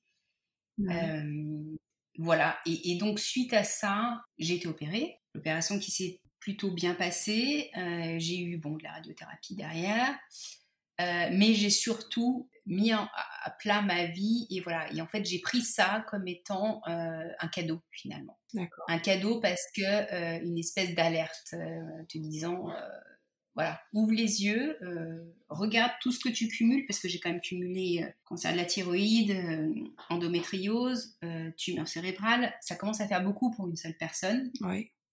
Euh, 0.90 1.76
voilà, 2.18 2.58
et, 2.66 2.96
donc 2.96 3.20
suite 3.20 3.52
à 3.52 3.66
ça, 3.66 4.24
j'ai 4.38 4.56
été 4.56 4.70
opérée. 4.70 5.20
L'opération 5.34 5.78
qui 5.78 5.92
s'est 5.92 6.22
plutôt 6.40 6.72
bien 6.72 6.96
passée. 6.96 7.70
j'ai 8.20 8.40
eu 8.40 8.56
bon, 8.60 8.78
de 8.78 8.84
la 8.84 8.94
radiothérapie 8.94 9.58
derrière. 9.58 10.18
mais 10.98 11.54
j'ai 11.56 11.70
surtout 11.70 12.50
mis 12.66 12.92
à, 12.92 13.10
plat 13.60 13.82
ma 13.82 14.06
vie 14.06 14.48
et 14.50 14.62
voilà. 14.62 14.92
Et 14.94 15.02
en 15.02 15.08
fait, 15.08 15.26
j'ai 15.26 15.40
pris 15.40 15.62
ça 15.62 16.06
comme 16.10 16.28
étant 16.28 16.82
euh, 16.88 17.30
un 17.40 17.48
cadeau 17.48 17.82
finalement. 17.92 18.40
Un 18.88 19.00
cadeau 19.00 19.40
parce 19.40 19.66
que 19.76 19.82
euh, 19.82 20.40
une 20.44 20.58
espèce 20.58 20.94
d'alerte 20.94 21.54
euh, 21.54 22.04
te 22.08 22.18
disant 22.18 22.68
voilà, 23.56 23.80
ouvre 23.94 24.14
les 24.14 24.44
yeux, 24.44 24.80
regarde 25.48 25.92
tout 26.02 26.12
ce 26.12 26.20
que 26.20 26.30
tu 26.30 26.48
cumules, 26.48 26.88
parce 26.88 27.00
que 27.00 27.08
j'ai 27.08 27.20
quand 27.20 27.30
même 27.30 27.40
cumulé 27.40 28.04
cancer 28.24 28.52
de 28.52 28.58
la 28.58 28.66
thyroïde, 28.66 29.36
endométriose, 30.10 31.20
tumeur 31.56 31.88
cérébrale. 31.88 32.52
Ça 32.62 32.76
commence 32.76 33.00
à 33.00 33.08
faire 33.08 33.24
beaucoup 33.24 33.52
pour 33.52 33.68
une 33.68 33.76
seule 33.76 33.96
personne, 33.96 34.52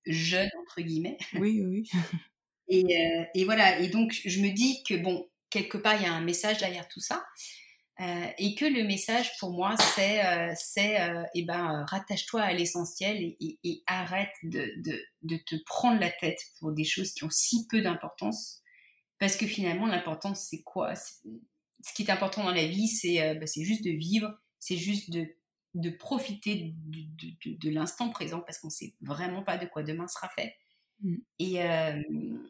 jeune 0.07 0.49
entre 0.63 0.81
guillemets. 0.81 1.19
Oui, 1.35 1.63
oui. 1.67 1.91
et, 2.69 2.87
et, 3.35 3.45
voilà, 3.45 3.79
et 3.79 3.89
donc 3.89 4.19
je 4.25 4.41
me 4.41 4.49
dis 4.55 4.83
que 4.85 4.95
bon, 4.95 5.29
quelque 5.51 5.79
part, 5.79 5.97
il 5.97 6.03
y 6.03 6.07
a 6.07 6.13
un 6.13 6.23
message 6.23 6.59
derrière 6.59 6.89
tout 6.89 7.01
ça. 7.01 7.25
Euh, 8.01 8.27
et 8.39 8.55
que 8.55 8.65
le 8.65 8.85
message 8.85 9.37
pour 9.39 9.51
moi, 9.51 9.77
c'est, 9.95 10.25
euh, 10.25 10.55
c'est 10.57 11.03
euh, 11.03 11.23
eh 11.35 11.43
ben, 11.43 11.85
rattache-toi 11.87 12.41
à 12.41 12.53
l'essentiel 12.55 13.37
et, 13.41 13.83
arrête 13.87 14.33
de, 14.43 14.73
de, 15.23 15.37
te 15.37 15.57
prendre 15.67 16.01
la 16.01 16.11
tête 16.11 16.41
pour 16.59 16.73
des 16.73 16.85
choses 16.85 17.13
qui 17.13 17.25
ont 17.25 17.31
si 17.31 17.67
peu 17.67 17.83
d'importance. 17.83 18.63
Parce 19.19 19.37
que 19.37 19.47
finalement, 19.47 19.87
l'importance, 19.87 20.47
c'est 20.49 20.63
quoi? 20.63 20.95
Ce 20.95 21.93
qui 21.95 22.03
est 22.03 22.11
important 22.11 22.45
dans 22.45 22.55
la 22.55 22.67
vie, 22.67 22.89
c'est, 22.89 23.35
bah, 23.35 23.47
c'est 23.47 23.65
juste 23.65 23.85
de 23.85 23.91
vivre, 23.91 24.35
c'est 24.59 24.79
juste 24.79 25.11
de, 25.11 25.27
de 25.75 25.91
profiter 25.91 26.73
de, 26.87 27.55
de 27.59 27.71
l'instant 27.71 28.09
présent 28.09 28.41
parce 28.41 28.59
qu'on 28.59 28.69
ne 28.69 28.73
sait 28.73 28.95
vraiment 29.03 29.43
pas 29.43 29.59
de 29.59 29.67
quoi 29.67 29.83
demain 29.83 30.09
sera 30.09 30.31
fait. 30.31 30.55
Mm. 31.03 31.17
Et, 31.39 31.57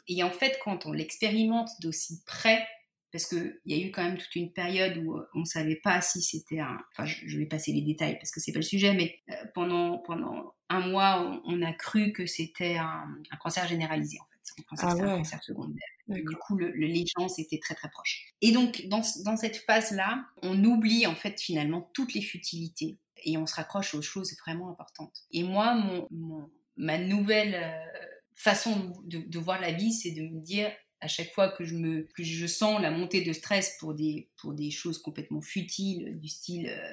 et 0.07 0.23
en 0.23 0.31
fait, 0.31 0.61
quand 0.63 0.87
on 0.87 0.93
l'expérimente 0.93 1.71
d'aussi 1.81 2.23
près, 2.25 2.65
parce 3.13 3.27
qu'il 3.27 3.61
y 3.67 3.75
a 3.75 3.87
eu 3.87 3.91
quand 3.91 4.03
même 4.03 4.19
toute 4.19 4.35
une 4.37 4.53
période 4.53 4.97
où 4.99 5.17
euh, 5.17 5.29
on 5.35 5.41
ne 5.41 5.45
savait 5.45 5.77
pas 5.77 6.01
si 6.01 6.23
c'était 6.23 6.61
un... 6.61 6.79
Enfin, 6.93 7.07
je, 7.07 7.39
vais 7.39 7.47
passer 7.47 7.73
les 7.73 7.83
détails 7.83 8.17
parce 8.19 8.31
que 8.31 8.41
c'est 8.41 8.53
pas 8.53 8.59
le 8.59 8.65
sujet, 8.65 8.95
mais 8.95 9.19
euh, 9.31 9.35
pendant, 9.55 9.99
pendant 9.99 10.55
un 10.69 10.81
mois, 10.87 11.41
on, 11.45 11.63
a 11.63 11.73
cru 11.73 12.13
que 12.13 12.27
c'était 12.27 12.77
un, 12.77 13.07
cancer 13.41 13.67
généralisé, 13.67 14.19
en 14.21 14.25
fait. 14.25 14.61
Un 14.61 14.63
cancer, 14.63 14.89
ah 14.89 15.13
un 15.13 15.17
cancer 15.19 15.43
secondaire. 15.43 15.89
Du 16.09 16.37
coup, 16.37 16.57
le, 16.57 16.71
les 16.71 17.05
chances 17.07 17.39
étaient 17.39 17.59
très, 17.59 17.75
très 17.75 17.89
proches. 17.89 18.33
Et 18.41 18.53
donc, 18.53 18.87
dans, 18.87 19.03
dans 19.25 19.37
cette 19.37 19.57
phase-là, 19.57 20.25
on 20.43 20.63
oublie, 20.65 21.07
en 21.07 21.15
fait, 21.15 21.41
finalement, 21.41 21.91
toutes 21.95 22.15
les 22.15 22.23
futilités 22.23 22.99
et 23.25 23.37
on 23.37 23.47
se 23.47 23.55
raccroche 23.55 23.95
aux 23.95 24.03
choses 24.03 24.35
vraiment 24.45 24.71
importantes. 24.71 25.25
Et 25.33 25.43
moi, 25.43 25.75
mon, 26.11 26.51
ma 26.77 26.99
nouvelle 26.99 27.55
euh, 27.55 28.09
façon 28.35 28.93
de, 29.05 29.19
de 29.19 29.39
voir 29.39 29.61
la 29.61 29.73
vie, 29.73 29.93
c'est 29.93 30.13
de 30.13 30.23
me 30.23 30.41
dire 30.41 30.71
à 31.01 31.09
chaque 31.09 31.33
fois 31.33 31.49
que 31.49 31.65
je, 31.65 31.75
me, 31.75 32.03
que 32.15 32.23
je 32.23 32.47
sens 32.47 32.81
la 32.81 32.91
montée 32.91 33.23
de 33.23 33.33
stress 33.33 33.77
pour 33.79 33.95
des, 33.95 34.29
pour 34.37 34.53
des 34.53 34.71
choses 34.71 35.01
complètement 35.01 35.41
futiles, 35.41 36.19
du 36.21 36.29
style 36.29 36.69
euh, 36.69 36.93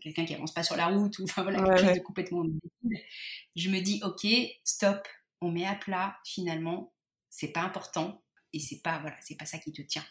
quelqu'un 0.00 0.24
qui 0.24 0.34
avance 0.34 0.52
pas 0.52 0.62
sur 0.62 0.76
la 0.76 0.86
route, 0.86 1.18
ou 1.20 1.24
enfin 1.24 1.42
voilà, 1.42 1.62
quelque 1.62 1.86
chose 1.86 1.94
de 1.94 2.00
complètement 2.00 2.44
je 3.56 3.70
me 3.70 3.80
dis, 3.80 4.00
ok, 4.04 4.26
stop, 4.64 5.06
on 5.40 5.50
met 5.50 5.66
à 5.66 5.74
plat, 5.74 6.16
finalement, 6.24 6.92
c'est 7.30 7.52
pas 7.52 7.62
important, 7.62 8.22
et 8.52 8.60
c'est 8.60 8.80
pas, 8.80 8.98
voilà, 8.98 9.16
c'est 9.20 9.36
pas 9.36 9.46
ça 9.46 9.58
qui 9.58 9.72
te 9.72 9.82
tient. 9.82 10.04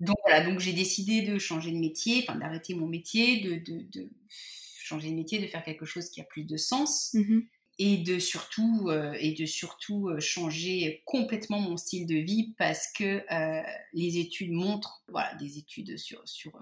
Donc 0.00 0.16
voilà, 0.24 0.44
donc 0.44 0.58
j'ai 0.58 0.72
décidé 0.72 1.22
de 1.22 1.38
changer 1.38 1.70
de 1.70 1.76
métier, 1.76 2.24
enfin 2.26 2.38
d'arrêter 2.38 2.74
mon 2.74 2.86
métier, 2.86 3.40
de, 3.40 3.54
de, 3.56 3.82
de, 3.92 4.10
changer 4.80 5.10
de 5.10 5.14
métier, 5.14 5.38
de 5.38 5.46
faire 5.46 5.62
quelque 5.62 5.84
chose 5.84 6.10
qui 6.10 6.20
a 6.20 6.24
plus 6.24 6.44
de 6.44 6.56
sens. 6.56 7.14
Mm-hmm 7.14 7.46
et 7.78 7.98
de 7.98 8.18
surtout 8.18 8.88
euh, 8.88 9.14
et 9.18 9.32
de 9.32 9.46
surtout 9.46 10.08
euh, 10.08 10.20
changer 10.20 11.02
complètement 11.04 11.60
mon 11.60 11.76
style 11.76 12.06
de 12.06 12.16
vie 12.16 12.54
parce 12.58 12.86
que 12.92 13.24
euh, 13.32 13.62
les 13.92 14.18
études 14.18 14.52
montrent 14.52 15.02
voilà 15.08 15.34
des 15.36 15.58
études 15.58 15.96
sur 15.96 16.20
sur 16.26 16.52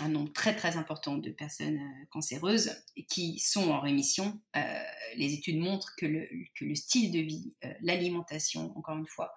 un 0.00 0.08
nombre 0.08 0.32
très 0.32 0.54
très 0.54 0.76
important 0.76 1.16
de 1.16 1.30
personnes 1.30 1.80
cancéreuses 2.10 2.70
qui 3.08 3.38
sont 3.40 3.70
en 3.70 3.80
rémission. 3.80 4.40
les 5.16 5.34
études 5.34 5.58
montrent 5.58 5.96
que 5.96 6.06
le, 6.06 6.28
que 6.54 6.64
le 6.64 6.76
style 6.76 7.10
de 7.10 7.18
vie, 7.18 7.52
l'alimentation, 7.80 8.72
encore 8.78 8.96
une 8.96 9.08
fois, 9.08 9.34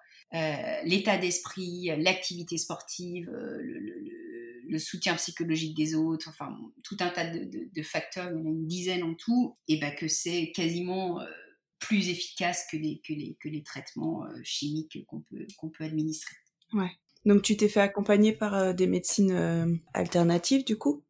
l'état 0.84 1.18
d'esprit, 1.18 1.90
l'activité 1.98 2.58
sportive, 2.58 3.28
soutien 4.78 5.14
psychologique 5.16 5.76
des 5.76 5.94
autres, 5.94 6.28
enfin 6.28 6.56
tout 6.82 6.96
un 7.00 7.08
tas 7.08 7.26
de, 7.26 7.82
facteurs, 7.82 8.30
il 8.30 8.38
y 8.38 8.40
en 8.40 8.46
a 8.46 8.48
une 8.48 8.66
dizaine 8.66 9.02
en 9.02 9.14
tout, 9.14 9.56
et 9.68 9.78
ben 9.78 9.94
que 9.94 10.08
c'est 10.08 10.52
quasiment 10.52 11.20
euh, 11.20 11.26
plus 11.78 12.08
efficace 12.08 12.66
que 12.70 12.76
les, 12.76 13.00
que 13.06 13.12
les, 13.12 13.36
que 13.40 13.48
les 13.48 13.62
traitements 13.62 14.24
euh, 14.24 14.40
chimiques 14.42 15.04
qu'on 15.06 15.20
peut, 15.20 15.46
qu'on 15.56 15.70
peut 15.70 15.84
administrer. 15.84 16.36
Ouais. 16.72 16.90
Donc 17.24 17.42
tu 17.42 17.56
t'es 17.56 17.68
fait 17.68 17.80
accompagner 17.80 18.32
par 18.32 18.54
euh, 18.54 18.72
des 18.72 18.86
médecines 18.86 19.80
alternatives 19.94 20.64
du 20.64 20.76
coup? 20.76 21.04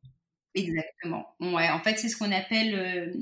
Exactement. 0.55 1.35
Ouais, 1.41 1.71
en 1.71 1.81
fait 1.81 1.99
c'est 1.99 2.09
ce 2.09 2.17
qu'on 2.17 2.33
appelle 2.33 3.15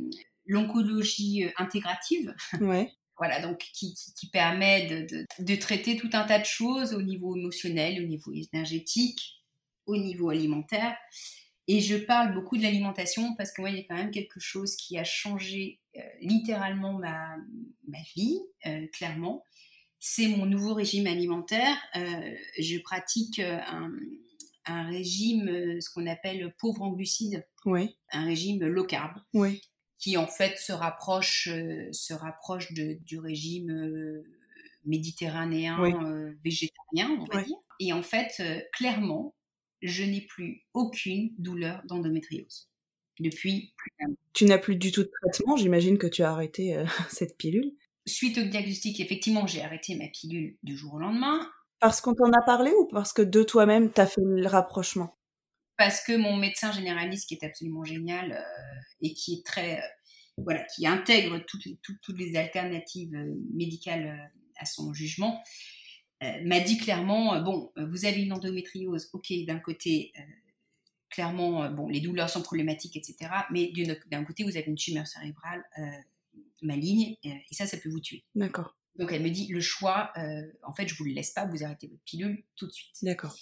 l'oncologie 0.46 1.46
intégrative. 1.56 2.34
Ouais. 2.60 2.90
voilà, 3.16 3.40
donc 3.40 3.58
qui, 3.58 3.94
qui, 4.16 4.28
permet 4.30 4.86
de, 4.86 5.06
de, 5.06 5.26
de, 5.38 5.54
traiter 5.56 5.96
tout 5.96 6.10
un 6.14 6.24
tas 6.24 6.38
de 6.38 6.44
choses 6.44 6.94
au 6.94 7.02
niveau 7.02 7.36
émotionnel, 7.36 8.02
au 8.02 8.06
niveau 8.06 8.32
énergétique, 8.32 9.39
au 9.86 9.96
niveau 9.96 10.30
alimentaire. 10.30 10.96
Et 11.72 11.80
je 11.80 11.96
parle 11.96 12.34
beaucoup 12.34 12.56
de 12.56 12.62
l'alimentation 12.62 13.36
parce 13.36 13.52
que 13.52 13.60
moi, 13.60 13.70
il 13.70 13.76
y 13.76 13.80
a 13.80 13.84
quand 13.84 13.94
même 13.94 14.10
quelque 14.10 14.40
chose 14.40 14.74
qui 14.74 14.98
a 14.98 15.04
changé 15.04 15.78
euh, 15.96 16.00
littéralement 16.20 16.98
ma, 16.98 17.36
ma 17.86 17.98
vie, 18.16 18.40
euh, 18.66 18.88
clairement. 18.92 19.44
C'est 20.00 20.26
mon 20.26 20.46
nouveau 20.46 20.74
régime 20.74 21.06
alimentaire. 21.06 21.76
Euh, 21.94 22.34
je 22.58 22.78
pratique 22.78 23.38
un, 23.38 23.92
un, 24.66 24.88
régime, 24.88 25.80
ce 25.80 25.88
qu'on 25.90 26.08
appelle 26.08 26.52
pauvre 26.58 26.82
en 26.82 26.90
glucides. 26.90 27.46
Oui. 27.64 27.96
Un 28.10 28.24
régime 28.24 28.66
low 28.66 28.84
carb. 28.84 29.18
Oui. 29.32 29.60
Qui 30.00 30.16
en 30.16 30.26
fait 30.26 30.58
se 30.58 30.72
rapproche, 30.72 31.48
se 31.92 32.14
rapproche 32.14 32.72
de, 32.72 32.98
du 33.04 33.20
régime 33.20 34.24
méditerranéen 34.84 35.76
végétarien, 36.42 37.10
on 37.20 37.24
va 37.32 37.44
dire. 37.44 37.58
Et 37.78 37.92
en 37.92 38.02
fait, 38.02 38.42
clairement, 38.72 39.34
je 39.82 40.04
n'ai 40.04 40.22
plus 40.22 40.64
aucune 40.74 41.30
douleur 41.38 41.82
d'endométriose 41.86 42.70
depuis 43.20 43.74
plus 43.76 43.90
d'un 44.00 44.12
an. 44.12 44.16
Tu 44.32 44.44
n'as 44.44 44.58
plus 44.58 44.76
du 44.76 44.92
tout 44.92 45.02
de 45.02 45.10
traitement, 45.22 45.56
j'imagine 45.56 45.98
que 45.98 46.06
tu 46.06 46.22
as 46.22 46.30
arrêté 46.30 46.76
euh, 46.76 46.84
cette 47.10 47.36
pilule. 47.36 47.72
Suite 48.06 48.38
au 48.38 48.42
diagnostic, 48.42 49.00
effectivement, 49.00 49.46
j'ai 49.46 49.62
arrêté 49.62 49.94
ma 49.94 50.08
pilule 50.08 50.56
du 50.62 50.76
jour 50.76 50.94
au 50.94 50.98
lendemain. 50.98 51.48
Parce 51.80 52.00
qu'on 52.00 52.14
t'en 52.14 52.32
a 52.32 52.42
parlé 52.42 52.72
ou 52.72 52.86
parce 52.86 53.12
que 53.12 53.22
de 53.22 53.42
toi-même, 53.42 53.92
tu 53.92 54.00
as 54.00 54.06
fait 54.06 54.20
le 54.22 54.46
rapprochement? 54.46 55.16
Parce 55.76 56.02
que 56.02 56.16
mon 56.16 56.36
médecin 56.36 56.72
généraliste, 56.72 57.28
qui 57.28 57.34
est 57.34 57.44
absolument 57.44 57.84
génial 57.84 58.32
euh, 58.32 58.80
et 59.02 59.14
qui 59.14 59.34
est 59.34 59.46
très. 59.46 59.78
Euh, 59.78 59.86
voilà, 60.42 60.64
qui 60.74 60.86
intègre 60.86 61.38
toutes, 61.46 61.66
toutes 61.82 62.18
les 62.18 62.34
alternatives 62.34 63.14
médicales 63.52 64.32
à 64.56 64.64
son 64.64 64.94
jugement, 64.94 65.42
m'a 66.20 66.60
dit 66.60 66.78
clairement, 66.78 67.34
euh, 67.34 67.40
bon, 67.40 67.72
euh, 67.78 67.86
vous 67.86 68.04
avez 68.04 68.22
une 68.22 68.32
endométriose, 68.32 69.08
ok, 69.12 69.32
d'un 69.46 69.58
côté, 69.58 70.12
clairement, 71.08 71.70
bon, 71.70 71.88
les 71.88 72.00
douleurs 72.00 72.30
sont 72.30 72.42
problématiques, 72.42 72.96
etc. 72.96 73.30
Mais 73.50 73.72
d'un 74.10 74.24
côté, 74.24 74.44
vous 74.44 74.56
avez 74.56 74.66
une 74.66 74.76
tumeur 74.76 75.06
cérébrale 75.06 75.64
maligne, 76.62 77.16
et 77.24 77.54
ça, 77.54 77.66
ça 77.66 77.76
peut 77.76 77.88
vous 77.88 78.00
tuer. 78.00 78.24
D'accord. 78.34 78.76
Donc 78.96 79.12
elle 79.12 79.22
me 79.22 79.30
dit, 79.30 79.46
le 79.48 79.60
choix, 79.60 80.12
en 80.62 80.72
fait, 80.74 80.86
je 80.86 80.94
vous 80.94 81.04
le 81.04 81.12
laisse 81.12 81.30
pas, 81.30 81.46
vous 81.46 81.64
arrêtez 81.64 81.86
votre 81.86 82.02
pilule 82.04 82.44
tout 82.56 82.66
de 82.66 82.72
suite. 82.72 82.96
D'accord. 83.02 83.36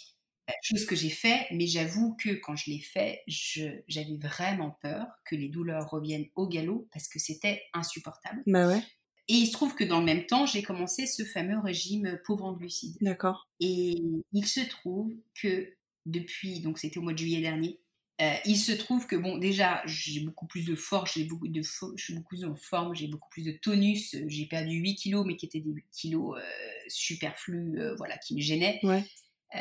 Chose 0.62 0.86
que 0.86 0.96
j'ai 0.96 1.11
fait, 1.11 1.46
mais 1.50 1.66
j'avoue 1.66 2.16
que 2.16 2.30
quand 2.30 2.57
je 2.57 2.70
l'ai 2.70 2.78
fait, 2.78 3.22
j'avais 3.26 4.16
vraiment 4.16 4.78
peur 4.80 5.07
que 5.26 5.36
les 5.36 5.48
douleurs 5.48 5.90
reviennent 5.90 6.28
au 6.36 6.48
galop 6.48 6.88
parce 6.90 7.07
que 7.09 7.18
c'était 7.18 7.64
insupportable. 7.74 8.42
Bah 8.46 8.66
ouais. 8.66 8.82
Et 9.29 9.35
il 9.35 9.47
se 9.47 9.53
trouve 9.53 9.74
que 9.74 9.85
dans 9.85 9.99
le 10.01 10.07
même 10.07 10.26
temps, 10.26 10.47
j'ai 10.47 10.62
commencé 10.62 11.07
ce 11.07 11.24
fameux 11.24 11.59
régime 11.59 12.18
pauvre 12.24 12.45
en 12.47 12.53
glucides. 12.55 12.97
D'accord. 13.01 13.49
Et 13.61 14.03
il 14.33 14.47
se 14.47 14.61
trouve 14.61 15.12
que 15.41 15.68
depuis, 16.07 16.61
donc 16.61 16.79
c'était 16.79 16.99
au 16.99 17.03
mois 17.03 17.12
de 17.12 17.18
juillet 17.18 17.41
dernier, 17.41 17.81
Euh, 18.20 18.35
il 18.45 18.57
se 18.57 18.72
trouve 18.72 19.07
que, 19.07 19.14
bon, 19.14 19.39
déjà, 19.39 19.81
j'ai 19.87 20.18
beaucoup 20.20 20.49
plus 20.49 20.64
de 20.66 20.74
force, 20.74 21.14
j'ai 21.14 21.22
beaucoup 21.24 21.47
de 21.47 21.62
je 21.62 22.03
suis 22.03 22.14
beaucoup 22.14 22.31
plus 22.35 22.45
en 22.45 22.57
forme, 22.57 22.93
j'ai 22.93 23.07
beaucoup 23.07 23.29
plus 23.31 23.45
de 23.45 23.53
tonus. 23.53 24.16
J'ai 24.26 24.47
perdu 24.47 24.74
8 24.74 24.97
kilos, 24.97 25.24
mais 25.24 25.37
qui 25.37 25.47
étaient 25.47 25.61
des 25.61 25.70
8 25.70 25.85
kilos 25.93 26.37
euh, 26.37 26.43
superflus, 26.89 27.79
euh, 27.79 27.95
voilà, 27.97 28.18
qui 28.18 28.35
me 28.35 28.41
gênaient. 28.41 28.81
Ouais. 28.83 29.05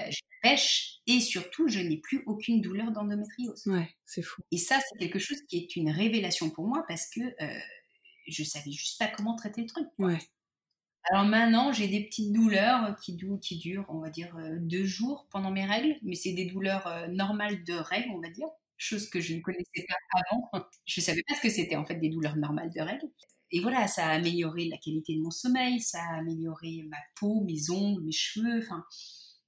je 0.10 0.20
pêche 0.42 0.96
et 1.06 1.20
surtout, 1.20 1.68
je 1.68 1.80
n'ai 1.80 1.98
plus 1.98 2.24
aucune 2.26 2.62
douleur 2.62 2.92
d'endométriose. 2.92 3.62
Ouais, 3.68 3.90
c'est 4.06 4.24
fou. 4.24 4.42
Et 4.52 4.58
ça, 4.58 4.80
c'est 4.90 4.98
quelque 4.98 5.20
chose 5.20 5.40
qui 5.48 5.58
est 5.58 5.76
une 5.76 5.92
révélation 5.92 6.50
pour 6.50 6.68
moi 6.68 6.84
parce 6.88 7.10
que 7.14 7.22
je 8.28 8.44
savais 8.44 8.72
juste 8.72 9.00
pas 9.00 9.08
comment 9.08 9.36
traiter 9.36 9.62
le 9.62 9.68
truc. 9.68 9.88
Ouais. 10.00 10.20
Alors 11.10 11.26
maintenant, 11.26 11.72
j'ai 11.72 11.88
des 11.88 12.04
petites 12.04 12.34
douleurs 12.34 12.96
qui, 13.00 13.18
qui 13.42 13.58
durent, 13.58 13.86
on 13.90 14.00
va 14.00 14.10
dire, 14.10 14.36
euh, 14.38 14.58
deux 14.60 14.84
jours 14.84 15.28
pendant 15.32 15.52
mes 15.52 15.66
règles, 15.66 15.96
mais 16.04 16.16
c'est 16.16 16.34
des 16.34 16.46
douleurs 16.46 16.86
euh, 16.88 17.08
normales 17.08 17.64
de 17.64 17.74
règles, 17.74 18.12
on 18.12 18.20
va 18.20 18.30
dire, 18.30 18.48
chose 18.76 19.10
que 19.10 19.22
je 19.22 19.34
ne 19.36 19.42
connaissais 19.42 19.86
pas 19.88 20.20
avant. 20.20 20.50
Je 20.86 21.00
ne 21.02 21.04
savais 21.04 21.24
pas 21.28 21.36
ce 21.36 21.42
que 21.42 21.50
c'était 21.50 21.76
en 21.76 21.86
fait 21.86 21.96
des 21.96 22.10
douleurs 22.10 22.36
normales 22.36 22.72
de 22.76 22.82
règles. 22.82 23.08
Et 23.52 23.62
voilà, 23.62 23.88
ça 23.88 24.08
a 24.08 24.12
amélioré 24.12 24.66
la 24.66 24.78
qualité 24.78 25.16
de 25.16 25.22
mon 25.22 25.32
sommeil, 25.32 25.80
ça 25.80 26.00
a 26.02 26.18
amélioré 26.18 26.84
ma 26.90 26.98
peau, 27.16 27.42
mes 27.46 27.70
ongles, 27.70 28.04
mes 28.04 28.12
cheveux. 28.12 28.60
Enfin, 28.62 28.84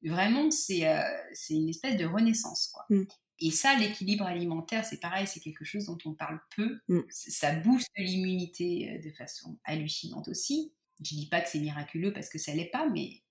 vraiment, 0.04 0.50
c'est 0.52 0.88
euh, 0.88 1.02
c'est 1.34 1.56
une 1.56 1.70
espèce 1.70 1.98
de 1.98 2.06
renaissance, 2.06 2.70
quoi. 2.74 2.86
Mm. 2.90 3.04
Et 3.42 3.52
ça, 3.52 3.76
l'équilibre 3.78 4.26
alimentaire, 4.26 4.86
c'est 4.86 5.00
pareil, 5.00 5.28
c'est 5.28 5.40
quelque 5.40 5.66
chose 5.66 5.86
dont 5.86 5.98
on 6.06 6.14
parle 6.14 6.40
peu. 6.56 6.80
Mm. 6.88 7.02
Ça 7.10 7.56
booste 7.56 7.90
l'immunité 7.98 9.00
de 9.00 9.12
façon 9.12 9.58
hallucinante 9.64 10.28
aussi. 10.28 10.74
Je 11.04 11.16
dis 11.16 11.28
pas 11.28 11.42
que 11.42 11.50
c'est 11.50 11.60
miraculeux 11.60 12.12
parce 12.12 12.30
que 12.30 12.38
ça 12.38 12.54
l'est 12.54 12.70
pas, 12.70 12.90
mais 12.90 13.22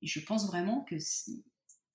je 0.00 0.20
pense 0.20 0.46
vraiment 0.46 0.82
que 0.84 0.96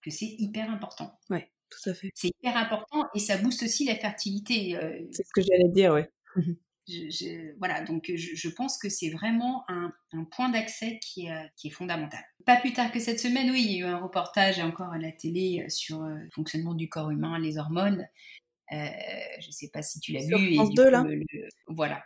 que 0.01 0.11
c'est 0.11 0.35
hyper 0.37 0.69
important. 0.69 1.19
Ouais, 1.29 1.51
tout 1.69 1.89
à 1.89 1.93
fait. 1.93 2.11
C'est 2.13 2.29
hyper 2.29 2.55
important 2.55 3.05
et 3.15 3.19
ça 3.19 3.37
booste 3.37 3.63
aussi 3.63 3.85
la 3.85 3.95
fertilité. 3.95 4.75
Euh, 4.77 5.05
c'est 5.11 5.25
ce 5.25 5.33
que 5.33 5.41
j'allais 5.41 5.69
dire, 5.69 5.93
ouais. 5.93 6.09
voilà, 7.57 7.81
donc 7.81 8.11
je, 8.13 8.49
pense 8.49 8.77
que 8.77 8.89
c'est 8.89 9.09
vraiment 9.09 9.65
un, 9.67 9.91
point 10.31 10.49
d'accès 10.49 10.99
qui, 10.99 11.25
est, 11.25 11.51
qui 11.55 11.67
est 11.67 11.71
fondamental. 11.71 12.23
Pas 12.47 12.57
plus 12.57 12.73
tard 12.73 12.91
que 12.91 12.99
cette 12.99 13.19
semaine, 13.19 13.51
oui, 13.51 13.63
il 13.63 13.71
y 13.73 13.75
a 13.75 13.87
eu 13.87 13.89
un 13.89 13.99
reportage 13.99 14.59
encore 14.59 14.91
à 14.91 14.97
la 14.97 15.11
télé 15.11 15.63
euh, 15.63 15.69
sur 15.69 16.01
euh, 16.01 16.15
le 16.15 16.29
fonctionnement 16.33 16.73
du 16.73 16.89
corps 16.89 17.11
humain, 17.11 17.37
les 17.37 17.59
hormones. 17.59 18.07
je 18.71 19.47
ne 19.47 19.51
sais 19.51 19.69
pas 19.71 19.83
si 19.83 19.99
tu 19.99 20.13
l'as 20.13 20.25
vu. 20.25 20.55
France 20.55 20.73
2, 20.73 20.89
là. 20.89 21.05
voilà 21.67 22.03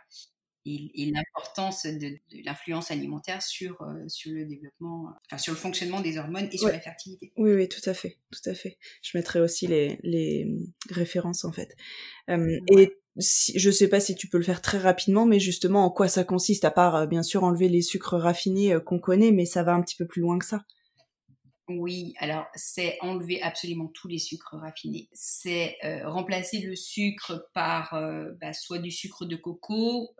et, 0.64 1.10
l'importance 1.12 1.86
de, 1.86 2.18
l'influence 2.44 2.90
alimentaire 2.90 3.42
sur, 3.42 3.80
euh, 3.82 4.08
sur 4.08 4.32
le 4.32 4.44
développement, 4.44 5.12
enfin 5.26 5.38
sur 5.38 5.52
le 5.52 5.58
fonctionnement 5.58 6.00
des 6.00 6.18
hormones 6.18 6.48
et 6.52 6.58
sur 6.58 6.68
la 6.68 6.80
fertilité. 6.80 7.32
Oui, 7.36 7.52
oui, 7.52 7.68
tout 7.68 7.88
à 7.88 7.94
fait, 7.94 8.18
tout 8.30 8.48
à 8.48 8.54
fait. 8.54 8.78
Je 9.02 9.16
mettrai 9.16 9.40
aussi 9.40 9.66
les, 9.66 9.98
les 10.02 10.46
références 10.90 11.44
en 11.44 11.52
fait. 11.52 11.74
Euh, 12.30 12.58
et 12.76 12.92
si, 13.18 13.58
je 13.58 13.70
sais 13.70 13.88
pas 13.88 14.00
si 14.00 14.14
tu 14.14 14.28
peux 14.28 14.38
le 14.38 14.44
faire 14.44 14.62
très 14.62 14.78
rapidement, 14.78 15.26
mais 15.26 15.40
justement 15.40 15.84
en 15.84 15.90
quoi 15.90 16.08
ça 16.08 16.24
consiste, 16.24 16.64
à 16.64 16.70
part 16.70 16.96
euh, 16.96 17.06
bien 17.06 17.22
sûr 17.22 17.44
enlever 17.44 17.68
les 17.68 17.82
sucres 17.82 18.16
raffinés 18.16 18.76
qu'on 18.84 18.98
connaît, 18.98 19.32
mais 19.32 19.44
ça 19.44 19.62
va 19.62 19.74
un 19.74 19.82
petit 19.82 19.96
peu 19.96 20.06
plus 20.06 20.22
loin 20.22 20.38
que 20.38 20.44
ça. 20.44 20.64
Oui, 21.68 22.14
alors 22.18 22.46
c'est 22.54 22.98
enlever 23.00 23.40
absolument 23.40 23.86
tous 23.86 24.08
les 24.08 24.18
sucres 24.18 24.56
raffinés. 24.56 25.08
C'est 25.12 25.76
remplacer 26.04 26.60
le 26.60 26.74
sucre 26.74 27.48
par 27.54 27.94
bah, 28.40 28.52
soit 28.52 28.80
du 28.80 28.90
sucre 28.90 29.24
de 29.24 29.36
coco, 29.36 30.10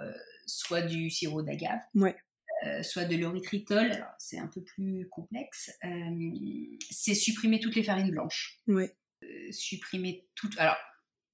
soit 0.47 0.83
du 0.83 1.11
sirop 1.11 1.43
d'agave, 1.43 1.81
euh, 2.67 2.83
soit 2.83 3.05
de 3.05 3.17
l'erythritol. 3.17 4.07
C'est 4.19 4.39
un 4.39 4.47
peu 4.47 4.63
plus 4.63 5.09
complexe. 5.11 5.71
Euh, 5.85 5.89
c'est 6.91 7.15
supprimer 7.15 7.59
toutes 7.59 7.75
les 7.75 7.83
farines 7.83 8.11
blanches. 8.11 8.61
Euh, 8.69 8.87
supprimer 9.51 10.29
toutes. 10.35 10.57
Alors, 10.59 10.77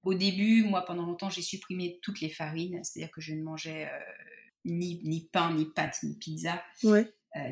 au 0.05 0.15
début, 0.15 0.65
moi, 0.65 0.85
pendant 0.85 1.05
longtemps, 1.05 1.31
j'ai 1.31 1.43
supprimé 1.43 1.99
toutes 2.03 2.21
les 2.21 2.29
farines, 2.29 2.83
c'est-à-dire 2.85 3.11
que 3.11 3.21
je 3.21 3.35
ne 3.35 3.43
mangeais 3.43 3.91
ni, 4.65 5.01
ni, 5.05 5.29
pain, 5.33 5.55
ni 5.55 5.67
pâte, 5.67 5.99
ni 6.03 6.17
pizza, 6.17 6.63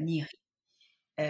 ni 0.01 0.23
riz. 0.23 1.25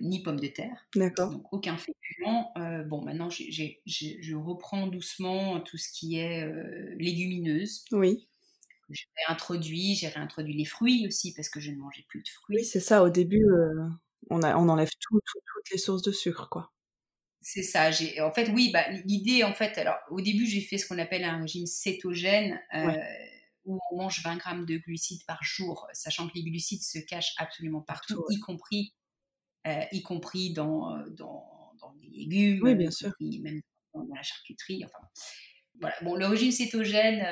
ni 0.00 0.22
pommes 0.22 0.40
de 0.40 0.46
terre. 0.48 0.86
D'accord. 0.94 1.30
Donc 1.30 1.52
aucun 1.52 1.76
féculent. 1.76 2.86
bon, 2.86 3.02
maintenant, 3.02 3.30
je 3.30 4.34
reprends 4.34 4.86
doucement 4.86 5.60
tout 5.60 5.76
ce 5.76 5.90
qui 5.92 6.18
est 6.18 6.46
légumineuse. 6.98 7.84
Oui 7.92 8.28
j'ai 8.90 9.06
réintroduit, 9.26 9.94
j'ai 9.94 10.08
réintroduit 10.08 10.54
les 10.54 10.64
fruits 10.64 11.06
aussi 11.06 11.32
parce 11.34 11.48
que 11.48 11.60
je 11.60 11.70
ne 11.70 11.76
mangeais 11.76 12.04
plus 12.08 12.22
de 12.22 12.28
fruits. 12.28 12.56
Oui, 12.58 12.64
c'est 12.64 12.80
ça. 12.80 13.02
Au 13.02 13.10
début, 13.10 13.44
euh, 13.44 13.88
on, 14.30 14.42
a, 14.42 14.56
on 14.56 14.68
enlève 14.68 14.90
toutes 15.00 15.70
les 15.72 15.78
sources 15.78 16.02
de 16.02 16.12
sucre, 16.12 16.48
quoi. 16.48 16.72
C'est 17.44 17.62
ça. 17.62 17.90
J'ai, 17.90 18.20
en 18.20 18.32
fait, 18.32 18.48
oui, 18.48 18.70
bah, 18.72 18.88
l'idée, 19.04 19.44
en 19.44 19.54
fait, 19.54 19.76
alors 19.78 19.98
au 20.10 20.20
début, 20.20 20.46
j'ai 20.46 20.62
fait 20.62 20.78
ce 20.78 20.88
qu'on 20.88 20.98
appelle 20.98 21.24
un 21.24 21.42
régime 21.42 21.66
cétogène. 21.66 22.60
Euh, 22.74 22.96
où 23.66 23.78
on 23.90 23.96
mange 23.96 24.22
20 24.22 24.36
grammes 24.36 24.66
de 24.66 24.76
glucides 24.76 25.24
par 25.24 25.42
jour, 25.42 25.86
sachant 25.94 26.28
que 26.28 26.34
les 26.34 26.42
glucides 26.42 26.82
se 26.82 26.98
cachent 26.98 27.32
absolument 27.38 27.80
partout, 27.80 28.22
y 28.28 28.38
compris, 28.38 28.92
euh, 29.66 29.84
y 29.90 30.02
compris 30.02 30.52
dans, 30.52 30.98
dans, 31.12 31.72
dans, 31.80 31.94
les 31.98 32.10
légumes, 32.10 32.60
oui, 32.62 32.74
bien 32.74 32.90
sûr. 32.90 33.10
même 33.20 33.62
dans 33.94 34.14
la 34.14 34.22
charcuterie. 34.22 34.84
Enfin, 34.84 35.08
voilà. 35.80 35.96
Bon, 36.02 36.14
le 36.14 36.26
régime 36.26 36.52
cétogène, 36.52 37.24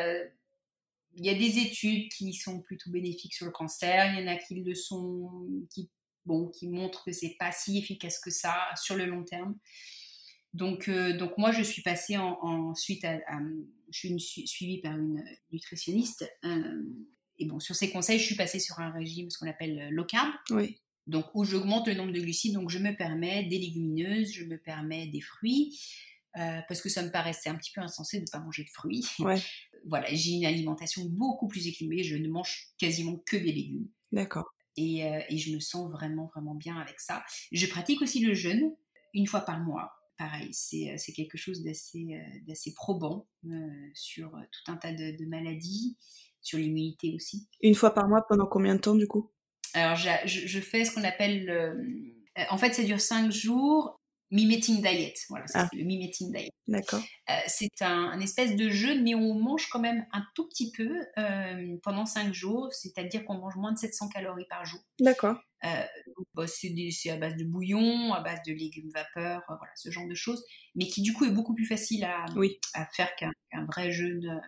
il 1.14 1.26
y 1.26 1.28
a 1.28 1.34
des 1.34 1.58
études 1.58 2.10
qui 2.10 2.32
sont 2.32 2.60
plutôt 2.60 2.90
bénéfiques 2.90 3.34
sur 3.34 3.46
le 3.46 3.52
cancer, 3.52 4.14
il 4.14 4.20
y 4.20 4.24
en 4.24 4.32
a 4.32 4.36
qui 4.36 4.54
le 4.54 4.74
sont, 4.74 5.66
qui, 5.70 5.90
bon, 6.24 6.48
qui 6.48 6.68
montrent 6.68 7.04
que 7.04 7.12
c'est 7.12 7.36
pas 7.38 7.52
si 7.52 7.78
efficace 7.78 8.18
que 8.18 8.30
ça 8.30 8.56
sur 8.76 8.96
le 8.96 9.06
long 9.06 9.24
terme. 9.24 9.58
Donc, 10.54 10.88
euh, 10.88 11.16
donc 11.16 11.38
moi, 11.38 11.52
je 11.52 11.62
suis 11.62 11.82
passée 11.82 12.16
ensuite 12.18 13.04
à, 13.04 13.18
je 13.90 13.98
suis 13.98 14.46
suivie 14.46 14.80
par 14.80 14.92
une 14.92 15.24
nutritionniste. 15.50 16.30
Euh, 16.44 16.82
et 17.38 17.46
bon, 17.46 17.58
sur 17.58 17.74
ces 17.74 17.90
conseils, 17.90 18.18
je 18.18 18.24
suis 18.24 18.36
passée 18.36 18.58
sur 18.58 18.78
un 18.78 18.90
régime, 18.90 19.30
ce 19.30 19.38
qu'on 19.38 19.48
appelle 19.48 19.88
low 19.90 20.04
carb. 20.04 20.30
Oui. 20.50 20.78
Donc, 21.06 21.26
où 21.34 21.44
j'augmente 21.44 21.88
le 21.88 21.94
nombre 21.94 22.12
de 22.12 22.20
glucides. 22.20 22.54
Donc, 22.54 22.70
je 22.70 22.78
me 22.78 22.94
permets 22.96 23.44
des 23.44 23.58
légumineuses, 23.58 24.32
je 24.32 24.44
me 24.44 24.58
permets 24.58 25.06
des 25.08 25.20
fruits. 25.20 25.78
Euh, 26.38 26.60
parce 26.66 26.80
que 26.80 26.88
ça 26.88 27.02
me 27.02 27.10
paraissait 27.10 27.50
un 27.50 27.56
petit 27.56 27.72
peu 27.72 27.82
insensé 27.82 28.16
de 28.18 28.22
ne 28.22 28.30
pas 28.30 28.40
manger 28.40 28.64
de 28.64 28.70
fruits. 28.70 29.04
Ouais. 29.18 29.40
voilà, 29.86 30.06
j'ai 30.12 30.32
une 30.32 30.46
alimentation 30.46 31.04
beaucoup 31.04 31.46
plus 31.46 31.66
équilibrée, 31.66 32.02
je 32.02 32.16
ne 32.16 32.28
mange 32.28 32.68
quasiment 32.78 33.16
que 33.26 33.36
des 33.36 33.52
légumes. 33.52 33.88
D'accord. 34.12 34.46
Et, 34.76 35.04
euh, 35.04 35.20
et, 35.28 35.36
je 35.36 35.54
me 35.54 35.60
sens 35.60 35.90
vraiment, 35.90 36.30
vraiment 36.34 36.54
bien 36.54 36.76
avec 36.76 36.98
ça. 37.00 37.22
Je 37.52 37.66
pratique 37.66 38.00
aussi 38.00 38.20
le 38.20 38.32
jeûne 38.32 38.74
une 39.12 39.26
fois 39.26 39.42
par 39.42 39.60
mois. 39.60 39.92
Pareil, 40.18 40.50
c'est 40.52 40.90
euh, 40.90 41.12
quelque 41.14 41.36
chose 41.36 41.62
d'assez 41.62 42.20
d'assez 42.46 42.74
probant 42.74 43.26
sur 43.94 44.30
tout 44.30 44.72
un 44.72 44.76
tas 44.76 44.92
de, 44.92 45.16
de 45.16 45.26
maladies, 45.26 45.96
sur 46.40 46.58
l'immunité 46.58 47.12
aussi. 47.14 47.48
Une 47.60 47.74
fois 47.74 47.94
par 47.94 48.08
mois 48.08 48.24
pendant 48.28 48.46
combien 48.46 48.74
de 48.74 48.80
temps 48.80 48.94
du 48.94 49.06
coup? 49.06 49.30
Alors, 49.74 49.96
je, 49.96 50.08
je, 50.26 50.60
fais 50.60 50.84
ce 50.84 50.94
qu'on 50.94 51.02
appelle... 51.04 51.50
en 52.50 52.58
fait, 52.58 52.74
ça 52.74 52.82
dure 52.82 53.00
5 53.00 53.32
jours 53.32 54.02
Mimeting 54.32 54.80
Diet. 54.80 55.14
Voilà, 55.28 55.46
c'est 55.46 55.58
ah. 55.58 55.68
le 55.72 55.84
Mimeting 55.84 56.32
Diet. 56.32 56.50
D'accord. 56.66 57.02
Euh, 57.30 57.34
c'est 57.46 57.82
un, 57.82 58.18
espèce 58.20 58.56
de 58.56 58.70
jeûne, 58.70 59.02
mais 59.02 59.14
on 59.14 59.34
mange 59.34 59.68
quand 59.68 59.78
même 59.78 60.06
un 60.12 60.24
tout 60.34 60.48
petit 60.48 60.72
peu 60.72 60.90
euh, 61.18 61.76
pendant 61.82 62.06
5 62.06 62.32
jours, 62.32 62.72
c'est-à-dire 62.72 63.24
qu'on 63.26 63.34
mange 63.34 63.56
moins 63.56 63.72
de 63.72 63.78
700 63.78 64.08
calories 64.08 64.46
par 64.48 64.64
jour. 64.64 64.80
D'accord. 65.00 65.36
Euh, 65.64 65.84
bah, 66.34 66.46
c'est 66.46 67.10
à 67.10 67.16
base 67.16 67.36
de 67.36 67.44
bouillon, 67.44 68.12
à 68.12 68.20
base 68.20 68.40
de 68.46 68.52
légumes 68.52 68.90
vapeur, 68.90 69.42
voilà, 69.46 69.72
ce 69.76 69.90
genre 69.90 70.08
de 70.08 70.14
choses, 70.14 70.44
mais 70.74 70.86
qui 70.86 71.02
du 71.02 71.12
coup 71.12 71.24
est 71.24 71.30
beaucoup 71.30 71.54
plus 71.54 71.66
facile 71.66 72.04
à, 72.04 72.24
à 72.74 72.86
faire 72.86 73.14
qu'un 73.16 73.32
vrai 73.66 73.92
jeûne 73.92 74.40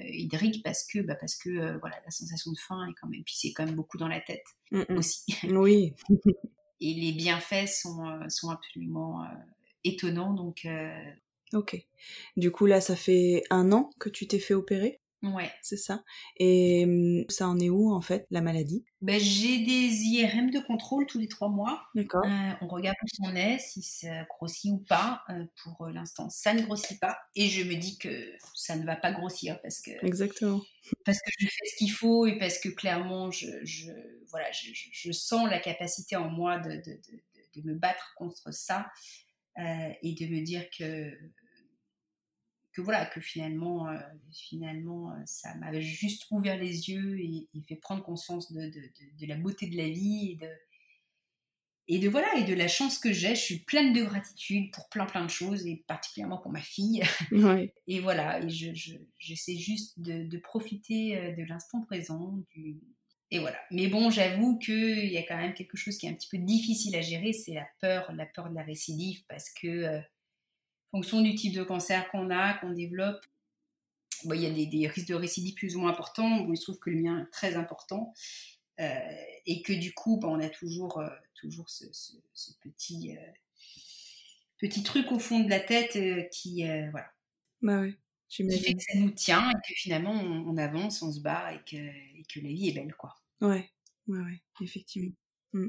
hydrique 0.00 0.62
parce 0.62 0.84
que, 0.86 0.98
bah, 1.00 1.14
parce 1.14 1.36
que 1.36 1.78
voilà, 1.78 1.96
la 2.04 2.10
sensation 2.10 2.52
de 2.52 2.58
faim 2.58 2.86
est 2.90 2.94
quand 3.00 3.08
même, 3.08 3.22
puis 3.24 3.34
c'est 3.36 3.52
quand 3.52 3.64
même 3.64 3.76
beaucoup 3.76 3.96
dans 3.96 4.08
la 4.08 4.20
tête 4.20 4.44
aussi. 4.90 5.24
Oui. 5.52 5.94
et 6.82 6.94
les 6.94 7.12
bienfaits 7.12 7.68
sont, 7.68 8.06
euh, 8.06 8.28
sont 8.28 8.50
absolument 8.50 9.22
euh, 9.22 9.26
étonnants. 9.84 10.34
Donc, 10.34 10.64
euh, 10.66 10.90
ok. 11.54 11.76
Du 12.36 12.50
coup, 12.50 12.66
là, 12.66 12.80
ça 12.80 12.96
fait 12.96 13.44
un 13.50 13.72
an 13.72 13.90
que 13.98 14.08
tu 14.08 14.26
t'es 14.26 14.40
fait 14.40 14.54
opérer? 14.54 15.00
Ouais. 15.22 15.50
C'est 15.62 15.76
ça. 15.76 16.02
Et 16.36 16.84
hum, 16.84 17.24
ça 17.28 17.48
en 17.48 17.58
est 17.58 17.70
où, 17.70 17.92
en 17.92 18.00
fait, 18.00 18.26
la 18.30 18.40
maladie? 18.40 18.84
Ben, 19.00 19.20
J'ai 19.20 19.58
des 19.58 20.04
IRM 20.04 20.50
de 20.50 20.58
contrôle 20.58 21.06
tous 21.06 21.18
les 21.18 21.28
trois 21.28 21.48
mois. 21.48 21.82
D'accord. 21.94 22.24
on 22.60 22.66
regarde 22.66 22.96
où 23.02 23.26
on 23.26 23.34
est, 23.34 23.58
si 23.58 23.82
ça 23.82 24.24
grossit 24.24 24.72
ou 24.72 24.78
pas. 24.78 25.22
pour 25.62 25.86
l'instant, 25.88 26.28
ça 26.30 26.54
ne 26.54 26.62
grossit 26.62 26.98
pas. 27.00 27.18
Et 27.36 27.48
je 27.48 27.62
me 27.62 27.74
dis 27.74 27.98
que 27.98 28.32
ça 28.54 28.76
ne 28.76 28.84
va 28.84 28.96
pas 28.96 29.12
grossir 29.12 29.60
parce 29.62 29.80
que... 29.80 29.90
Exactement. 30.04 30.60
Parce 31.04 31.18
que 31.18 31.30
je 31.38 31.46
fais 31.46 31.66
ce 31.66 31.76
qu'il 31.76 31.92
faut 31.92 32.26
et 32.26 32.38
parce 32.38 32.58
que 32.58 32.68
clairement, 32.68 33.30
je, 33.30 33.46
je 33.62 33.92
voilà, 34.30 34.50
je, 34.50 34.70
je, 34.72 35.12
sens 35.12 35.48
la 35.48 35.60
capacité 35.60 36.16
en 36.16 36.28
moi 36.28 36.58
de, 36.58 36.70
de, 36.70 36.80
de, 36.80 37.60
de 37.60 37.66
me 37.68 37.74
battre 37.74 38.14
contre 38.16 38.52
ça 38.52 38.90
et 39.56 40.14
de 40.14 40.26
me 40.26 40.42
dire 40.42 40.64
que 40.76 41.12
que 42.72 42.80
voilà 42.80 43.06
que 43.06 43.20
finalement 43.20 43.88
euh, 43.88 43.98
finalement 44.32 45.12
euh, 45.12 45.16
ça 45.26 45.54
m'avait 45.56 45.82
juste 45.82 46.24
ouvert 46.30 46.56
les 46.56 46.90
yeux 46.90 47.18
et, 47.20 47.48
fait 47.68 47.76
prendre 47.76 48.02
conscience 48.02 48.50
de, 48.52 48.60
de, 48.60 48.82
de, 49.20 49.26
la 49.26 49.36
beauté 49.36 49.66
de 49.66 49.76
la 49.76 49.88
vie 49.88 50.32
et 50.32 50.36
de 50.36 50.50
et 51.88 51.98
de 51.98 52.08
voilà 52.08 52.34
et 52.36 52.44
de 52.44 52.54
la 52.54 52.68
chance 52.68 52.98
que 52.98 53.12
j'ai. 53.12 53.34
Je 53.34 53.40
suis 53.40 53.58
pleine 53.58 53.92
de 53.92 54.02
gratitude 54.02 54.70
pour 54.72 54.88
plein 54.88 55.04
plein 55.04 55.24
de 55.24 55.30
choses 55.30 55.66
et 55.66 55.84
particulièrement 55.86 56.38
pour 56.38 56.52
ma 56.52 56.62
fille. 56.62 57.02
et 57.86 58.00
voilà, 58.00 58.40
et 58.42 58.48
je, 58.48 58.96
j'essaie 59.18 59.56
juste 59.56 60.00
de, 60.00 60.38
profiter 60.38 61.18
euh, 61.18 61.32
de 61.32 61.42
l'instant 61.42 61.82
présent. 61.82 62.38
Du... 62.54 62.80
Et 63.30 63.38
voilà. 63.38 63.58
Mais 63.70 63.88
bon, 63.88 64.10
j'avoue 64.10 64.58
qu'il 64.58 65.10
y 65.10 65.18
a 65.18 65.22
quand 65.22 65.36
même 65.36 65.54
quelque 65.54 65.76
chose 65.76 65.98
qui 65.98 66.06
est 66.06 66.10
un 66.10 66.14
petit 66.14 66.28
peu 66.28 66.38
difficile 66.38 66.94
à 66.96 67.00
gérer, 67.00 67.32
c'est 67.32 67.54
la 67.54 67.66
peur, 67.80 68.12
la 68.12 68.26
peur 68.26 68.50
de 68.50 68.54
la 68.54 68.62
récidive, 68.62 69.22
parce 69.28 69.50
que 69.50 69.66
euh, 69.66 70.00
fonction 70.92 71.22
du 71.22 71.34
type 71.34 71.54
de 71.54 71.64
cancer 71.64 72.08
qu'on 72.10 72.30
a, 72.30 72.54
qu'on 72.54 72.70
développe, 72.70 73.24
bon, 74.24 74.34
il 74.34 74.42
y 74.42 74.46
a 74.46 74.66
des, 74.66 74.86
risques 74.86 75.08
de 75.08 75.14
récidive 75.14 75.54
plus 75.54 75.74
ou 75.74 75.80
moins 75.80 75.90
importants. 75.90 76.42
Bon, 76.42 76.52
il 76.52 76.56
se 76.56 76.64
trouve 76.64 76.78
que 76.78 76.90
le 76.90 77.00
mien 77.00 77.20
est 77.20 77.30
très 77.32 77.56
important. 77.56 78.14
Euh, 78.80 78.98
et 79.46 79.62
que 79.62 79.72
du 79.72 79.92
coup, 79.92 80.18
bah, 80.18 80.28
on 80.28 80.40
a 80.40 80.48
toujours, 80.48 80.98
euh, 80.98 81.08
toujours 81.34 81.68
ce, 81.68 81.84
petit, 82.62 83.16
euh, 83.16 83.30
petit 84.58 84.82
truc 84.82 85.12
au 85.12 85.18
fond 85.18 85.40
de 85.40 85.50
la 85.50 85.60
tête 85.60 85.98
qui, 86.30 86.64
voilà. 86.90 87.10
Bah 87.60 87.84
qui 88.28 88.48
fait 88.58 88.72
que 88.72 88.82
ça 88.82 88.98
nous 88.98 89.10
tient 89.10 89.50
et 89.50 89.54
que 89.54 89.74
finalement 89.74 90.12
on, 90.14 90.56
avance, 90.56 91.02
on 91.02 91.12
se 91.12 91.20
bat 91.20 91.52
et 91.52 91.58
que, 91.58 91.76
et 91.76 92.24
que, 92.32 92.40
la 92.40 92.48
vie 92.48 92.70
est 92.70 92.72
belle, 92.72 92.94
quoi. 92.94 93.14
Ouais, 93.42 93.70
ouais, 94.08 94.20
ouais, 94.20 94.42
effectivement. 94.62 95.12
Mmh. 95.52 95.68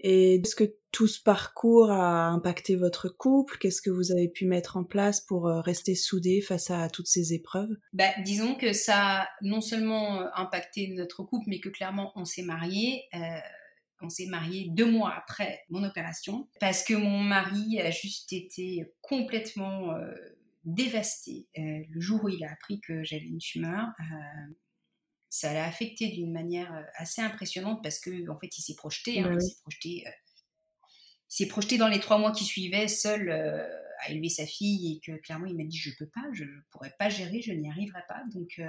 Et 0.00 0.36
est-ce 0.36 0.56
que 0.56 0.74
tout 0.90 1.06
ce 1.06 1.22
parcours 1.22 1.90
a 1.90 2.28
impacté 2.28 2.76
votre 2.76 3.08
couple? 3.08 3.56
Qu'est-ce 3.58 3.80
que 3.80 3.90
vous 3.90 4.12
avez 4.12 4.28
pu 4.28 4.46
mettre 4.46 4.76
en 4.76 4.84
place 4.84 5.20
pour 5.20 5.48
euh, 5.48 5.60
rester 5.60 5.94
soudés 5.94 6.40
face 6.42 6.70
à 6.70 6.88
toutes 6.90 7.06
ces 7.06 7.32
épreuves? 7.32 7.70
Bah, 7.92 8.10
Disons 8.24 8.54
que 8.54 8.72
ça 8.72 9.22
a 9.22 9.28
non 9.40 9.60
seulement 9.60 10.20
euh, 10.20 10.26
impacté 10.34 10.88
notre 10.88 11.22
couple, 11.22 11.46
mais 11.48 11.60
que 11.60 11.70
clairement 11.70 12.12
on 12.14 12.24
s'est 12.24 12.42
mariés. 12.42 13.04
Euh, 13.14 13.18
on 14.04 14.08
s'est 14.08 14.26
mariés 14.26 14.66
deux 14.70 14.90
mois 14.90 15.14
après 15.16 15.60
mon 15.70 15.84
opération 15.84 16.48
parce 16.58 16.82
que 16.82 16.94
mon 16.94 17.20
mari 17.20 17.80
a 17.80 17.92
juste 17.92 18.32
été 18.32 18.84
complètement 19.00 19.94
dévasté 20.64 21.46
le 21.54 22.00
jour 22.00 22.24
où 22.24 22.28
il 22.28 22.42
a 22.42 22.50
appris 22.50 22.80
que 22.80 23.04
j'avais 23.04 23.22
une 23.22 23.38
tumeur 23.38 23.86
ça 25.32 25.54
l'a 25.54 25.64
affecté 25.64 26.08
d'une 26.08 26.30
manière 26.30 26.70
euh, 26.74 26.82
assez 26.96 27.22
impressionnante 27.22 27.82
parce 27.82 27.98
que 27.98 28.28
en 28.28 28.36
fait 28.36 28.58
il 28.58 28.60
s'est 28.60 28.74
projeté, 28.74 29.20
hein, 29.20 29.32
il 29.32 29.40
s'est 29.40 29.56
projeté, 29.62 30.04
euh, 30.06 30.10
s'est 31.26 31.48
projeté 31.48 31.78
dans 31.78 31.88
les 31.88 32.00
trois 32.00 32.18
mois 32.18 32.32
qui 32.32 32.44
suivaient 32.44 32.86
seul 32.86 33.30
euh, 33.30 33.66
à 34.00 34.10
élever 34.10 34.28
sa 34.28 34.44
fille 34.44 34.92
et 34.92 35.00
que 35.00 35.18
clairement 35.22 35.46
il 35.46 35.56
m'a 35.56 35.64
dit 35.64 35.78
je 35.78 35.88
peux 35.98 36.08
pas, 36.14 36.20
je 36.34 36.44
pourrais 36.70 36.94
pas 36.98 37.08
gérer, 37.08 37.40
je 37.40 37.50
n'y 37.54 37.70
arriverai 37.70 38.02
pas. 38.08 38.22
Donc 38.34 38.60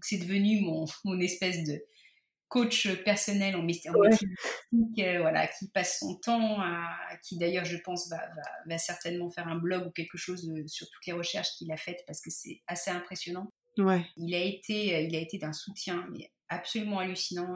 c'est 0.00 0.16
devenu 0.16 0.62
mon, 0.62 0.86
mon, 1.04 1.20
espèce 1.20 1.64
de 1.64 1.84
coach 2.48 2.88
personnel 3.04 3.54
en 3.54 3.62
médecine, 3.62 3.92
voilà, 5.20 5.46
qui 5.48 5.68
passe 5.68 5.98
son 5.98 6.14
temps 6.14 6.62
à, 6.62 6.96
qui 7.24 7.36
d'ailleurs 7.36 7.66
je 7.66 7.76
pense 7.76 8.08
va, 8.08 8.16
va, 8.16 8.42
va, 8.66 8.78
certainement 8.78 9.28
faire 9.28 9.48
un 9.48 9.56
blog 9.56 9.86
ou 9.86 9.90
quelque 9.90 10.16
chose 10.16 10.50
sur 10.66 10.88
toutes 10.88 11.06
les 11.06 11.12
recherches 11.12 11.50
qu'il 11.58 11.70
a 11.72 11.76
faites 11.76 12.04
parce 12.06 12.22
que 12.22 12.30
c'est 12.30 12.62
assez 12.68 12.90
impressionnant. 12.90 13.52
Il 14.16 14.34
a 14.34 14.42
été, 14.42 14.96
euh, 14.96 15.00
il 15.00 15.14
a 15.14 15.20
été 15.20 15.38
d'un 15.38 15.52
soutien 15.52 16.06
absolument 16.48 16.98
hallucinant. 16.98 17.54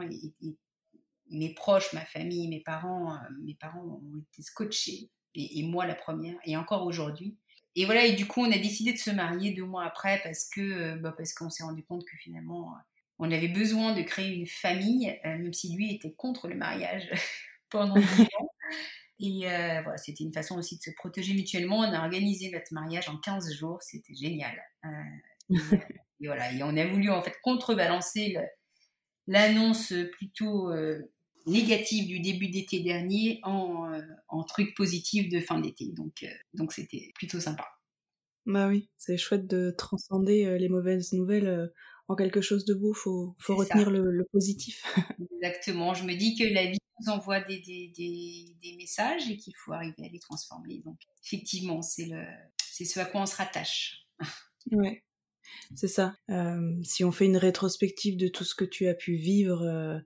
Mes 1.29 1.53
proches, 1.53 1.93
ma 1.93 2.05
famille, 2.05 2.47
mes 2.47 2.59
parents, 2.59 3.13
euh, 3.13 3.17
mes 3.43 3.55
parents 3.55 3.83
ont 3.83 4.23
été 4.31 4.41
scotchés, 4.41 5.09
et, 5.33 5.63
moi 5.63 5.85
la 5.85 5.95
première, 5.95 6.35
et 6.45 6.57
encore 6.57 6.85
aujourd'hui. 6.85 7.37
Et 7.75 7.85
voilà, 7.85 8.05
et 8.05 8.13
du 8.13 8.27
coup, 8.27 8.41
on 8.41 8.51
a 8.51 8.57
décidé 8.57 8.91
de 8.91 8.97
se 8.97 9.11
marier 9.11 9.51
deux 9.51 9.63
mois 9.63 9.85
après 9.85 10.19
parce 10.23 10.49
que, 10.49 10.61
euh, 10.61 10.95
bah, 10.97 11.13
parce 11.15 11.33
qu'on 11.33 11.49
s'est 11.49 11.63
rendu 11.63 11.83
compte 11.83 12.03
que 12.05 12.17
finalement, 12.17 12.75
on 13.17 13.31
avait 13.31 13.47
besoin 13.47 13.95
de 13.95 14.01
créer 14.01 14.33
une 14.33 14.47
famille, 14.47 15.17
même 15.23 15.53
si 15.53 15.73
lui 15.73 15.95
était 15.95 16.11
contre 16.11 16.47
le 16.49 16.55
mariage 16.55 17.09
pendant 17.69 17.95
dix 17.95 18.21
ans. 18.21 18.49
Et 19.23 19.41
voilà, 19.83 19.97
c'était 19.97 20.23
une 20.23 20.33
façon 20.33 20.57
aussi 20.57 20.77
de 20.77 20.81
se 20.81 20.89
protéger 20.97 21.33
mutuellement. 21.33 21.79
On 21.79 21.93
a 21.93 22.01
organisé 22.01 22.49
notre 22.51 22.73
mariage 22.73 23.07
en 23.07 23.17
15 23.17 23.53
jours, 23.53 23.77
c'était 23.81 24.15
génial. 24.15 24.59
Voilà, 26.27 26.51
et 26.51 26.63
on 26.63 26.75
a 26.77 26.85
voulu 26.85 27.09
en 27.09 27.21
fait 27.21 27.33
contrebalancer 27.43 28.37
l'annonce 29.27 29.93
plutôt 30.13 30.69
euh, 30.71 30.99
négative 31.45 32.07
du 32.07 32.19
début 32.19 32.49
d'été 32.49 32.81
dernier 32.81 33.39
en, 33.43 33.91
euh, 33.91 34.01
en, 34.27 34.43
truc 34.43 34.75
positif 34.75 35.29
de 35.29 35.39
fin 35.39 35.59
d'été. 35.59 35.91
Donc, 35.91 36.23
euh, 36.23 36.27
donc 36.53 36.73
c'était 36.73 37.11
plutôt 37.15 37.39
sympa. 37.39 37.67
Bah 38.45 38.67
oui, 38.67 38.89
c'est 38.97 39.17
chouette 39.17 39.47
de 39.47 39.73
transcender 39.77 40.57
les 40.57 40.67
mauvaises 40.67 41.13
nouvelles 41.13 41.71
en 42.07 42.15
quelque 42.15 42.41
chose 42.41 42.65
de 42.65 42.73
beau. 42.73 42.91
Faut, 42.91 43.35
faut 43.37 43.55
retenir 43.55 43.91
le, 43.91 44.27
positif. 44.31 44.83
Exactement. 45.31 45.93
Je 45.93 46.03
me 46.05 46.15
dis 46.15 46.35
que 46.35 46.51
la 46.51 46.65
vie 46.65 46.79
nous 46.99 47.13
envoie 47.13 47.39
des, 47.41 47.59
des, 47.59 47.93
des, 47.95 48.55
des 48.63 48.75
messages 48.77 49.29
et 49.29 49.37
qu'il 49.37 49.53
faut 49.55 49.73
arriver 49.73 50.03
à 50.03 50.09
les 50.09 50.17
transformer. 50.17 50.81
Donc, 50.83 50.97
effectivement, 51.23 51.83
c'est 51.83 52.05
le, 52.05 52.25
c'est 52.57 52.85
ce 52.85 52.99
à 52.99 53.05
quoi 53.05 53.21
on 53.21 53.25
se 53.27 53.35
rattache. 53.35 54.07
Ouais. 54.71 55.03
C'est 55.75 55.87
ça. 55.87 56.15
Euh, 56.29 56.73
si 56.83 57.03
on 57.03 57.11
fait 57.11 57.25
une 57.25 57.37
rétrospective 57.37 58.17
de 58.17 58.27
tout 58.27 58.43
ce 58.43 58.55
que 58.55 58.65
tu 58.65 58.87
as 58.87 58.93
pu 58.93 59.15
vivre, 59.15 59.61
euh, 59.61 59.99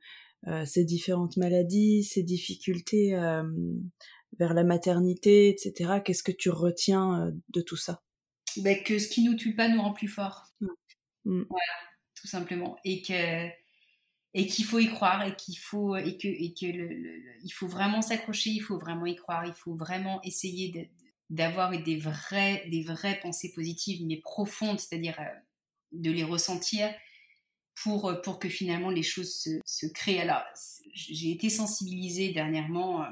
euh, 0.48 0.66
ces 0.66 0.86
différentes 0.86 1.38
maladies, 1.38 2.04
ces 2.04 2.24
difficultés 2.24 3.12
vers 4.38 4.54
la 4.54 4.64
maternité, 4.64 5.50
etc., 5.50 6.02
qu'est-ce 6.04 6.24
que 6.24 6.32
tu 6.32 6.50
retiens 6.50 7.32
de 7.54 7.62
tout 7.62 7.78
ça? 7.78 8.04
Ben, 8.58 8.82
Que 8.84 9.00
ce 9.00 9.08
qui 9.08 9.24
nous 9.24 9.36
tue 9.36 9.56
pas 9.56 9.70
nous 9.70 9.82
rend 9.82 9.94
plus 9.94 10.10
forts. 10.10 10.54
Mmh. 10.60 10.68
Mmh. 11.26 11.46
Voilà, 11.50 11.74
tout 12.20 12.28
simplement. 12.28 12.78
Et 12.84 13.02
que 13.02 13.50
et 14.38 14.48
qu'il 14.48 14.66
faut 14.66 14.80
y 14.80 14.88
croire 14.88 15.26
et 15.26 15.34
qu'il 15.38 15.58
faut 15.58 15.96
et 15.96 16.18
que 16.18 16.28
et 16.28 16.54
que 16.54 16.66
il 16.66 17.50
faut 17.52 17.68
vraiment 17.68 18.02
s'accrocher, 18.02 18.50
il 18.50 18.60
faut 18.60 18.78
vraiment 18.78 19.06
y 19.06 19.16
croire, 19.16 19.46
il 19.46 19.54
faut 19.54 19.76
vraiment 19.76 20.22
essayer 20.24 20.72
de, 20.72 20.86
d'avoir 21.30 21.72
des 21.72 21.98
vraies, 21.98 22.64
des 22.70 22.84
vraies 22.84 23.20
pensées 23.22 23.52
positives, 23.54 24.06
mais 24.06 24.18
profondes, 24.18 24.80
c'est-à-dire 24.80 25.20
euh, 25.20 25.40
de 25.92 26.12
les 26.12 26.24
ressentir 26.24 26.94
pour, 27.82 28.10
euh, 28.10 28.22
pour 28.22 28.40
que 28.40 28.50
finalement 28.50 28.90
les 28.90 29.04
choses 29.04 29.34
se, 29.36 29.50
se 29.66 29.88
créent. 29.88 30.20
Alors, 30.20 30.44
j'ai 30.94 31.32
été 31.32 31.50
sensibilisée 31.50 32.32
dernièrement 32.32 33.04
euh, 33.04 33.08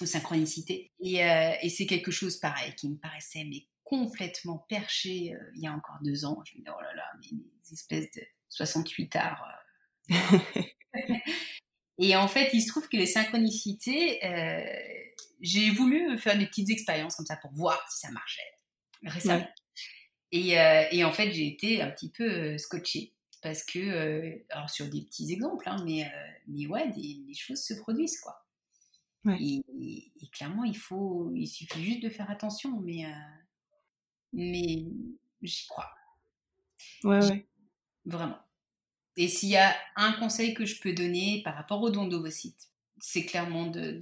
aux 0.00 0.06
synchronicités, 0.06 0.90
et, 1.00 1.18
et 1.18 1.68
c'est 1.68 1.86
quelque 1.86 2.10
chose 2.10 2.38
pareil 2.38 2.74
qui 2.74 2.88
me 2.88 2.96
paraissait 2.96 3.44
mais 3.44 3.68
complètement 3.84 4.64
perché 4.68 5.36
il 5.54 5.62
y 5.62 5.66
a 5.66 5.72
encore 5.72 5.98
deux 6.02 6.24
ans. 6.24 6.42
Je 6.44 6.54
me 6.54 6.58
disais, 6.58 6.74
oh 6.76 6.80
là 6.80 6.94
là, 6.94 7.04
mais 7.20 7.28
des 7.36 7.72
espèces 7.72 8.10
de 8.16 8.22
68 8.48 9.14
arts. 9.16 9.46
et 11.98 12.16
en 12.16 12.26
fait, 12.26 12.50
il 12.52 12.62
se 12.62 12.68
trouve 12.68 12.88
que 12.88 12.96
les 12.96 13.06
synchronicités, 13.06 14.18
j'ai 15.42 15.70
voulu 15.70 16.16
faire 16.18 16.38
des 16.38 16.46
petites 16.46 16.70
expériences 16.70 17.16
comme 17.16 17.26
ça 17.26 17.36
pour 17.36 17.52
voir 17.52 17.84
si 17.90 17.98
ça 17.98 18.10
marchait 18.10 18.40
récemment. 19.04 19.48
Et, 20.30 20.58
euh, 20.58 20.84
et, 20.90 21.04
en 21.04 21.12
fait, 21.12 21.30
j'ai 21.32 21.46
été 21.46 21.82
un 21.82 21.90
petit 21.90 22.10
peu 22.10 22.24
euh, 22.24 22.58
scotchée 22.58 23.12
parce 23.42 23.64
que, 23.64 23.78
euh, 23.78 24.44
alors 24.50 24.70
sur 24.70 24.88
des 24.88 25.02
petits 25.02 25.30
exemples, 25.32 25.68
hein, 25.68 25.76
mais, 25.84 26.10
mais 26.46 26.66
ouais, 26.66 26.90
des, 26.90 27.34
choses 27.34 27.62
se 27.62 27.74
produisent 27.74 28.20
quoi. 28.20 28.38
Et, 29.38 29.62
clairement, 30.32 30.64
il 30.64 30.76
faut, 30.76 31.30
il 31.34 31.46
suffit 31.46 31.84
juste 31.84 32.02
de 32.02 32.08
faire 32.08 32.30
attention, 32.30 32.80
mais, 32.80 33.04
mais 34.32 34.84
j'y 35.42 35.66
crois. 35.66 35.90
Ouais, 37.04 37.22
ouais. 37.24 37.46
Vraiment. 38.04 38.38
Et 39.16 39.28
s'il 39.28 39.50
y 39.50 39.56
a 39.56 39.76
un 39.96 40.12
conseil 40.14 40.54
que 40.54 40.64
je 40.64 40.80
peux 40.80 40.92
donner 40.92 41.42
par 41.44 41.54
rapport 41.54 41.82
au 41.82 41.90
don 41.90 42.06
d'ovocytes, 42.06 42.70
c'est 42.98 43.26
clairement 43.26 43.66
de, 43.66 43.92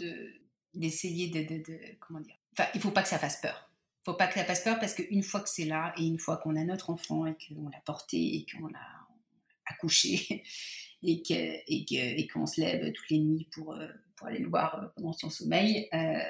d'essayer 0.75 1.29
de, 1.29 1.99
comment 2.01 2.21
dire. 2.21 2.37
Enfin 2.53 2.69
il 2.75 2.81
faut 2.81 2.91
pas 2.91 3.03
que 3.03 3.09
ça 3.09 3.19
fasse 3.19 3.41
peur. 3.41 3.71
Faut 4.03 4.15
pas 4.15 4.27
que 4.27 4.35
ça 4.35 4.45
fasse 4.45 4.65
peur 4.65 4.79
parce 4.79 4.95
qu'une 4.95 5.23
fois 5.23 5.41
que 5.41 5.49
c'est 5.49 5.67
là 5.67 5.93
et 5.99 6.07
une 6.07 6.19
fois 6.19 6.39
qu'on 6.39 6.57
a 6.57 6.65
notre 6.65 6.91
enfant 6.91 7.27
et 7.27 7.37
qu'on 7.37 7.69
l'a 7.69 7.81
porté 7.85 8.17
et 8.17 8.47
qu'on 8.47 8.69
l'a 8.69 9.07
accouché 9.67 10.43
et 11.03 11.23
que 11.23 11.35
et 11.35 11.85
que 11.85 11.95
et 11.95 12.27
qu'on 12.27 12.47
se 12.47 12.61
lève 12.61 12.93
toutes 12.93 13.11
les 13.11 13.19
nuits 13.19 13.49
pour 13.53 13.75
euh, 13.75 13.89
pour 14.21 14.29
aller 14.29 14.39
le 14.39 14.49
voir 14.49 14.79
euh, 14.79 14.87
pendant 14.95 15.13
son 15.13 15.31
sommeil 15.31 15.89
euh, 15.95 16.23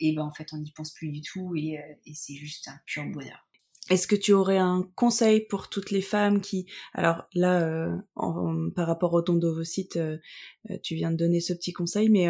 et 0.00 0.12
ben 0.12 0.22
en 0.22 0.32
fait 0.32 0.52
on 0.52 0.58
n'y 0.58 0.72
pense 0.72 0.92
plus 0.92 1.08
du 1.08 1.22
tout 1.22 1.54
et, 1.56 1.78
euh, 1.78 1.94
et 2.04 2.14
c'est 2.14 2.34
juste 2.34 2.68
un 2.68 2.78
pur 2.84 3.04
bonheur 3.06 3.46
est-ce 3.90 4.06
que 4.06 4.14
tu 4.14 4.32
aurais 4.32 4.56
un 4.56 4.88
conseil 4.94 5.40
pour 5.46 5.68
toutes 5.68 5.90
les 5.90 6.00
femmes 6.00 6.40
qui, 6.40 6.66
alors 6.94 7.28
là, 7.34 7.60
euh, 7.60 8.70
par 8.76 8.86
rapport 8.86 9.12
au 9.14 9.20
don 9.20 9.34
d'ovocytes, 9.34 9.96
euh, 9.96 10.16
euh, 10.70 10.76
tu 10.82 10.94
viens 10.94 11.10
de 11.10 11.16
donner 11.16 11.40
ce 11.40 11.52
petit 11.52 11.72
conseil, 11.72 12.08
mais 12.08 12.28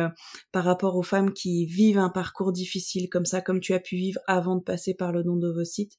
par 0.52 0.64
rapport 0.64 0.96
aux 0.96 1.02
femmes 1.02 1.34
qui 1.34 1.66
vivent 1.66 1.98
un 1.98 2.08
parcours 2.08 2.52
difficile 2.52 3.10
comme 3.10 3.26
ça, 3.26 3.42
comme 3.42 3.60
tu 3.60 3.74
as 3.74 3.78
pu 3.78 3.96
vivre 3.96 4.20
avant 4.26 4.56
de 4.56 4.62
passer 4.62 4.94
par 4.94 5.12
le 5.12 5.22
don 5.22 5.36
d'ovocytes, 5.36 5.96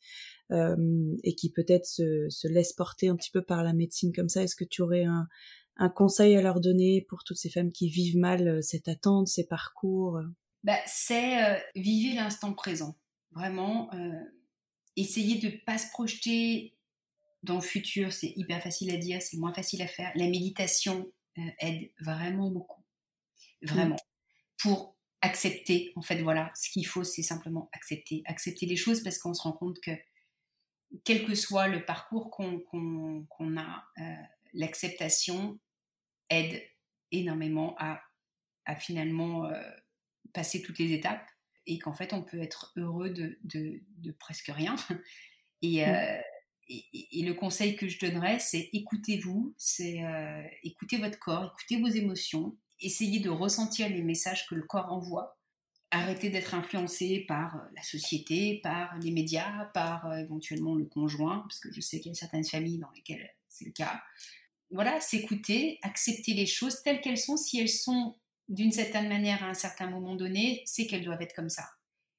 et 1.23 1.35
qui 1.35 1.49
peut-être 1.49 1.85
se, 1.85 2.27
se 2.29 2.47
laissent 2.47 2.73
porter 2.73 3.07
un 3.07 3.15
petit 3.15 3.31
peu 3.31 3.41
par 3.41 3.63
la 3.63 3.71
médecine 3.71 4.11
comme 4.13 4.27
ça, 4.27 4.43
est-ce 4.43 4.57
que 4.57 4.65
tu 4.65 4.81
aurais 4.81 5.05
un, 5.05 5.27
conseil 5.95 6.35
à 6.35 6.41
leur 6.41 6.59
donner 6.59 7.05
pour 7.07 7.23
toutes 7.23 7.37
ces 7.37 7.49
femmes 7.49 7.71
qui 7.71 7.87
vivent 7.87 8.17
mal 8.17 8.61
cette 8.61 8.87
attente, 8.89 9.27
ces 9.27 9.47
parcours? 9.47 10.19
Bah, 10.63 10.77
C'est 10.87 11.63
vivre 11.75 12.17
l'instant 12.17 12.53
présent, 12.53 12.97
vraiment 13.31 13.89
essayer 14.95 15.39
de 15.39 15.47
ne 15.47 15.57
pas 15.65 15.77
se 15.77 15.89
projeter 15.91 16.75
dans 17.43 17.55
le 17.55 17.61
futur, 17.61 18.13
c'est 18.13 18.33
hyper 18.35 18.61
facile 18.61 18.93
à 18.93 18.97
dire, 18.97 19.21
c'est 19.21 19.37
moins 19.37 19.53
facile 19.53 19.81
à 19.81 19.87
faire. 19.87 20.11
La 20.15 20.27
méditation 20.27 21.11
euh, 21.37 21.41
aide 21.59 21.91
vraiment 21.99 22.51
beaucoup, 22.51 22.83
vraiment, 23.61 23.97
pour 24.59 24.95
accepter. 25.21 25.91
En 25.95 26.01
fait, 26.01 26.21
voilà, 26.21 26.51
ce 26.55 26.69
qu'il 26.69 26.85
faut, 26.85 27.03
c'est 27.03 27.23
simplement 27.23 27.69
accepter. 27.73 28.21
Accepter 28.25 28.65
les 28.65 28.75
choses 28.75 29.03
parce 29.03 29.17
qu'on 29.17 29.33
se 29.33 29.41
rend 29.41 29.53
compte 29.53 29.79
que, 29.79 29.91
quel 31.03 31.25
que 31.25 31.35
soit 31.35 31.67
le 31.67 31.85
parcours 31.85 32.29
qu'on 32.29 33.57
a, 33.57 33.85
euh, 33.99 34.15
l'acceptation 34.53 35.59
aide 36.29 36.61
énormément 37.11 37.75
à, 37.79 38.01
à 38.65 38.75
finalement 38.75 39.45
euh, 39.45 39.61
passer 40.33 40.61
toutes 40.61 40.79
les 40.79 40.93
étapes 40.93 41.30
et 41.67 41.79
qu'en 41.79 41.93
fait, 41.93 42.13
on 42.13 42.23
peut 42.23 42.41
être 42.41 42.73
heureux 42.75 43.09
de, 43.09 43.37
de, 43.43 43.81
de 43.97 44.11
presque 44.11 44.51
rien. 44.53 44.75
Et, 45.63 45.87
euh, 45.87 46.17
et, 46.71 47.23
le 47.23 47.33
conseil 47.33 47.75
que 47.75 47.87
je 47.87 47.99
donnerais, 47.99 48.39
c'est 48.39 48.69
écoutez-vous, 48.73 49.53
c'est 49.57 50.03
euh, 50.03 50.41
écoutez 50.63 50.97
votre 50.97 51.19
corps, 51.19 51.53
écoutez 51.53 51.81
vos 51.81 51.87
émotions, 51.87 52.57
essayez 52.79 53.19
de 53.19 53.29
ressentir 53.29 53.89
les 53.89 54.01
messages 54.01 54.47
que 54.47 54.55
le 54.55 54.63
corps 54.63 54.91
envoie. 54.91 55.37
Arrêtez 55.93 56.29
d'être 56.29 56.55
influencé 56.55 57.25
par 57.27 57.57
euh, 57.57 57.59
la 57.75 57.83
société, 57.83 58.61
par 58.63 58.97
les 58.99 59.11
médias, 59.11 59.65
par 59.73 60.09
euh, 60.09 60.17
éventuellement 60.17 60.75
le 60.75 60.85
conjoint, 60.85 61.39
parce 61.39 61.59
que 61.59 61.71
je 61.71 61.81
sais 61.81 61.99
qu'il 61.99 62.11
y 62.11 62.15
a 62.15 62.19
certaines 62.19 62.45
familles 62.45 62.79
dans 62.79 62.91
lesquelles 62.91 63.29
c'est 63.49 63.65
le 63.65 63.71
cas. 63.71 64.01
Voilà, 64.69 65.01
s'écouter, 65.01 65.79
accepter 65.81 66.33
les 66.33 66.45
choses 66.45 66.81
telles 66.81 67.01
qu'elles 67.01 67.17
sont. 67.17 67.35
Si 67.35 67.59
elles 67.59 67.67
sont 67.67 68.15
d'une 68.51 68.71
certaine 68.71 69.09
manière 69.09 69.43
à 69.43 69.47
un 69.47 69.55
certain 69.55 69.89
moment 69.89 70.15
donné, 70.15 70.61
c'est 70.65 70.85
qu'elles 70.85 71.03
doivent 71.03 71.21
être 71.21 71.33
comme 71.33 71.49
ça. 71.49 71.63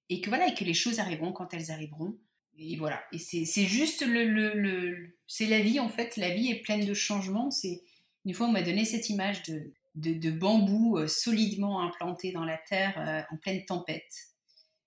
Et 0.09 0.20
que 0.20 0.28
voilà, 0.28 0.49
et 0.49 0.55
que 0.55 0.64
les 0.64 0.74
choses 0.74 0.99
arriveront 0.99 1.33
quand 1.33 1.55
elles 1.55 1.70
arriveront 1.70 2.18
et 2.59 2.76
voilà. 2.76 3.03
Et 3.12 3.18
c'est 3.18 3.64
juste 3.64 4.03
le, 4.03 4.24
le, 4.24 5.16
c'est 5.26 5.47
la 5.47 5.61
vie 5.61 5.80
en 5.80 5.89
fait. 5.89 6.16
La 6.16 6.35
vie 6.35 6.51
est 6.51 6.62
pleine 6.62 6.85
de 6.85 6.95
changements. 6.95 7.51
C'est 7.51 7.83
une 8.24 8.35
fois 8.35 8.47
on 8.47 8.53
m'a 8.53 8.62
donné 8.62 8.85
cette 8.85 9.09
image 9.09 9.43
de, 9.45 9.72
de, 9.95 10.30
bambou 10.30 10.99
euh, 10.99 11.07
solidement 11.07 11.80
implanté 11.83 12.33
dans 12.33 12.45
la 12.45 12.59
terre 12.59 12.99
euh, 12.99 13.35
en 13.35 13.39
pleine 13.39 13.64
tempête. 13.64 14.12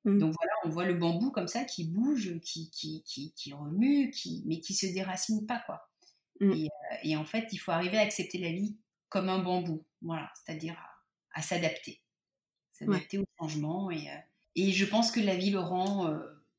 Mm. 0.03 0.19
Donc 0.19 0.35
voilà, 0.37 0.51
on 0.65 0.69
voit 0.69 0.85
le 0.85 0.95
bambou 0.95 1.31
comme 1.31 1.47
ça 1.47 1.63
qui 1.63 1.85
bouge, 1.85 2.39
qui, 2.41 2.69
qui, 2.69 3.03
qui, 3.03 3.33
qui 3.33 3.53
remue, 3.53 4.11
qui, 4.11 4.43
mais 4.45 4.59
qui 4.59 4.73
se 4.73 4.85
déracine 4.85 5.45
pas 5.47 5.63
quoi. 5.65 5.89
Mm. 6.39 6.51
Et, 6.53 6.65
euh, 6.65 6.95
et, 7.03 7.15
en 7.15 7.25
fait, 7.25 7.47
il 7.51 7.57
faut 7.57 7.71
arriver 7.71 7.97
à 7.97 8.01
accepter 8.01 8.37
la 8.37 8.51
vie 8.51 8.77
comme 9.09 9.29
un 9.29 9.39
bambou, 9.39 9.85
voilà, 10.01 10.29
c'est-à-dire 10.35 10.77
à, 11.36 11.43
s'adapter, 11.43 12.01
s'adapter 12.71 13.19
au 13.19 13.25
changement. 13.38 13.91
Et, 13.91 14.07
et 14.55 14.71
je 14.71 14.86
pense 14.86 15.11
que 15.11 15.19
la 15.19 15.36
vie 15.36 15.51
le 15.51 15.59
rend 15.59 16.11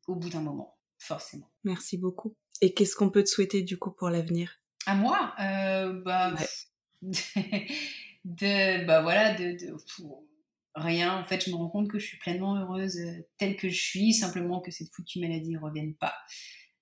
au 0.06 0.14
bout 0.14 0.30
d'un 0.30 0.42
moment 0.42 0.76
forcément. 0.98 1.50
Merci 1.64 1.98
beaucoup. 1.98 2.36
Et 2.60 2.74
qu'est-ce 2.74 2.96
qu'on 2.96 3.10
peut 3.10 3.22
te 3.22 3.28
souhaiter 3.28 3.62
du 3.62 3.78
coup 3.78 3.90
pour 3.90 4.08
l'avenir? 4.08 4.60
À 4.86 4.94
moi? 4.94 5.34
Euh, 5.40 6.00
bah, 6.02 6.34
de, 7.02 8.86
bah 8.86 9.02
voilà, 9.02 9.34
de, 9.34 9.56
rien. 10.74 11.18
En 11.18 11.24
fait, 11.24 11.44
je 11.44 11.50
me 11.50 11.56
rends 11.56 11.68
compte 11.68 11.90
que 11.90 11.98
je 11.98 12.06
suis 12.06 12.18
pleinement 12.18 12.56
heureuse 12.56 12.98
euh, 12.98 13.26
telle 13.38 13.56
que 13.56 13.68
je 13.68 13.80
suis, 13.80 14.12
simplement 14.12 14.60
que 14.60 14.70
cette 14.70 14.92
foutue 14.94 15.20
maladie 15.20 15.50
ne 15.50 15.58
revienne 15.58 15.94
pas. 15.94 16.14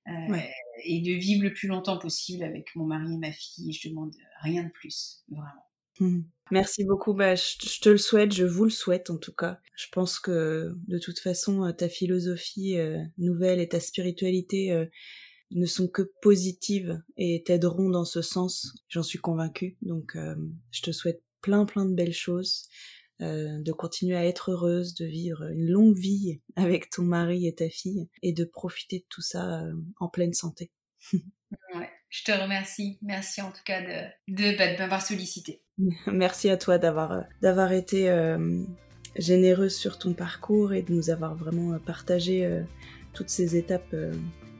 Euh, 0.06 0.38
et 0.84 1.00
de 1.00 1.12
vivre 1.12 1.42
le 1.44 1.54
plus 1.54 1.66
longtemps 1.66 1.98
possible 1.98 2.44
avec 2.44 2.76
mon 2.76 2.84
mari 2.84 3.14
et 3.14 3.18
ma 3.18 3.32
fille. 3.32 3.72
Je 3.72 3.88
demande 3.88 4.14
rien 4.42 4.64
de 4.64 4.70
plus, 4.70 5.24
vraiment. 5.28 5.66
Mmh. 5.98 6.22
Merci 6.50 6.84
beaucoup. 6.84 7.14
Bah, 7.14 7.34
je, 7.34 7.80
te 7.80 7.88
le 7.88 7.96
souhaite, 7.96 8.32
je 8.32 8.44
vous 8.44 8.64
le 8.64 8.70
souhaite 8.70 9.10
en 9.10 9.16
tout 9.16 9.32
cas. 9.32 9.60
Je 9.76 9.86
pense 9.90 10.18
que 10.18 10.72
de 10.88 10.98
toute 10.98 11.18
façon, 11.18 11.64
euh, 11.64 11.72
ta 11.72 11.88
philosophie 11.88 12.78
euh, 12.78 13.02
nouvelle 13.16 13.60
et 13.60 13.68
ta 13.68 13.80
spiritualité 13.80 14.72
euh, 14.72 14.84
ne 15.52 15.66
sont 15.66 15.88
que 15.88 16.02
positives 16.20 17.02
et 17.16 17.42
t'aideront 17.44 17.88
dans 17.88 18.04
ce 18.04 18.20
sens. 18.20 18.74
J'en 18.88 19.02
suis 19.02 19.18
convaincue. 19.18 19.76
Donc, 19.82 20.16
je 20.70 20.82
te 20.82 20.90
souhaite 20.90 21.22
plein, 21.42 21.64
plein 21.64 21.84
de 21.84 21.94
belles 21.94 22.14
choses. 22.14 22.68
de 23.20 23.72
continuer 23.72 24.16
à 24.16 24.24
être 24.24 24.50
heureuse, 24.50 24.94
de 24.94 25.06
vivre 25.06 25.44
une 25.52 25.70
longue 25.70 25.96
vie 25.96 26.40
avec 26.56 26.90
ton 26.90 27.02
mari 27.02 27.46
et 27.46 27.54
ta 27.54 27.68
fille 27.68 28.08
et 28.22 28.32
de 28.32 28.44
profiter 28.44 29.00
de 29.00 29.04
tout 29.08 29.22
ça 29.22 29.62
en 30.00 30.08
pleine 30.08 30.32
santé. 30.32 30.72
ouais, 31.74 31.90
je 32.14 32.22
te 32.22 32.30
remercie. 32.30 32.96
Merci 33.02 33.42
en 33.42 33.50
tout 33.50 33.62
cas 33.64 33.80
de, 33.80 34.32
de, 34.32 34.56
bah, 34.56 34.72
de 34.72 34.78
m'avoir 34.78 35.02
sollicité. 35.02 35.60
Merci 36.06 36.48
à 36.48 36.56
toi 36.56 36.78
d'avoir 36.78 37.12
euh, 37.12 37.20
d'avoir 37.42 37.72
été 37.72 38.08
euh, 38.08 38.62
généreuse 39.16 39.74
sur 39.74 39.98
ton 39.98 40.12
parcours 40.12 40.72
et 40.72 40.82
de 40.82 40.92
nous 40.92 41.10
avoir 41.10 41.34
vraiment 41.34 41.72
euh, 41.72 41.78
partagé 41.78 42.48
toutes 43.14 43.30
ces 43.30 43.56
étapes 43.56 43.94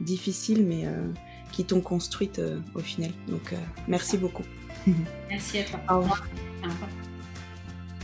difficiles 0.01 0.65
mais 0.65 0.85
qui 1.51 1.65
t'ont 1.65 1.81
construite 1.81 2.41
au 2.73 2.79
final. 2.79 3.11
Donc 3.27 3.53
merci 3.87 4.17
beaucoup. 4.17 4.43
Merci 5.29 5.59
à 5.59 5.63
toi. 5.63 5.79
Au 5.89 5.97
revoir. 5.99 6.25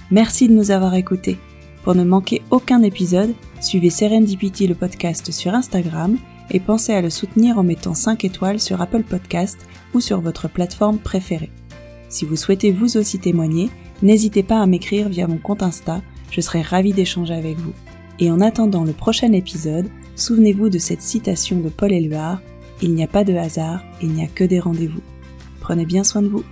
Merci 0.10 0.48
de 0.50 0.54
nous 0.54 0.72
avoir 0.72 0.96
écoutés. 0.96 1.38
Pour 1.84 1.96
ne 1.96 2.04
manquer 2.04 2.42
aucun 2.50 2.82
épisode, 2.84 3.34
suivez 3.62 3.90
Serendipity 3.90 4.68
le 4.68 4.76
podcast 4.76 5.32
sur 5.32 5.54
Instagram 5.54 6.18
et 6.52 6.60
pensez 6.60 6.94
à 6.94 7.02
le 7.02 7.10
soutenir 7.10 7.58
en 7.58 7.64
mettant 7.64 7.94
5 7.94 8.26
étoiles 8.26 8.60
sur 8.60 8.82
Apple 8.82 9.04
Podcast 9.04 9.58
ou 9.94 10.00
sur 10.00 10.22
votre 10.22 10.48
plateforme 10.50 11.00
préférée. 11.00 11.52
Si 12.10 12.26
vous 12.26 12.36
souhaitez 12.36 12.72
vous 12.72 12.98
aussi 12.98 13.20
témoigner, 13.20 13.70
n'hésitez 14.02 14.44
pas 14.44 14.62
à 14.62 14.66
m'écrire 14.66 15.10
via 15.10 15.28
mon 15.28 15.38
compte 15.38 15.64
Insta, 15.64 16.02
je 16.30 16.42
serai 16.42 16.62
ravie 16.62 16.94
d'échanger 16.94 17.34
avec 17.34 17.58
vous. 17.58 17.74
Et 18.20 18.30
en 18.30 18.42
attendant 18.42 18.84
le 18.84 18.94
prochain 18.94 19.32
épisode, 19.32 19.90
souvenez-vous 20.16 20.70
de 20.70 20.78
cette 20.78 21.02
citation 21.02 21.60
de 21.60 21.70
Paul 21.70 21.92
Éluard, 21.92 22.42
Il 22.82 22.94
n'y 22.94 23.04
a 23.04 23.08
pas 23.08 23.24
de 23.24 23.34
hasard, 23.34 23.84
il 24.02 24.10
n'y 24.10 24.24
a 24.24 24.28
que 24.28 24.44
des 24.44 24.60
rendez-vous. 24.60 25.02
Prenez 25.60 25.86
bien 25.86 26.04
soin 26.04 26.22
de 26.22 26.28
vous. 26.28 26.44